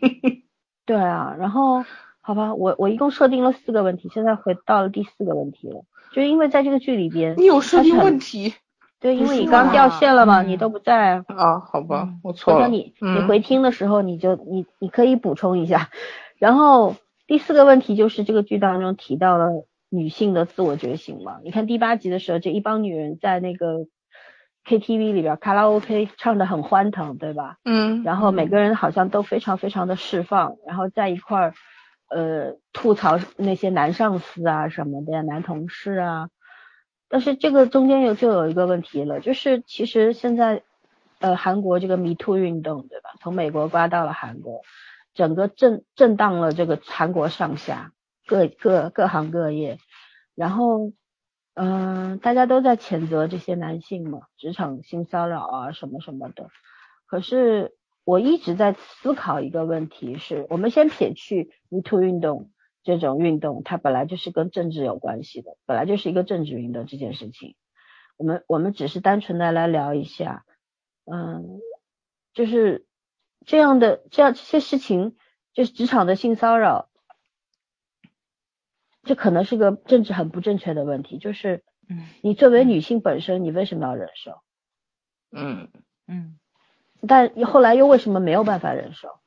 [0.86, 1.84] 对啊，然后
[2.22, 5.84] 好吧，我我一共设定了四个问题，现在回到了第四个问题了，
[6.14, 8.54] 就是因为在这个剧里边，你有设定问题
[9.00, 11.26] 对，因为你刚掉线了嘛，嗯你都不在啊。
[11.28, 11.60] 啊？
[11.60, 12.60] 好吧嗯，我错了。
[12.60, 15.90] 或者你你嗯回听的时候，你就你你可以补充一下。
[16.38, 16.96] 然后
[17.28, 19.50] 第四个问题就是这个剧当中提到了
[19.90, 21.38] 女性的自我觉醒嘛。
[21.44, 23.86] 你看第八集的时候，这一帮女人在那个
[24.66, 27.58] KTV 里边卡拉 OK 唱的很欢腾，对吧？
[27.66, 31.54] 嗯，然后每个人好像都非常非常的释放，然后在一块儿
[32.10, 36.30] 呃吐槽那些男上司啊什么的呀，男同事啊。
[37.10, 40.64] 但是这个中间有就有一个问题了，就是其实现在
[41.20, 43.12] 呃韩国这个 Me Too 运动对吧？
[43.22, 44.62] 从美国刮到了韩国，
[45.14, 47.92] 整个震震荡了这个韩国上下
[48.26, 49.80] 各各各行各业，
[50.36, 50.92] 然后
[51.60, 56.50] 嗯、大家都在谴责这些男性嘛，职场性骚扰啊什么什么的。
[57.08, 57.74] 可是
[58.04, 62.52] 我一直在思考一个问题是，我们先撇去 Me Too 运动
[62.88, 67.58] 这种运动，它本来就是跟政治有关系的，本来就是一个政治运动这件事情。
[68.16, 70.46] 我们我们只是单纯的来聊一下，
[71.04, 71.60] 嗯，
[72.34, 72.86] 就是
[73.46, 75.18] 这样的这样这些事情，
[75.52, 76.88] 就是职场的性骚扰，
[79.04, 84.40] 这可能是个政治很不正确的问题，就是嗯你作为女性本身，你为什么要忍受？
[85.30, 85.70] 嗯
[86.08, 86.40] 嗯
[87.06, 89.20] 但后来又为什么没有办法忍受？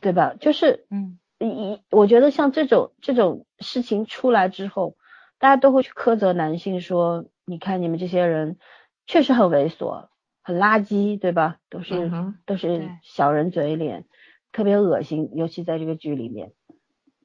[0.00, 0.34] 对吧？
[0.40, 4.96] 就是嗯一，我觉得像这种这种事情出来之后，
[5.38, 8.58] 大家都会去苛责男性说，你看你们这些人
[9.06, 10.08] 确实很猥琐，
[10.42, 11.58] 很垃圾，对吧？
[11.70, 14.04] 都是、嗯都是小人嘴脸，
[14.52, 16.52] 特别恶心，尤其在这个剧里面。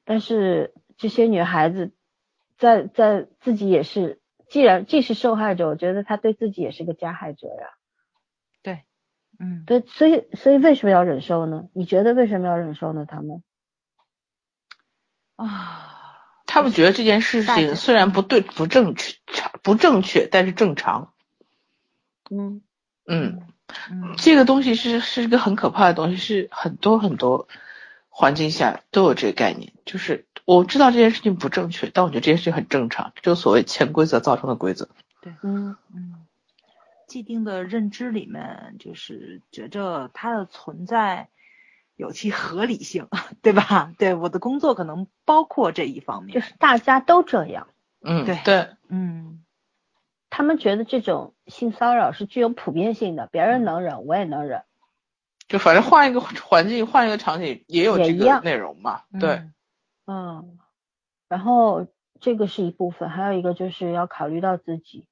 [0.04, 1.92] 但是这些女孩子
[2.56, 7.54] 在在自己也是，既然既是受害者，我觉得她对自己也是个加害者呀。
[7.54, 7.73] 对，
[9.38, 11.68] 嗯对，所以所以为什么要忍受呢？
[11.72, 13.06] 你觉得为什么要忍受呢？
[13.06, 13.42] 他们？
[15.36, 19.16] 啊，他们觉得这件事情虽然不对、不正确、
[19.62, 21.12] 不正确，但是正常。
[22.30, 22.62] 嗯
[23.06, 23.42] 嗯，
[23.90, 27.48] 嗯这个东西是是一个很可怕的东西，是很多很多
[28.08, 29.72] 环境下都有这个概念。
[29.84, 34.88] 就是我知道这件事情不正确，但我觉得这件事情很正常，就所谓潜规则造成的规则。
[35.20, 36.23] 对嗯嗯，
[37.06, 41.28] 既定的认知里面，就是觉着它的存在
[41.96, 43.08] 有其合理性，
[43.42, 43.92] 对吧？
[43.98, 46.40] 对，我的工作可能包括这一方面就。
[46.40, 47.68] 是大家都这样，
[48.00, 49.44] 嗯，对对，嗯
[50.30, 54.64] 他们觉得这种性骚扰是具有普遍性的，别人能忍，我也能忍。
[55.46, 59.02] 就反正换一个环境，换一个场景，也有这个内容嘛。
[59.20, 59.54] 对，嗯
[60.06, 60.58] 嗯，
[61.28, 61.86] 然后
[62.18, 65.06] 这个是一部分，还有一个就是要考虑到自己，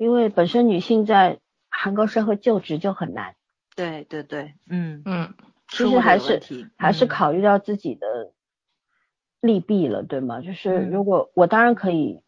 [0.00, 3.34] 因为本身女性在韩国社会就职就很难，
[3.76, 5.34] 对对对，嗯嗯，
[5.68, 6.40] 其实还是
[6.78, 8.32] 还是嗯考虑到自己的
[9.42, 10.40] 利弊了，对吗？
[10.40, 12.22] 就是嗯如果我当然可以，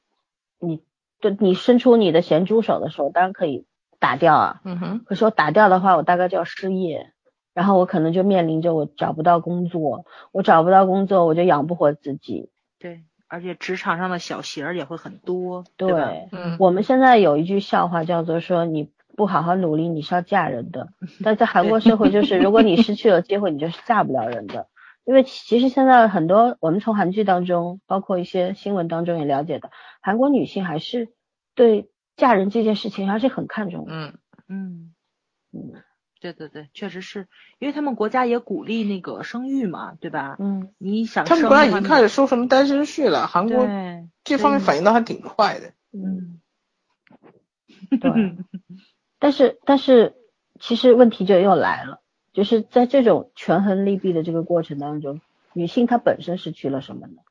[0.61, 0.83] 你
[1.19, 3.65] 对你伸出你的咸猪手的时候，当然可以
[3.99, 4.61] 打掉啊。
[4.67, 7.15] 嗯哼，可是我打掉的话，我大概就要失业，
[7.55, 12.51] 然后我可能就面临着我找不到工作，我找不到工作，我就养不活自己。
[12.79, 16.13] 对，而且职场上的小鞋儿也会很多，对，吧？
[16.33, 20.89] 嗯，我们现在有一句笑话叫做说你不好好努力，你是要嫁人的。
[21.25, 24.69] 但在韩国社会，就是如果你失去了机会，你就是嫁不了人的。
[25.05, 29.71] 因为其实现在很多我们从韩剧当中，包括一些新闻当中也了解的，
[30.03, 31.09] 韩国女性还是
[31.55, 33.93] 对嫁人这件事情还是很看重的。
[33.95, 34.93] 嗯，嗯，
[35.55, 35.73] 嗯
[36.23, 37.27] 对对对，确实是
[37.59, 40.37] 因为他们国家也鼓励那个生育嘛，对吧？
[40.39, 43.67] 嗯，你想他们国家已经开始收什么单身税了，韩国，
[44.23, 45.73] 这方面反应的还挺快的。
[45.91, 46.41] 嗯，
[47.91, 48.37] 嗯，对。
[49.19, 50.15] 但是但是
[50.61, 52.01] 其实问题就又来了，
[52.33, 55.21] 就是在这种权衡利弊的这个过程当中，
[55.55, 57.23] 女性她本身失去了什么呢？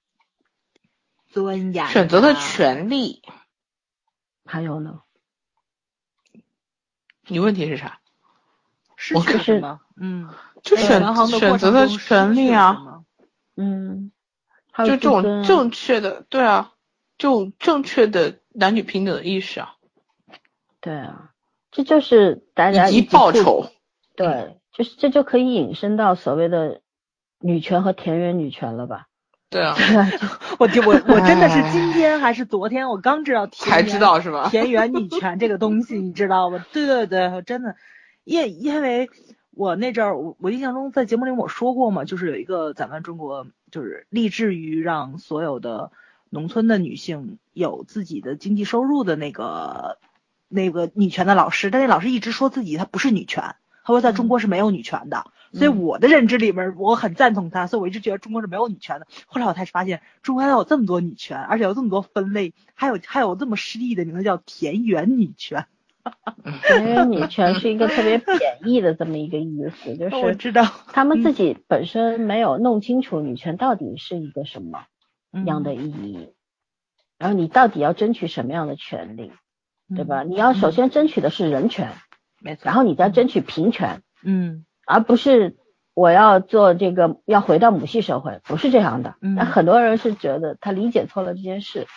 [1.30, 3.22] 尊严选择的啊权利，
[4.44, 5.00] 还有呢？
[7.28, 8.01] 你问题是啥？
[9.02, 9.80] 失我就是去什么？
[10.00, 10.30] 嗯，
[10.62, 13.02] 就选选择的权利啊
[13.58, 14.12] 嗯，
[14.78, 16.72] 就这种正确的，对啊，
[17.18, 19.74] 就正确的男女平等的意识啊，
[20.80, 21.32] 对啊，
[21.72, 23.72] 这就是大家以及一报酬。
[24.16, 26.82] 对，就是这就可以引申到所谓的
[27.40, 29.08] 女权和田园女权了吧？
[29.50, 29.76] 对啊，
[30.60, 34.48] 我就我我真的是今天还是昨天，我刚知道田才知道是吧？
[34.50, 36.64] 田园女权这个东西，你知道吗？
[36.72, 37.76] 对对对，我真的，
[38.24, 39.10] 因因为
[39.52, 45.92] 我那阵儿，我我印象中在节目里我说过嘛，就是有一个咱们中国就是立志于让所有的
[46.30, 49.98] 农村的女性有自己的经济收入的那个
[50.48, 55.26] 那个女权的老师，但那老师一直说自己她不是女权，她说在中国是没有女权的。
[55.54, 59.08] 所以嗯我的认知里面，我很赞同她，所以我一直觉得中国是没有女权的。
[59.26, 65.66] 后来我才发现，中国还有这么多女权，而且有这么多分类，还有还有这么诗意的名字叫田园女权。
[66.68, 74.86] 田园女权是一个特别贬义的这么一个意思，就是我知道他们自己本身没有弄清楚女权到底是一个什么
[75.46, 76.34] 样的嗯意义，
[77.18, 79.32] 然后你到底要争取什么样的权利，
[79.96, 80.24] 对吧？
[80.24, 81.94] 嗯你要首先争取的是人权，
[82.40, 82.64] 没错。
[82.66, 84.02] 然后你再争取平权。
[84.24, 85.58] 嗯而不是
[85.94, 89.16] 我要做这个要回到母系社会，不是这样的。
[89.22, 91.88] 嗯那很多人是觉得他理解错了这件事。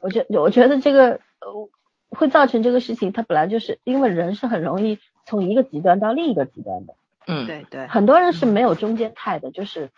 [0.00, 1.68] 我觉我觉得这个呃
[2.10, 6.94] 会造成这个事情，它本来就是因为人是很容易从一个极端到另一个极端的。
[7.26, 9.90] 嗯，对对，很多人是没有中间态的，就是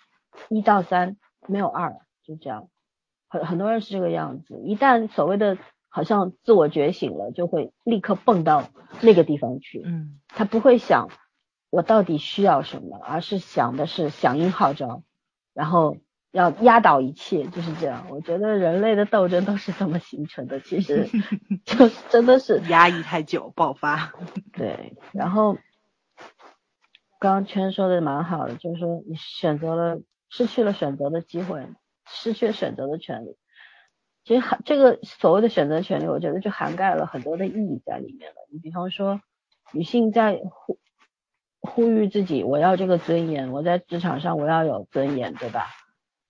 [0.49, 1.17] 一到三
[1.47, 2.69] 没有二，就这样。
[3.29, 5.57] 很很多人是这个样子，一旦所谓的
[5.89, 8.69] 好像自我觉醒了，就会立刻蹦到
[9.01, 9.83] 那个地方去。
[9.85, 11.09] 嗯他不会想
[11.71, 15.03] 我到底需要什么，而是想的是响应号召，
[15.55, 15.97] 然后
[16.33, 18.07] 要压倒一切，就是这样。
[18.11, 21.07] 我觉得人类的斗争都是这么形成的，其实
[21.65, 24.13] 就真的是压抑太久爆发。
[24.53, 24.97] 对。
[25.13, 25.55] 然后
[27.19, 30.01] 刚刚圈说的蛮好的，就是说你选择了，
[30.31, 31.69] 失去了选择的机会，
[32.07, 33.37] 失去了选择的权利。
[34.25, 38.37] 其实涵这个所谓的选择权利，我觉得就涵盖了很多的意义在里面了。
[38.51, 39.21] 你比方说，
[39.73, 40.79] 女性在呼
[41.61, 45.67] 呼吁自己，我要这个尊严，我在职场上我要有尊严，对吧？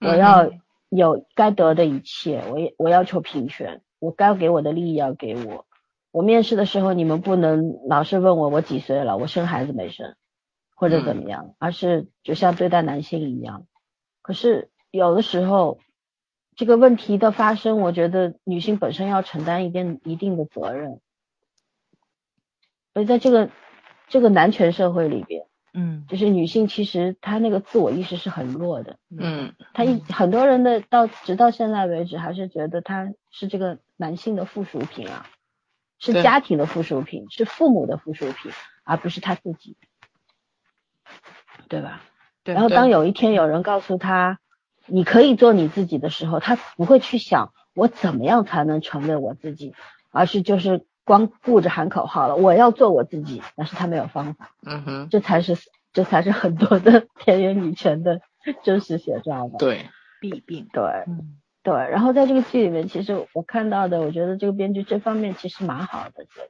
[0.03, 0.51] 我要
[0.89, 5.67] 有该得的一切，我也我要求平权，我该给我的利益要给我。
[6.11, 10.15] 我面试的时候，你们不能老是问我我几岁了，我生孩子没生，
[10.75, 13.67] 或者怎么样，而是就像对待男性一样。
[14.21, 15.79] 可是有的时候，
[16.55, 21.01] 这个问题的发生，我觉得女性本身要承担一定一定的责任。
[22.93, 23.49] 所以在这个
[24.09, 28.99] 这个男权社会里边，嗯就是女性其实她那个自我意识是很弱的。
[29.11, 35.27] 嗯她一很多人的到直到现在为止，还是觉得她是这个男性的附属品啊，
[35.99, 38.53] 是家庭的附属品，是父母的附属品，
[38.85, 39.77] 而不是她自己，
[41.69, 42.03] 对吧？
[42.45, 44.41] 对然后当有一天有人告诉她，
[44.87, 49.75] 你可以做你自己的时候，她不会去想我怎么样才能成为我自己，
[50.11, 54.51] 而是就是光顾着喊口号了，我要做我自己，但是他没有方法。
[54.65, 55.57] 嗯哼，这才是
[55.93, 58.21] 这才是很多的田园女权的
[58.63, 59.57] 真实写照吧。
[59.59, 59.89] 对，
[60.21, 60.69] 弊病。
[60.73, 66.49] 对嗯对，然后在这个剧里面，其实我看到的，我觉得这个编剧这方面其实蛮好的，觉得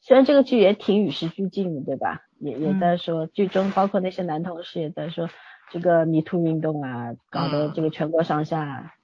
[0.00, 2.22] 虽然这个剧也挺与时俱进的，对吧？
[2.40, 5.28] 也也在说、剧中包括那些男同事也在说
[5.70, 8.94] 这个迷途运动啊，搞得嗯这个全国上下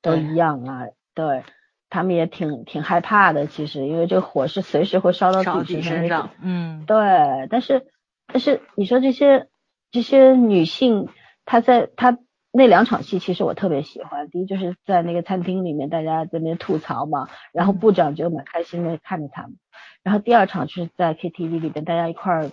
[0.00, 0.86] 都一样啊。
[1.12, 1.44] 对，
[1.88, 6.96] 他们也挺挺害怕的，其实因为这个火是随时会烧到烧自己自己身上，嗯，对，
[7.50, 7.86] 但是
[8.26, 9.48] 但是你说这些
[9.90, 11.08] 这些女性，
[11.44, 12.18] 她在她
[12.52, 14.28] 那两场戏，其实我特别喜欢。
[14.30, 19.56] 第一就是在那个餐厅里面，大家在那边吐槽嘛，然后部长就蛮开心的看着他们。
[20.02, 22.50] 然后第二场就是在 KTV 里边，大家一块儿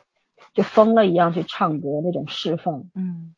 [0.53, 2.83] 就疯了一样去唱歌那种释放。
[2.95, 3.33] 嗯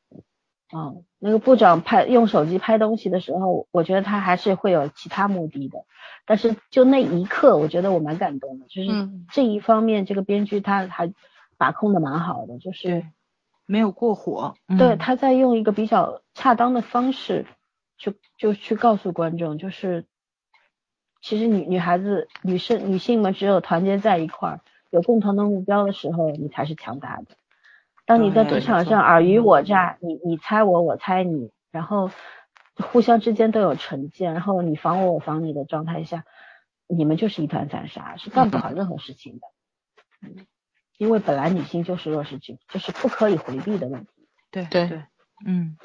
[0.72, 5.86] 啊、那个部长拍用手机拍东西的时候，我觉得他还是会有其他目的的。
[6.26, 11.14] 但是就那一刻，我觉得我蛮感动的，就是嗯这一方面，这个编剧他还
[11.58, 13.06] 把控的蛮好的，就是，
[13.68, 17.46] 没有过火，对，嗯他在用一个比较恰当的方式，
[17.98, 20.06] 去就去告诉观众，就是
[21.22, 27.26] 其实女女孩子、女生、女性们只有团结在一块儿，有共同的目标的时候，你才是强大的。
[28.06, 32.12] 当你在对职场上尔虞我诈，你你猜我，我猜你，然后
[32.76, 36.24] 互相之间都有成见，然后你防我，我防你的状态下，
[36.88, 39.48] 你们就是一团散沙，是干不好任何事情的。
[40.22, 40.46] 嗯，
[40.98, 44.12] 因为本来女性就是弱势群，就是不可以回避的问题。
[44.52, 45.04] 对对对，
[45.46, 45.76] 嗯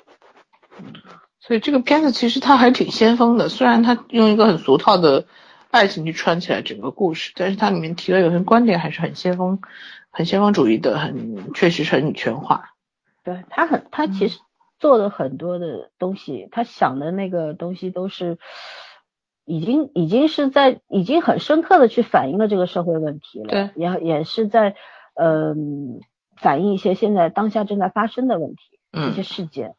[1.40, 5.24] 所以这个片子其实它还挺先锋的，虽然它用一个很俗套的
[5.70, 9.60] 爱情去串起来整个故事，但是它里面提了有些观点还是很先锋、
[10.10, 12.74] 很先锋主义的，很确实是很女权化。
[13.22, 14.40] 对他很，他其实
[14.78, 18.38] 做的很多的东西，他想的那个东西都是
[19.44, 24.74] 已经已经是在已经很深刻的去反映了这个社会问题了，对也也是在
[25.14, 26.00] 嗯、
[26.36, 29.74] 反映一些现在当下正在发生的问题，一些嗯，事件。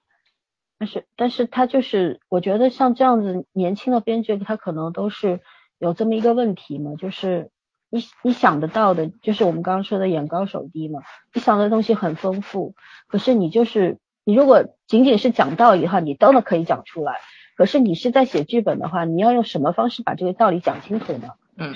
[0.77, 5.39] 但是，但是他就是，我觉得像这样子年轻的编剧，他可能都是
[5.82, 7.49] 有这么一个问题嘛，就是
[7.90, 11.02] 你你想得到的，就是我们刚刚说的眼高手低嘛，
[11.34, 12.76] 你想的东西很丰富，
[13.08, 17.20] 可是你就是你如果仅仅是讲道理的话，你都能可以讲出来，
[17.58, 21.30] 可是你是在写剧本的话，你要用什么方式把这个道理讲清楚呢？
[21.58, 21.76] 嗯，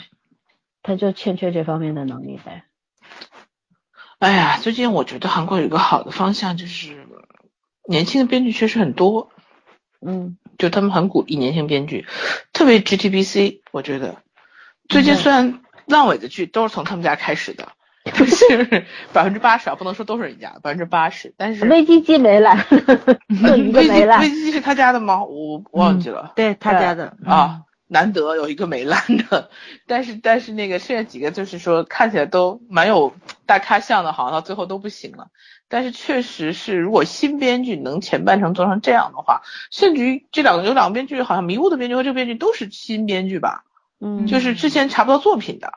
[0.83, 2.65] 他就欠缺这方面的能力呗。
[4.19, 7.07] 哎呀，最近我觉得韩国有一个好的方向，就是
[7.89, 9.31] 年轻的编剧确实很多，
[9.99, 12.05] 嗯，就他们很鼓励年轻编剧，
[12.53, 14.15] 特别 GTBC，我觉得
[14.87, 17.69] 最近嗯虽然烂尾的剧都是从他们家开始的，
[18.13, 24.29] 就是百分之八十啊，不能说都是人家，百分之八十，但是危机机没来，就一个危机没来危。
[24.29, 25.23] 机是他家的吗？
[25.23, 29.49] 我我忘记了、对他家的啊，难得有一个没烂的，
[29.87, 33.13] 但是但是那个剩下几个就是说看起来都蛮有
[33.45, 35.27] 大咖相的，好像到最后都不行了。
[35.67, 43.63] 但是确实是，如果新编剧能前半程做成这样的话，甚至于这两个有两个编剧，好像迷雾的编剧和这个编剧都是新编剧吧，
[43.99, 45.73] 嗯，就是之前查不到作品的。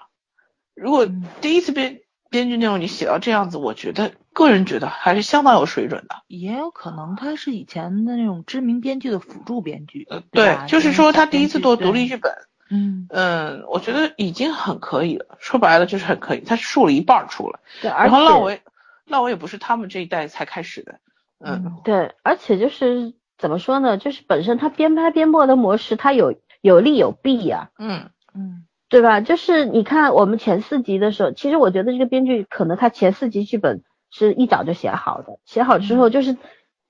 [0.74, 2.01] 如果嗯第一次编
[2.31, 6.16] 编剧内容你写到这样子，我觉得个人觉得还是相当有水准的。
[6.28, 12.32] 也有可能他是以前的那种知名编剧的辅助编剧，呃，对就是说他第一次做独立，剧本，
[12.70, 15.39] 嗯嗯，我觉得已经很可以了。
[15.40, 17.59] 说白了就是很可以，他竖了一半儿出来。
[17.81, 18.62] 对，然后且烂尾，
[19.09, 20.98] 烂尾也不是他们这一代才开始的，
[21.44, 23.97] 嗯，对，而且就是怎么说呢？
[23.98, 29.20] 就是本身它边拍边播的模式，它有有利有弊呀、嗯嗯对吧？
[29.20, 36.36] 就是你看我们前四集的时候，其实我觉得这个编剧可能他前四集剧本是一早就写好的，写好之后就是，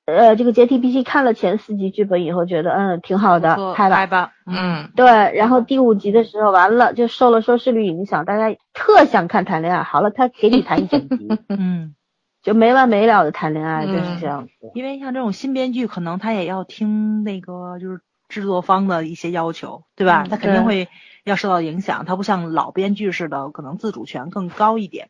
[0.06, 3.96] 呃，这个 JTBC 看了前四集剧本以后，觉得嗯挺好的，拍吧。
[3.96, 11.96] 拍吧，嗯对，然后第五集的时候完了，就受了收视率影响，大家特想看谈恋爱，好了，他给你谈一整集， 嗯，
[12.42, 14.52] 就没完没了的谈恋爱，就是嗯这样子。
[14.74, 20.22] 因为像这种新编剧，可能他也要听那个就是制作方的一些要求，对吧？
[20.26, 20.88] 嗯他肯定会
[21.24, 25.08] 要受到影响，他不像老编剧似的，可能自主权更高一点。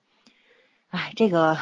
[0.88, 1.58] 哎，这个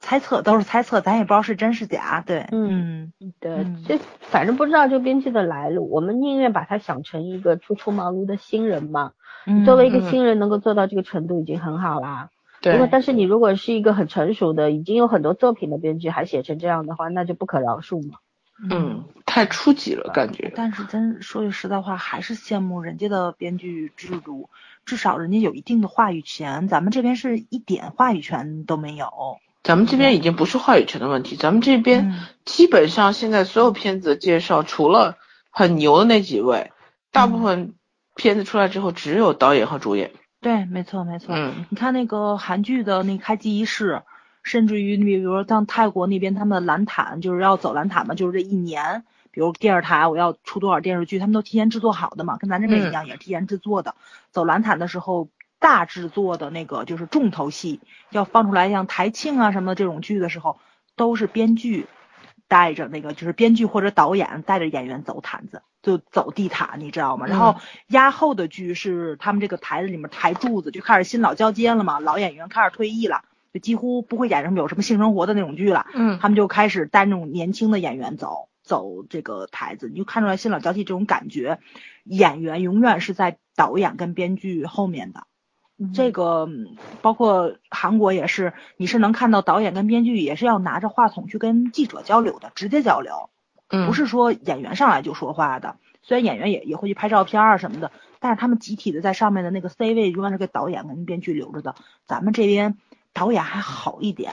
[0.00, 2.22] 猜测都是猜测，咱也不知道是真是假。
[2.26, 9.12] 对，嗯嗯对嗯，这反正不知道这个编剧的来路，我们宁愿把他想成一个初出茅庐的新人嘛。
[9.46, 12.30] 嗯作为一个嗯新人能够做到这个程度已经很好啦。
[12.72, 18.18] 如果，但是你如果是一个很成熟的，已经有很多作品的编剧，还写成这样的话，那就不可饶恕嘛。
[18.70, 24.48] 嗯，太初级了感觉，但是真说句实在话，还是羡慕人家的编剧制度，
[24.84, 29.08] 至少人家有一定的话语权，咱们这边是一点话语权都没有。
[29.64, 32.20] 咱们这边已经不是话语权的问题，咱们这边嗯。
[32.44, 35.16] 基本上现在所有片子的介绍，除了
[35.50, 36.70] 很牛的那几位，
[37.10, 37.74] 大部分
[38.14, 40.12] 片子出来之后只有导演和主演，
[40.44, 41.34] 对，没错没错。
[41.34, 44.02] 嗯你看那个韩剧的那开机仪式，
[44.42, 53.94] 甚至于你比如说像泰国那边他们的蓝毯就是要走蓝毯嘛，就是这一年，比如电视台我要出多少电视剧，他们都提前制作好的嘛，跟咱这边一样，也是提前制作的。
[54.32, 57.80] 走蓝毯的时候，大制作的那个就是重头戏
[58.10, 60.58] 要放出来，像台庆啊什么的这种剧的时候，
[60.94, 61.86] 都是编剧
[62.48, 67.26] 带着那个就是编剧或者导演带着演员走毯子，就走地毯，你知道吗？
[67.26, 67.56] 然后
[67.88, 73.22] 压后的剧是他们这个台子里面抬柱子，就开始新老交接了嘛，老演员开始退役了，
[73.52, 75.86] 就几乎不会演什么有什么性生活的那种剧了。
[75.94, 81.58] 嗯，他们就开始带那种年轻的演员走走这个台子，你就看出来新老交替这种感觉，
[82.04, 85.26] 演员永远是在导演跟编剧后面的。
[85.92, 86.48] 这个
[87.02, 93.28] 包括韩国也是，你是能看到导演跟编剧也是要拿着话筒去跟记者交流的，直接交流，
[93.86, 95.76] 不是说演员上来就说话的。
[96.02, 97.90] 虽然演员也也会去拍照片啊什么的，
[98.20, 101.74] 但是他们集体的在上面的那个 C 位永远是给导演跟编剧留着的。
[102.06, 102.76] 咱们这边
[103.12, 104.32] 导演还好一点，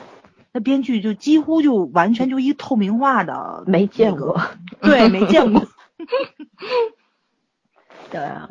[0.52, 4.40] 那编剧就几乎就完全就一透明化的， 没见过，
[4.82, 5.66] 对，没见过。
[8.12, 8.50] 对啊。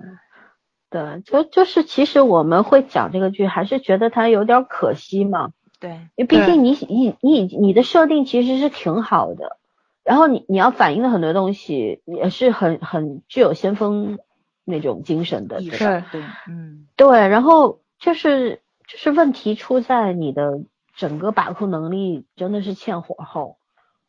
[0.90, 5.52] 对，就就是其实我们会讲这个剧，还是觉得它有点可惜嘛。
[5.78, 9.56] 对，因为毕竟你你你你的设定其实是挺好的，
[10.02, 14.18] 然后你你要反映的很多东西也是很很具有先锋
[14.64, 16.06] 那种精神的，对吧？
[16.10, 20.60] 对，嗯，对，然后就是就是问题出在你的
[20.96, 23.58] 整个把控能力真的是欠火候，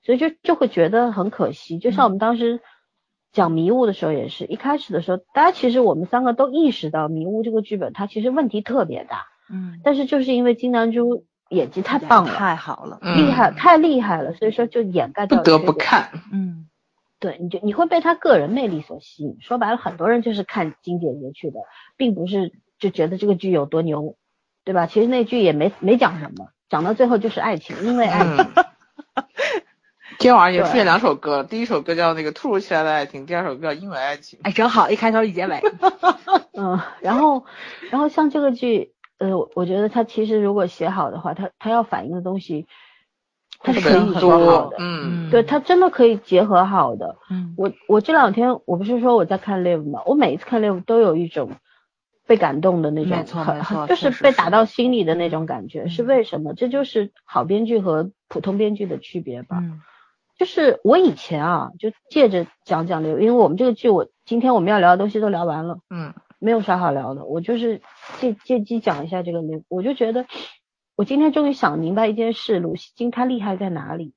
[0.01, 2.59] 所以就就会觉得很可惜，就像我们当时。
[3.31, 16.67] 讲迷雾的时候也是一开始的时候，大家其实我们三个都意识到迷雾这个剧本它其实问题特别大，嗯，但是就是因为金南珠演技太棒了，太好了，厉害太厉害了，所以说就掩盖掉不得不看，嗯，
[17.19, 19.37] 对，你就你会被他个人魅力所吸引。
[19.41, 21.59] 说白了，很多人就是看金姐姐去的，
[21.97, 24.17] 并不是就觉得这个剧有多牛，
[24.65, 24.87] 对吧？
[24.87, 28.45] 其实那剧也没没讲什么，讲到最后就是爱情，因为爱情。
[30.21, 34.37] 今天晚上也出现两首歌，第一首歌叫那个突如其来的爱情，第二首歌叫因为爱情。
[34.43, 35.59] 哎，正好一开头一结尾。
[36.53, 37.43] 嗯，然后，
[37.89, 42.67] 然后像这个剧，呃，我觉得它其实如果写好的话，它它要反映的东西，
[43.61, 44.77] 它是可以说好的。
[44.77, 47.17] 嗯，对，它真的可以结合好的。
[47.31, 50.03] 嗯，我我这两天我不是说我在看 Live 吗？
[50.05, 51.53] 我每一次看 Live 都有一种
[52.27, 55.87] 被感动的那种，没错没错，就是被打到心里的那种感觉。
[55.87, 56.53] 是为什么？
[56.53, 59.57] 这就是好编剧和普通编剧的区别吧。
[59.59, 59.81] 嗯。
[60.41, 67.25] 就是我以前啊，就借着讲讲流，因为我们这个剧，我今天我们要聊的东西都聊完了，嗯，没有啥好聊的。
[67.25, 67.83] 我就是
[68.17, 70.25] 借借机讲一下这个流，我就觉得
[70.95, 74.15] 我今天终于想明白一件事，鲁西金他厉害在哪里。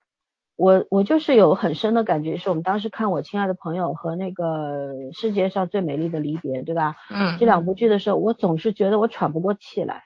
[0.57, 6.97] 我我就是有很深的感觉，是我们当时看《我亲爱的朋友》和那个《世界上最美丽的离别》，对吧？
[7.11, 10.05] 嗯，这两部剧的时候，我总是觉得我喘不过气来，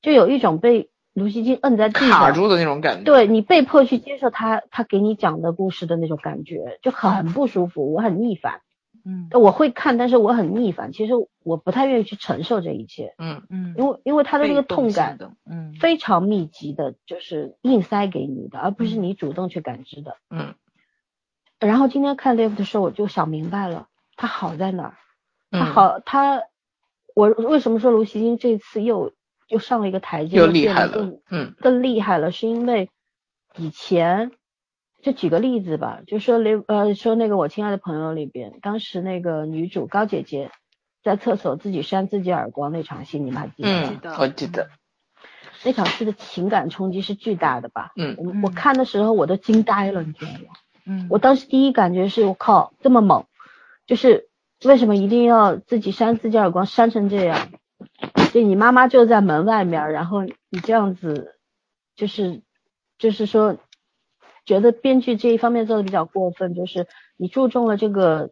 [0.00, 0.90] 就有一种被。
[1.14, 8.60] 卢锡金摁在地上，卡住的那种感觉，对你被迫去接受他他给你讲的故事的那种感觉，就很不舒服，我很逆反。
[9.04, 10.92] 嗯，我会看，但是我很逆反。
[10.92, 11.12] 其实
[11.42, 13.14] 我不太愿意去承受这一切。
[13.18, 20.18] 嗯嗯，因为因为他的那个痛感，嗯，非常密集的，就是硬塞给你的，而不是你主动去感知的。
[20.30, 20.54] 嗯。
[21.58, 24.94] 然后今天看 Live 的时候，我就想明白了，他好在哪儿？
[25.50, 26.42] 他好，他
[27.14, 29.12] 我为什么说卢锡金这次又？
[29.52, 32.88] 又上了一个台阶，又厉害了，嗯，更厉害了，是因为
[33.58, 34.30] 以前
[35.02, 40.50] 就举个例子吧，就说刘呃说那个我亲爱的朋友里边，当时那个女主高姐姐
[41.02, 44.00] 在厕所自己扇自己耳光那场戏，你们还记得吗？
[44.02, 44.70] 嗯，我记得。
[45.64, 47.92] 那场戏的情感冲击是巨大的吧？
[47.96, 50.38] 嗯，我我看的时候我都惊呆了，你知道吗？
[50.86, 53.26] 嗯，我当时第一感觉是我靠这么猛，
[53.86, 54.30] 就是
[54.64, 57.50] 为什么一定要自己扇自己耳光扇成这样？
[58.32, 61.36] 就你妈妈就在门外面，然后你这样子，
[61.94, 62.42] 就是
[62.96, 63.58] 就是说，
[64.46, 66.86] 觉得编剧这一方面做的比较过分，就是
[67.18, 68.30] 你注重了这个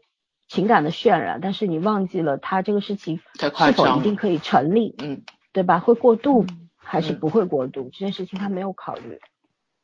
[0.48, 5.22] 情感的渲染，但是你忘记了他这个事情是否一定可以成立，嗯，
[5.52, 5.78] 对吧？
[5.80, 6.46] 会过度
[6.78, 7.90] 还是不会过度？
[7.92, 9.20] 这件事情他没有考虑。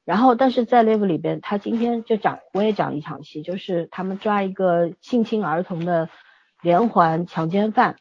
[0.06, 6.08] 然后，但是在 Live 里边，他今天就讲，我也讲一场戏，就是他们抓一个性侵儿童的
[6.62, 7.96] 连环强奸犯。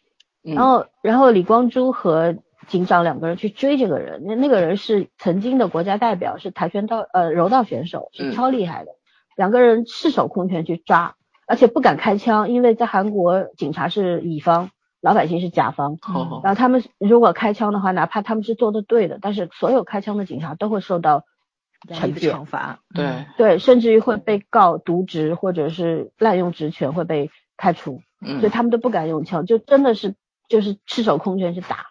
[0.45, 2.35] 然后，然后李光洙和
[2.67, 8.91] 警长两个人去追这个人，那那个人是曾经的国家代表，是跆拳道呃柔道选手，是超厉害的。
[9.35, 11.15] 两个人赤手空拳去抓，
[11.47, 14.69] 而且不敢开枪，因为在韩国警察是乙方，
[15.01, 15.97] 老百姓是甲方。
[16.43, 21.23] 然后他们如果开枪的话，哪怕他们是做的对的，但是所有开枪的警察都会受到
[21.89, 22.79] 惩惩罚。
[22.93, 28.01] 对对，甚至于会被告渎职或者是滥用职权会被开除。
[28.21, 30.13] 嗯，所以他们都不敢用枪，就真的是。
[30.49, 31.87] 就是赤手空拳去打，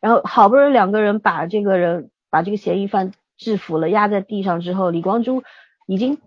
[0.00, 5.42] 然后好不容易两个人把这个人把这个嫌疑犯制服了，压在地上之后，李光洙
[5.86, 6.18] 已经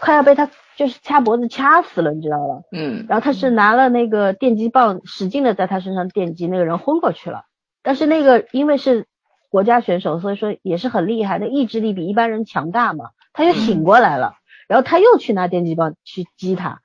[0.00, 2.62] 快要被他就是掐脖子掐死了，你知道吧？
[2.72, 3.06] 嗯。
[3.08, 7.44] 然后他是拿了那个电击棒，使劲的在他身上电击，那个人昏过去了。
[7.82, 9.06] 但是那个因为是
[9.48, 14.34] 国家选手，所以说也是很厉害的，意志力比一般人强大嘛，他又醒过来了。
[14.68, 16.82] 然后他又去拿电击棒去击他，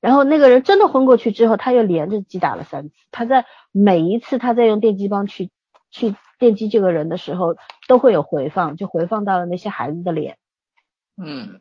[0.00, 2.94] 然后那个人真的昏过去之后，他又连着击打了三次。
[3.10, 5.50] 他在每一次他在用电击棒去
[5.90, 7.56] 去电击这个人的时候，
[7.88, 10.38] 都会有回放，就回放到了那些孩子的脸。
[11.16, 11.60] 嗯，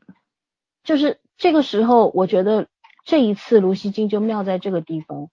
[0.83, 2.67] 就是这个时候，我觉得
[3.05, 5.29] 这一次卢锡金就妙在这个地方，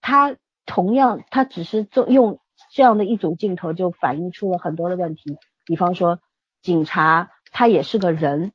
[0.00, 2.40] 他同样他只是做用
[2.72, 5.36] 这样的一组镜头就反映出了很多的问题，
[5.66, 6.20] 比方说
[6.62, 8.52] 警察他也是个人，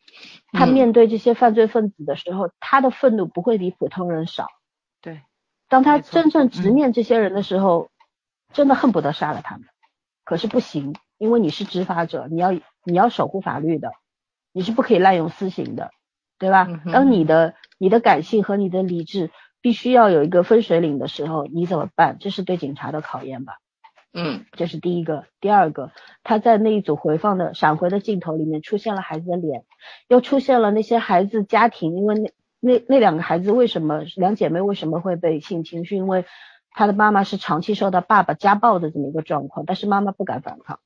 [0.52, 4.48] 他面对这些犯罪分子的时候，他的愤怒不会比普通人少。
[5.02, 5.22] 对，
[5.70, 7.90] 当他真正直面这些人的时候，
[8.54, 9.68] 真的恨不得杀了他们，
[10.24, 13.92] 可是不行，因为你是执法者，你要你要守护法律的。
[14.58, 15.92] 你是不可以滥用私刑的，
[16.40, 16.66] 对吧？
[16.94, 22.16] 当你的你的感性和你的理智必须要有一个分水岭的时候，你怎么办？
[22.22, 23.58] 这是对警察的考验吧？
[24.18, 25.26] 嗯，这是第一个。
[25.42, 25.92] 第二个，
[26.24, 29.66] 他在那一组回放的闪回的镜头里面出现了孩子的脸，
[30.08, 32.32] 又出现了那些孩子家庭，因为那
[32.62, 35.84] 那那两个孩子为什么两姐妹为什么会被性侵？
[35.84, 36.24] 是因为
[36.72, 40.80] 他的妈妈是长期受到爸爸家暴的这么一个状况，但是妈妈不敢反抗。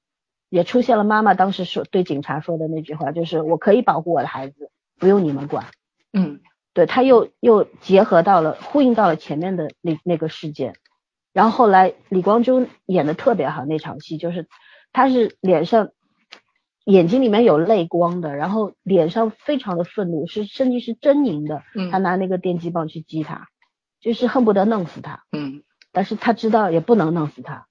[0.49, 5.67] 也出现了妈妈当时说对警察说的那句话，就是我可以保护我的孩子，不用你们管。
[6.11, 6.39] 嗯，
[6.73, 10.73] 对他又又结合到了呼应到了前面的那那个事件，
[11.33, 14.47] 然后后来李光洙演的特别好那场戏，就是
[14.91, 15.89] 他是脸上
[16.85, 21.61] 眼睛里面有泪光的，然后脸上非常的愤怒，是甚至是狰狞的。
[21.91, 23.47] 他拿那个电击棒去击他，
[23.99, 25.23] 就是恨不得弄死他。
[25.31, 27.67] 嗯，但是他知道也不能弄死他，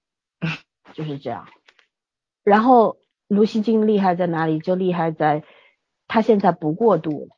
[0.93, 1.49] 就是这样。
[2.45, 4.61] 然后卢锡金厉害在哪里？
[4.61, 5.43] 就厉害在，
[6.07, 7.37] 他现在不过度了，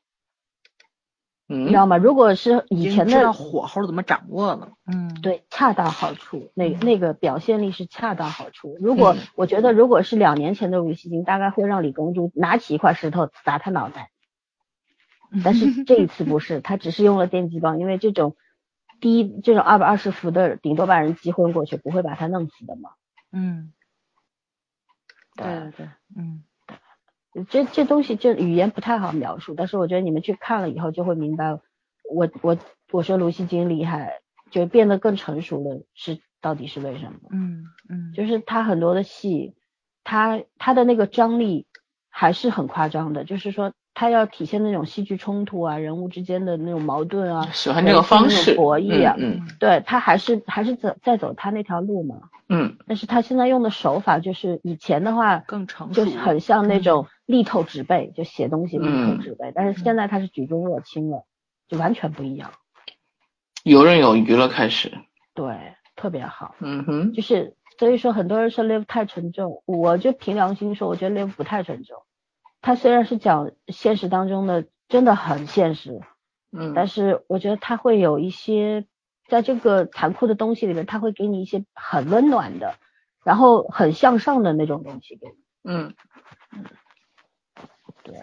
[1.57, 1.97] 你知道吗？
[1.97, 4.73] 如果是以前的火候怎么掌握呢？
[4.87, 8.77] 嗯，对，恰到好处，那那个表现力是恰到好处。
[8.81, 14.11] 如果我觉得如果是两年前的吴锡金，大概会让李公主拿起一块石头砸他脑袋，
[15.45, 18.37] 但是 这一次不是，他只是用了电击棒，因为这种
[19.01, 22.91] 第一这种二百二十伏的，顶多把人击昏过去，不会把他弄死的嘛。
[23.33, 23.73] 嗯。
[25.37, 25.47] 对
[25.77, 26.43] 对，嗯，
[27.49, 31.53] 这这东西这语言不太好描述，但是我觉得你们去看了以后就会明白，
[32.13, 32.57] 我我
[32.93, 34.21] 我说卢锡金厉害，
[34.51, 37.19] 就变得更成熟了，是到底是为什么？
[37.33, 39.55] 嗯嗯，就是他很多的戏，
[40.05, 41.67] 他他的那个张力
[42.09, 43.73] 还是很夸张的，就是说。
[43.93, 61.25] 他要体现那种戏剧冲突啊，人物之间的那种矛盾啊，喜欢这个方式博弈啊，嗯，对他还是还是走在走他那条路嘛，嗯，但是他现在用的手法就是以前的话更成熟，就很像那种力透纸背，就写东西力透纸背，但是现在他是举重若轻了，
[61.69, 62.53] 就完全不一样，
[63.65, 64.93] 游刃有余了开始，
[65.35, 71.99] 对，特别好，嗯哼，就是所以说很多人说 Live 太沉重，我就凭良心说，我觉得 Live 不太沉重。
[72.61, 76.01] 他虽然是讲现实当中的，真的很现实，
[76.53, 78.87] 嗯，但是我觉得他会有一些，
[79.29, 82.75] 在这个残酷的东西里面，他会给你一些很温暖的，
[83.25, 85.35] 然后很向上的那种东西给你，
[85.65, 85.95] 嗯。
[86.53, 86.65] 嗯，
[88.03, 88.21] 对，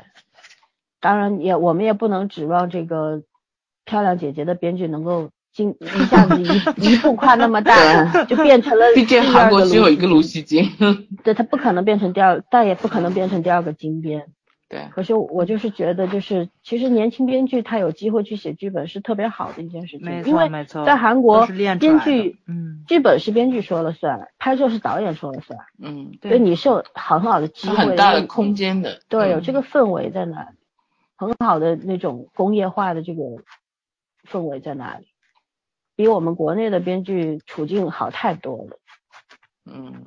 [1.00, 3.24] 当然也我们也不能指望这个
[3.86, 5.32] 漂亮姐姐的编剧能够。
[5.64, 6.46] 一下子一
[6.94, 8.86] 一步跨那么大，就变成了。
[8.96, 10.64] 毕竟韩国只有一个卢锡金。
[11.24, 14.26] 对他不可能变成第二，但也不可能变成第二个金编。
[14.70, 14.82] 对。
[14.92, 20.06] 可是我就是觉得，就是其实年轻编剧他有机会去写剧本是特别好的一件事情。
[20.06, 20.84] 没错没错。
[20.86, 25.60] 在韩国，编剧嗯，剧本是编剧说了算，拍摄是导演说了算。
[25.82, 26.12] 嗯。
[26.22, 27.76] 所以你是有很好的机会。
[27.76, 29.00] 很大的空间的。
[29.08, 30.58] 对，有这个氛围在那里，
[31.16, 33.24] 很好的那种工业化的这个
[34.30, 35.08] 氛围在那里。
[35.98, 38.80] 比我们国内的编剧处境好太多了。
[39.66, 40.06] 嗯，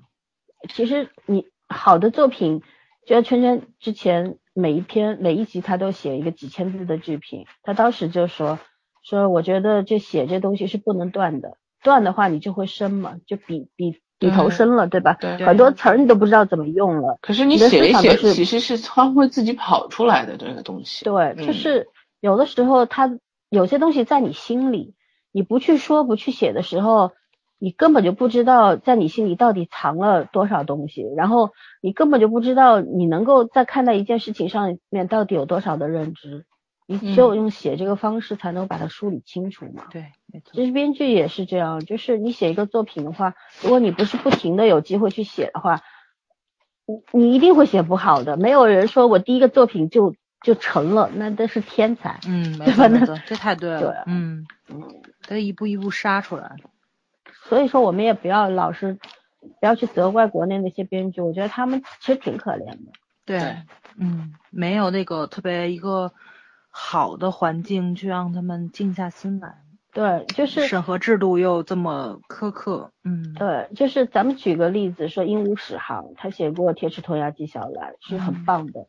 [0.73, 2.62] 其实你好的作品，
[3.05, 8.61] 就像圈圈之前每一篇每一集他都写一个几千字的剧评，他当时就说
[9.03, 15.15] 说我觉得这写这东西是不能断的，断的话你就会生嘛，就笔笔笔头生了，对吧？
[15.21, 15.45] 对。
[15.45, 17.19] 很多词儿你都不知道怎么用了。
[17.21, 21.05] 可是你写一写，其实是它会自己跑出来的这个东西。
[21.05, 21.89] 对，就是
[22.21, 23.19] 有的时候它
[23.49, 24.95] 有些东西在你心里。
[25.32, 27.12] 你不去说不去写的时候，
[27.59, 31.51] 你根本就不知道在你心里到底藏了多少东西，然后
[31.81, 36.47] 你根本就不知道你能够在看待一件事情上面到底有多少的认知，
[36.86, 39.85] 你只有用写这个方式才能把它梳理清楚嘛。
[39.90, 40.52] 对，没错。
[40.55, 45.82] 其实编剧也是这样，就是你写一个作品的话，如果你不是不停的有机会去写的话，
[47.12, 48.36] 你你一定会写不好的。
[48.36, 52.19] 没有人说我第一个作品就就成了，那都是天才。
[52.27, 53.81] 嗯， 没错没错，这太对了。
[53.81, 54.83] 对，嗯嗯。
[55.29, 56.57] 得一步一步杀出来，
[57.49, 58.99] 所以说我们也不要老是
[59.61, 62.93] 不要去责怪国内那些编剧，我觉得他们其实挺可怜的。
[63.25, 63.57] 对，
[63.97, 66.12] 嗯，没有那个特别一个
[66.69, 69.59] 好的环境去让他们静下心来。
[69.93, 78.87] 对，就是审核制度又这么苛刻，嗯，对，就是咱们举个例子说，鹦鹉史航，他写过《铁齿铜牙纪晓岚》，是很棒的，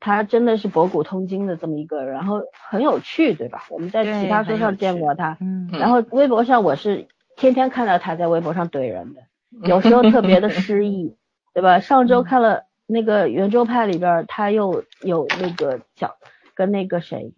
[0.00, 2.40] 他真的是博古通今的这么一个人，然后
[2.70, 3.66] 很有趣，对吧？
[3.70, 7.06] 我们在其他书上见过他，嗯，然后微博上我是
[7.36, 9.20] 天天看到他在微博上怼人的，
[9.68, 11.16] 有时候特别的诗意，
[11.54, 11.78] 对吧？
[11.78, 16.12] 上周看了那个圆桌派里边，他又有那个讲
[16.54, 17.34] 跟那个谁。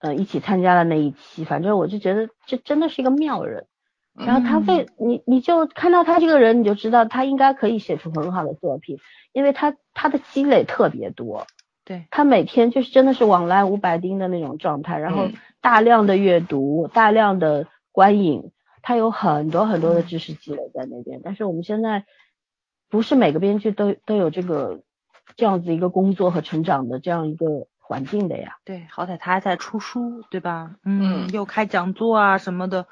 [0.00, 3.66] 呃，一起参加了那一期，反正我就觉得这真的是一个妙人。
[4.14, 8.98] 然后他为你，你就看到他这个人，你就知道他应该可以写出很好的作品，
[9.32, 11.48] 因为他他的积累特别多。
[11.88, 15.30] 对，他每天就是真的是往来五百丁的那种状态，然后
[15.62, 18.52] 大量的阅读，大量的观影，
[18.82, 21.22] 他有很多很多的知识积累在那边。
[21.24, 22.04] 但是我们现在
[22.90, 24.82] 不是每个编剧都都有这个
[25.36, 27.66] 这样子一个工作和成长的这样一个。
[27.90, 30.76] 环境的呀，对，好歹他还在出书，对吧？
[30.84, 32.86] 嗯，又开讲座啊什么的，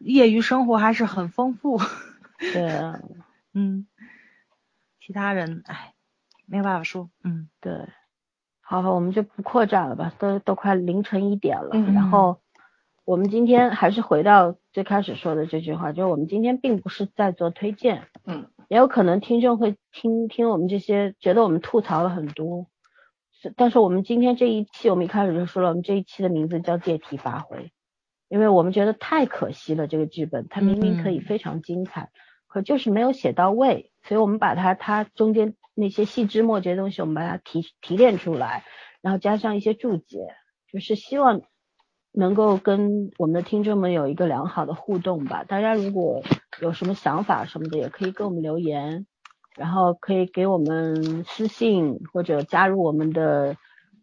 [0.00, 1.80] 业余生活还是很丰富。
[2.38, 3.00] 对啊，
[3.54, 3.86] 嗯，
[5.00, 5.94] 其他人，哎，
[6.44, 7.88] 没有办法说，嗯，对，
[8.70, 12.36] 好，我们就不扩展了吧，都都快凌晨一点了，嗯，然后
[13.06, 22.66] 我们今天还是回到最开始说的这句话，就是我们今天并不是在做推荐，嗯，也有可能听众会听听我们这些，觉得我们吐槽了很多。
[23.56, 27.72] 但是我们今天这一期，我们一开始就说了，我们这一期的名字叫借题发挥，
[28.28, 32.10] 因为我们觉得太可惜了，这个剧本它明明可以非常精彩，
[32.46, 38.64] 可就是没有写到位，所以我们把它它中间那些细枝末节的东西，我们把它提提炼出来，
[39.00, 40.18] 然后加上一些注解，
[40.72, 41.42] 就是希望
[42.12, 45.44] 能够跟我们的听众们有一个良好的互动吧。
[45.44, 46.22] 大家如果
[46.60, 49.06] 有什么想法什么的，也可以给我们留言。
[49.56, 53.56] 然后可以给我们私信或者加入我们的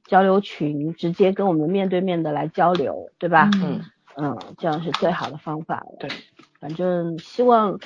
[0.04, 3.50] 交流群，直接跟我们面对面的来交流，对吧？
[3.64, 3.80] 嗯
[4.18, 5.86] 嗯，这样是最好的方法。
[5.98, 6.10] 对，
[6.60, 7.80] 反正希望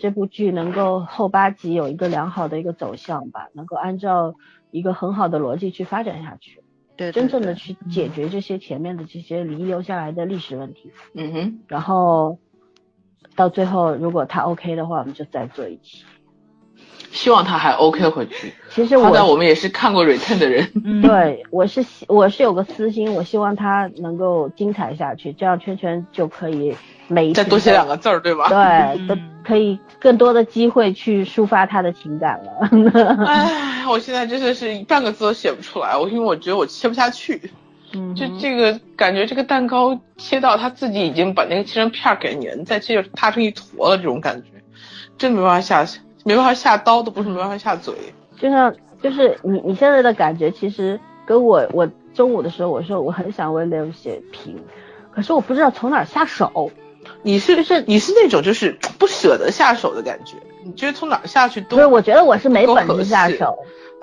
[0.00, 4.34] 这部剧能够后八集有一个良好的一个走向吧，能够按照
[4.70, 6.60] 一个很好的逻辑去发展下去，
[6.96, 10.92] 对，真正的去解决这些前面的这些遗留下来的历史问题。
[11.14, 12.38] 嗯哼，然后
[13.34, 16.04] 到最后如果他 OK 的话，我们就再做一期。
[17.10, 18.52] 希望他还 OK 回去。
[18.68, 20.68] 其实我，我们也是看过 Return 的人。
[21.00, 26.76] 对，我是我是有个私心，我希望他能够精彩下去，这样圈圈就可以
[27.08, 28.48] 每再多写两个字儿，对吧？
[28.48, 32.68] 对，都可以更多的机会去抒发他的情感了。
[33.26, 37.50] 哎，我现在真的是半个字都写不出来，我因为我觉得我切不下去。
[37.92, 44.48] 嗯，就这个感觉，这个蛋糕切到他自己已经把那个切成片给你了，你再切就塌成一坨了，这种感觉
[45.16, 46.00] 真没办法下去。
[46.24, 47.94] 没办法下刀，都不是没办法下嘴。
[48.36, 54.58] 就像，就是你你现在的感觉，其实跟我我中午的时候我说我很想为 Live 写评，
[55.12, 56.72] 可是我不知道从哪下手。
[57.26, 61.76] 你是不是你是那种就是 不舍得下手的感觉，你觉得从哪下去都。
[61.76, 63.58] 不是，我觉得我是没本事下手，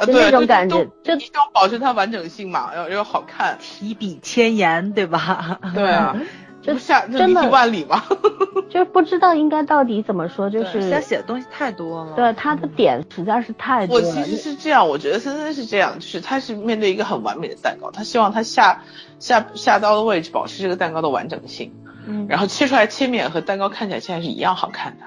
[0.06, 5.58] 就那种感觉，就一定要保持它完整性嘛，要要好看，提笔千言，对吧？
[5.74, 6.20] 对啊。
[6.64, 8.02] 就下真的万里吗？
[8.72, 12.14] 就不知道应该到底怎么说，就是现在写的东西太多了。
[12.16, 14.08] 对他的点实在是太多了。
[14.08, 18.82] 我其实是这样，我觉得森森是这样，就是他是面对一个很完美的蛋糕，他希望他下
[19.20, 21.74] 下下刀的位置保持这个蛋糕的完整性，
[22.08, 25.06] 嗯，然后切出来切面和蛋糕看起来现在是一样好看的，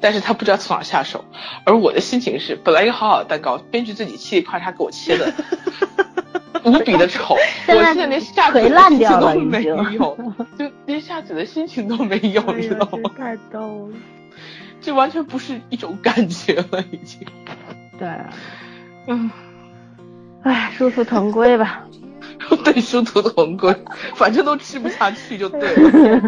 [0.00, 1.24] 但是他不知道从哪下手。
[1.64, 5.32] 而我的心情是，本来一个好好的蛋糕，编剧自己切一块，他给我切的。
[6.64, 7.34] 无比的丑，
[7.68, 10.16] 我现在连下嘴的心情都没有，
[10.58, 13.10] 就连下嘴的心情都没有，你知道吗？
[13.18, 13.94] 太逗了，
[14.80, 17.20] 这完全不是一种感觉了，已经。
[17.98, 18.08] 对，
[19.08, 19.30] 嗯，
[20.42, 21.84] 唉，殊途同归吧。
[22.64, 23.74] 对，殊途同归，
[24.14, 26.20] 反正都吃不下去就对了。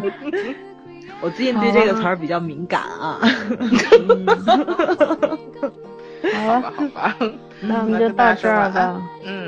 [1.20, 3.18] 我最近对这个词儿比较敏感啊。
[6.32, 7.16] 好了，好吧，
[7.60, 9.00] 那我们就到这儿吧。
[9.24, 9.46] 嗯，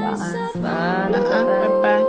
[0.00, 2.04] 晚安，晚安，拜拜。